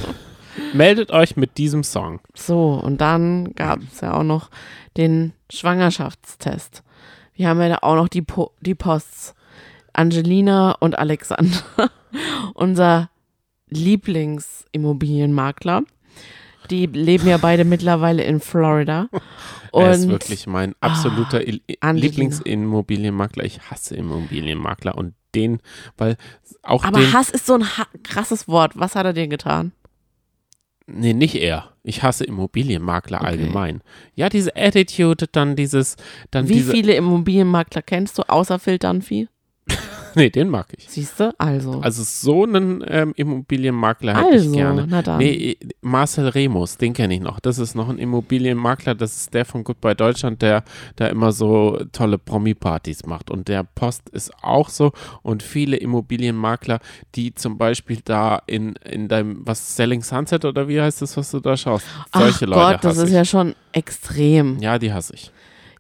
[0.74, 2.20] Meldet euch mit diesem Song.
[2.36, 4.50] So, und dann gab es ja auch noch
[4.98, 6.84] den Schwangerschaftstest.
[7.36, 9.34] Wir haben ja auch noch die, po die Posts.
[9.94, 11.58] Angelina und Alexander,
[12.54, 13.10] unser
[13.70, 15.84] Lieblingsimmobilienmakler.
[16.70, 19.10] Die leben ja beide mittlerweile in Florida.
[19.72, 21.40] Und er ist wirklich mein absoluter
[21.80, 21.92] Angelina.
[21.92, 23.44] Lieblingsimmobilienmakler.
[23.46, 25.60] Ich hasse Immobilienmakler und den,
[25.98, 26.18] weil
[26.62, 28.74] auch aber den, Hass ist so ein ha krasses Wort.
[28.76, 29.72] Was hat er dir getan?
[30.88, 31.72] nee, nicht er.
[31.84, 33.28] Ich hasse Immobilienmakler Okay.
[33.28, 33.82] allgemein.
[34.16, 35.96] Ja, diese Attitude, dann dieses,
[36.32, 39.28] dann Wie diese, viele Immobilienmakler kennst du, außer Phil Dunphy?
[40.16, 40.90] nee, den mag ich.
[40.90, 41.34] Siehst du?
[41.38, 41.80] Also.
[41.82, 44.86] Also so einen ähm, Immobilienmakler hätte Also, ich gerne.
[44.90, 45.18] na dann.
[45.20, 47.40] Nee, Marcel Remus, den kenne ich noch.
[47.40, 50.64] Das ist noch ein Immobilienmakler, das ist der von Goodbye Deutschland, der
[50.96, 53.32] da immer so tolle Promi-Partys macht.
[53.32, 54.92] Und der Post ist auch so.
[55.22, 56.80] Und viele Immobilienmakler,
[57.16, 61.32] die zum Beispiel da in, in deinem, was, Selling Sunset oder wie heißt das, was
[61.32, 61.86] du da schaust?
[62.14, 63.14] Solche Ach Leute Gott, das ist ich.
[63.16, 64.58] ja schon extrem.
[64.60, 65.32] Ja, die hasse ich.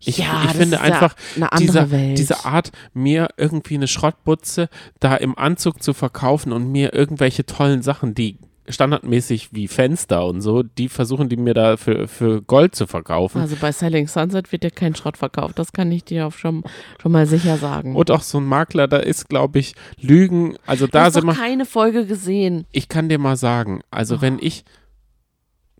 [0.03, 2.17] Ich, ja, ich finde einfach, ja diese, Welt.
[2.17, 7.81] diese Art, mir irgendwie eine Schrottbutze da im Anzug zu verkaufen und mir irgendwelche tollen
[7.81, 8.37] Sachen, die
[8.67, 13.41] standardmäßig wie Fenster und so, die versuchen die mir da für, für Gold zu verkaufen.
[13.41, 16.63] also bei Selling Sunset wird dir kein Schrott verkauft, das kann ich dir auch schon,
[17.01, 17.95] schon mal sicher sagen.
[17.95, 20.55] Und auch so ein Makler, da ist, glaube ich, Lügen.
[20.65, 21.33] Also da sind wir.
[21.33, 22.65] keine Folge gesehen.
[22.71, 24.21] Ich kann dir mal sagen, also Oh.
[24.21, 24.63] wenn ich.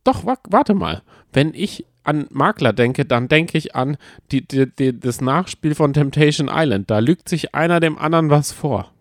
[0.04, 1.04] Doch, wa warte mal.
[1.32, 3.98] Wenn ich an Makler denke, dann denke ich an
[4.32, 6.90] die, die, die, das Nachspiel von Temptation Island.
[6.90, 8.92] Da lügt sich einer dem anderen was vor.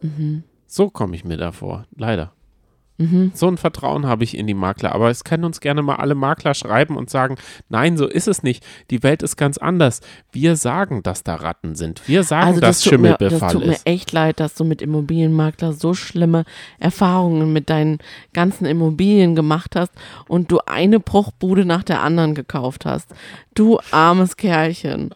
[0.00, 0.44] Mhm.
[0.66, 2.32] So komme ich mir da vor, leider.
[3.00, 3.32] Mhm.
[3.34, 4.94] So ein Vertrauen habe ich in die Makler.
[4.94, 7.36] Aber es können uns gerne mal alle Makler schreiben und sagen,
[7.70, 8.62] nein, so ist es nicht.
[8.90, 10.00] Die Welt ist ganz anders.
[10.32, 12.06] Wir sagen, dass da Ratten sind.
[12.06, 13.86] Wir sagen, Also das dass tut, mir, das Schimmelbefall tut mir ist.
[13.86, 16.44] echt leid, dass du mit Immobilienmakler so schlimme
[16.78, 17.98] Erfahrungen mit deinen
[18.34, 19.92] ganzen Immobilien gemacht hast
[20.28, 23.14] und du eine Bruchbude nach der anderen gekauft hast.
[23.54, 25.14] Du armes Kerlchen.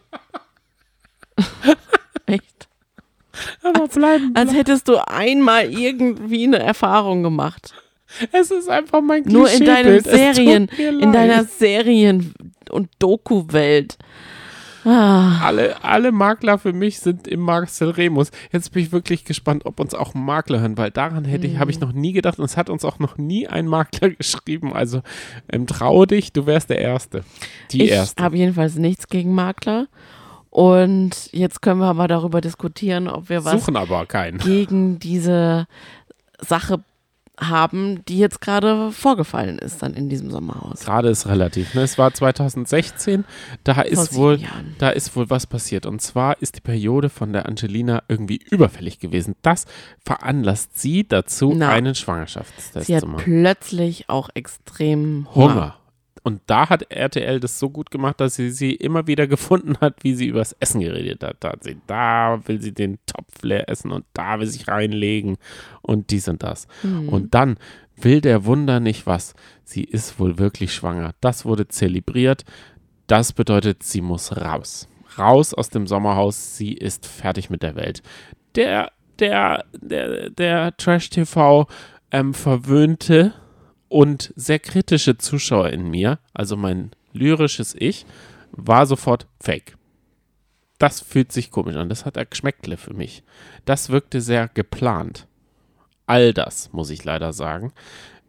[3.63, 4.31] Aber bleiben.
[4.35, 7.73] Als hättest du einmal irgendwie eine Erfahrung gemacht.
[8.31, 12.33] Es ist einfach mein Nur in deinen Serien, in deiner Serien-
[12.69, 13.97] und Doku-Welt.
[14.87, 18.29] Ah, alle, alle Makler für mich sind im Marcel Remus.
[18.51, 21.71] Jetzt bin ich wirklich gespannt, ob uns auch Makler hören, weil daran hätte ich, habe
[21.71, 24.73] ich noch nie gedacht und es hat uns auch noch nie ein Makler geschrieben.
[24.73, 25.01] Also
[25.51, 27.23] ähm, traue dich, du wärst der Erste.
[27.71, 28.23] Die ich Erste.
[28.23, 29.87] habe jedenfalls nichts gegen Makler.
[30.55, 33.65] Und jetzt können wir aber darüber diskutieren, ob wir was
[34.45, 35.67] gegen diese
[36.39, 36.79] Sache
[37.37, 40.85] haben, die jetzt gerade vorgefallen ist dann in diesem Sommerhaus.
[40.85, 41.73] Gerade ist relativ.
[41.73, 41.81] Ne?
[41.81, 43.25] Es war 2016,
[43.65, 44.77] da ist wohl, Jahren.
[44.77, 45.85] da ist wohl was passiert.
[45.85, 49.35] Und zwar ist die Periode von der Angelina irgendwie überfällig gewesen.
[49.41, 49.65] Das
[50.05, 51.67] veranlasst sie dazu, Na.
[51.67, 53.23] einen Schwangerschaftstest Sie hat zu machen.
[53.25, 55.53] plötzlich auch extrem Hunger.
[55.53, 55.75] Hunger.
[56.25, 60.03] Und da hat RTL das so gut gemacht, dass sie sie immer wieder gefunden hat,
[60.03, 61.37] wie sie übers Essen geredet hat.
[61.41, 65.37] Da, hat sie, da will sie den Topf leer essen und da will sich reinlegen
[65.83, 66.67] und dies und das.
[66.81, 67.09] Hm.
[67.09, 67.57] Und dann
[67.95, 69.35] will der Wunder nicht was.
[69.63, 71.13] Sie ist wohl wirklich schwanger.
[71.21, 72.43] Das wurde zelebriert.
[73.05, 74.87] Das bedeutet, sie muss raus.
[75.19, 76.57] Raus aus dem Sommerhaus.
[76.57, 78.01] Sie ist fertig mit der Welt.
[78.55, 81.67] Der, der, der, der Trash-TV
[82.09, 83.35] ähm, verwöhnte
[83.95, 88.05] und sehr kritische Zuschauer in mir, also mein lyrisches Ich,
[88.51, 89.77] war sofort fake.
[90.79, 91.87] Das fühlt sich komisch an.
[91.87, 93.23] Das hat ein Geschmäckle für mich.
[93.63, 95.27] Das wirkte sehr geplant.
[96.07, 97.71] All das, muss ich leider sagen,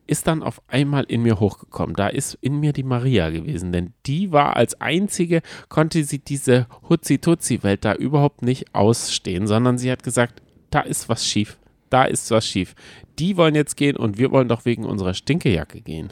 [0.06, 1.96] ist dann auf einmal in mir hochgekommen.
[1.96, 6.68] Da ist in mir die Maria gewesen, denn die war als einzige, konnte sie diese
[6.88, 11.58] Hutzi-Tutzi-Welt da überhaupt nicht ausstehen, sondern sie hat gesagt, da ist was schief.
[11.90, 12.76] Da ist was schief.
[13.18, 16.08] Die wollen jetzt gehen und wir wollen doch wegen unserer Stinkejacke gehen.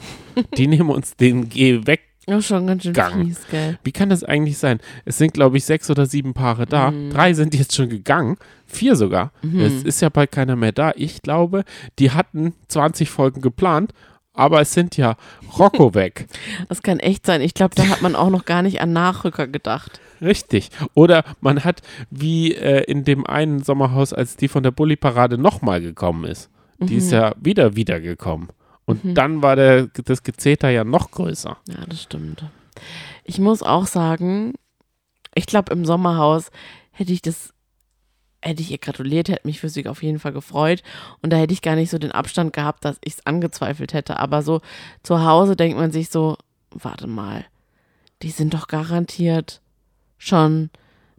[0.57, 3.25] Die nehmen uns den Geh weg Ja, schon ganz schön Gang.
[3.25, 3.77] fies, gell?
[3.83, 4.79] wie kann das eigentlich sein?
[5.05, 6.91] Es sind, glaube ich, sechs oder sieben Paare da.
[6.91, 7.11] Mhm.
[7.11, 8.37] Drei sind jetzt schon gegangen.
[8.65, 9.31] Vier sogar.
[9.57, 10.91] Es ist ja bald keiner mehr da.
[10.95, 11.63] Ich glaube,
[11.99, 13.93] die hatten 20 Folgen geplant,
[14.33, 15.15] aber es sind ja
[15.59, 16.25] Rocco weg.
[16.67, 17.41] Das kann echt sein.
[17.41, 19.99] Ich glaube, da hat man auch noch gar nicht an Nachrücker gedacht.
[20.21, 20.71] Richtig.
[20.95, 25.81] Oder man hat wie äh, in dem einen Sommerhaus, als die von der Bulli-Parade nochmal
[25.81, 26.49] gekommen ist.
[26.79, 28.49] Die ist ja wieder wiedergekommen.
[28.85, 31.57] Und dann war der, das Gezeter ja noch größer.
[31.67, 32.45] Ja, das stimmt.
[33.23, 34.53] Ich muss auch sagen,
[35.33, 36.51] ich glaube, im Sommerhaus
[36.91, 37.53] hätte ich das,
[38.41, 40.83] hätte ich ihr gratuliert, hätte mich für sie auf jeden Fall gefreut.
[41.21, 44.19] Und da hätte ich gar nicht so den Abstand gehabt, dass ich es angezweifelt hätte.
[44.19, 44.61] Aber so
[45.01, 46.37] zu Hause denkt man sich so,
[46.71, 47.45] warte mal,
[48.21, 49.61] die sind doch garantiert
[50.17, 50.69] schon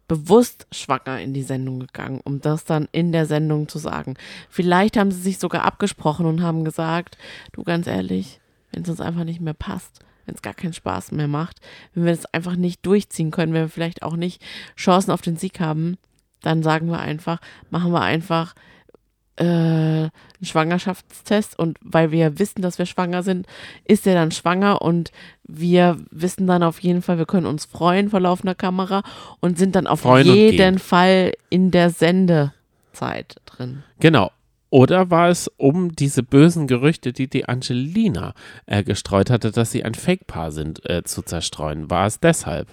[0.08, 4.14] bewusst schwanger in die Sendung gegangen, um das dann in der Sendung zu sagen.
[4.48, 7.18] Vielleicht haben sie sich sogar abgesprochen und haben gesagt,
[7.52, 8.40] du ganz ehrlich,
[8.72, 11.60] wenn es uns einfach nicht mehr passt, wenn es gar keinen Spaß mehr macht,
[11.94, 14.42] wenn wir es einfach nicht durchziehen können, wenn wir vielleicht auch nicht
[14.76, 15.96] Chancen auf den Sieg haben,
[16.42, 18.54] dann sagen wir einfach, machen wir einfach
[19.36, 20.10] äh, einen
[20.42, 23.46] Schwangerschaftstest und weil wir wissen, dass wir schwanger sind,
[23.84, 25.12] ist er dann schwanger und
[25.44, 29.02] wir wissen dann auf jeden Fall, wir können uns freuen vor laufender Kamera
[29.40, 30.78] und sind dann auf Freuen jeden.
[30.78, 33.82] Fall in der Sendezeit drin.
[34.00, 34.30] Genau.
[34.68, 38.34] Oder war es um diese bösen Gerüchte, die die Angelina
[38.66, 41.88] äh, gestreut hatte, dass sie ein Fake-Paar sind, äh, zu zerstreuen?
[41.88, 42.68] War es deshalb?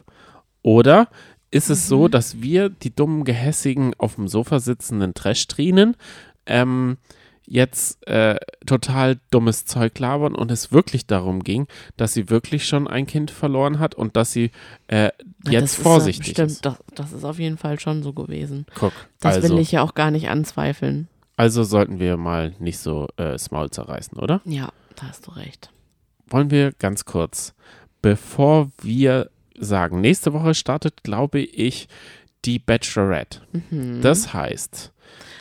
[0.64, 1.08] Oder
[1.52, 5.96] ist es so, dass wir, die dummen, gehässigen, auf dem Sofa sitzenden Trash-Trinen,
[6.46, 6.98] ähm,
[7.46, 11.68] jetzt äh, total dummes Zeug labern und es wirklich darum ging,
[11.98, 14.52] dass sie wirklich schon ein Kind verloren hat und dass sie
[14.88, 15.06] äh,
[15.46, 16.66] Ja, jetzt ist, vorsichtig äh, Stimmt, ist.
[16.66, 18.66] das, das ist auf jeden Fall schon so gewesen.
[18.76, 21.10] Guck, Das also, will ich ja auch gar nicht anzweifeln.
[21.36, 24.40] also sollten wir mal nicht so äh, das Maul zerreißen, oder?
[24.46, 25.70] Ja, da hast du recht.
[26.28, 27.54] wollen wir ganz kurz,
[28.02, 29.30] bevor wir
[29.60, 31.88] sagen, nächste Woche startet, glaube ich,
[32.46, 33.42] die Bachelorette.
[34.02, 34.92] Das heißt,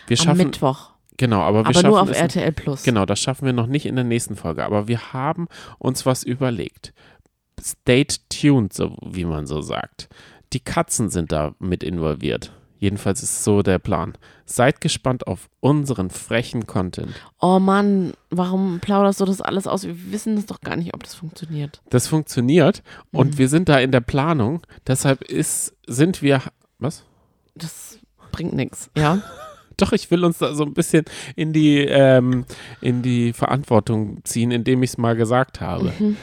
[0.07, 0.21] wir Mhm.
[0.21, 0.91] Am schaffen, Mittwoch.
[1.17, 2.83] Genau, aber wir Aber schaffen nur auf es, RTL Plus.
[2.83, 5.49] Genau, das schaffen wir noch nicht in der nächsten Folge, aber wir haben
[5.79, 6.93] uns was überlegt.
[7.61, 10.09] Stay tuned, so wie man so sagt.
[10.53, 12.53] Die Katzen sind da mit involviert.
[12.79, 14.15] Jedenfalls ist so der Plan.
[14.45, 17.13] Seid gespannt auf unseren frechen Content.
[17.41, 19.85] Oh Mann, warum plauderst du das alles aus?
[19.85, 21.81] Wir wissen das doch gar nicht, ob das funktioniert.
[21.91, 22.83] Das funktioniert
[23.13, 23.39] und Mhm.
[23.39, 24.63] wir sind da in der Planung.
[24.89, 26.43] Deshalb ist, sind wir.
[26.81, 27.05] Was?
[27.55, 28.01] Das
[28.33, 29.23] bringt nichts, ja?
[29.83, 31.05] Doch, ich will uns da so ein bisschen
[31.35, 32.45] in die, ähm,
[32.81, 35.93] in die Verantwortung ziehen, indem ich es mal gesagt habe.
[35.99, 36.17] Mhm.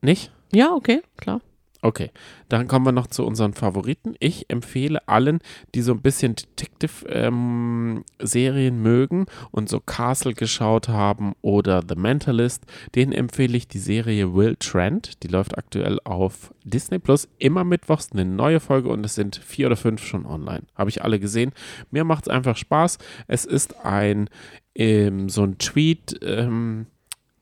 [0.00, 0.32] Nicht?
[0.50, 1.42] Ja, okay, klar.
[1.80, 2.10] Okay,
[2.48, 4.16] dann kommen wir noch zu unseren Favoriten.
[4.18, 5.38] Ich empfehle allen,
[5.76, 12.64] die so ein bisschen Detective-Serien mögen und so Castle geschaut haben oder The Mentalist,
[12.96, 15.22] denen empfehle ich die Serie Will Trent.
[15.22, 17.28] Die läuft aktuell auf Disney Plus.
[17.38, 20.64] Immer mittwochs eine neue Folge und es sind vier oder fünf schon online.
[20.74, 21.52] Habe ich alle gesehen.
[21.92, 22.98] Mir macht es einfach Spaß.
[23.28, 24.28] Es ist ein
[24.74, 26.18] ähm, so ein Tweet.
[26.22, 26.86] Ähm,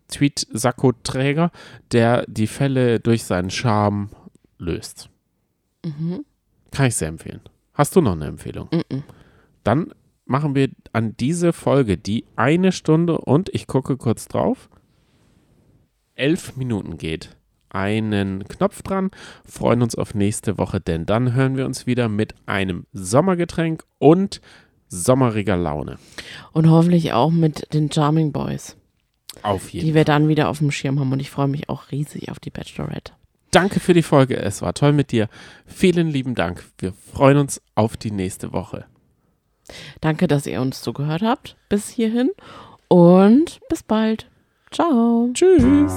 [0.09, 1.51] Tweet-Sakko-Träger,
[1.91, 4.09] der die Fälle durch seinen Charme
[4.59, 5.11] löst.
[5.85, 6.25] Mhm.
[6.71, 7.41] Kann ich sehr empfehlen.
[7.75, 8.69] Hast du noch eine Empfehlung?
[8.73, 9.03] Mhm.
[9.65, 9.93] Dann
[10.25, 14.69] machen wir an diese Folge, die eine Stunde und ich gucke kurz drauf,
[16.15, 17.37] elf Minuten geht,
[17.69, 19.11] einen Knopf dran,
[19.45, 24.41] freuen uns auf nächste Woche, denn dann hören wir uns wieder mit einem Sommergetränk und
[24.89, 25.99] sommeriger Laune.
[26.53, 28.77] Und hoffentlich auch mit den Charming Boys,
[29.43, 31.13] Auf jeden die wir dann wieder auf dem Schirm haben.
[31.13, 33.13] Und ich freue mich auch riesig auf die Bachelorette.
[33.57, 34.37] Danke für die Folge.
[34.37, 35.31] Es war toll mit dir.
[35.65, 36.63] Vielen lieben Dank.
[36.77, 38.85] Wir freuen uns auf die nächste Woche.
[40.03, 42.33] Danke, dass ihr uns zugehört habt bis hierhin.
[42.89, 44.29] Und bis bald.
[44.71, 45.31] Ciao.
[45.33, 45.95] Tschüss.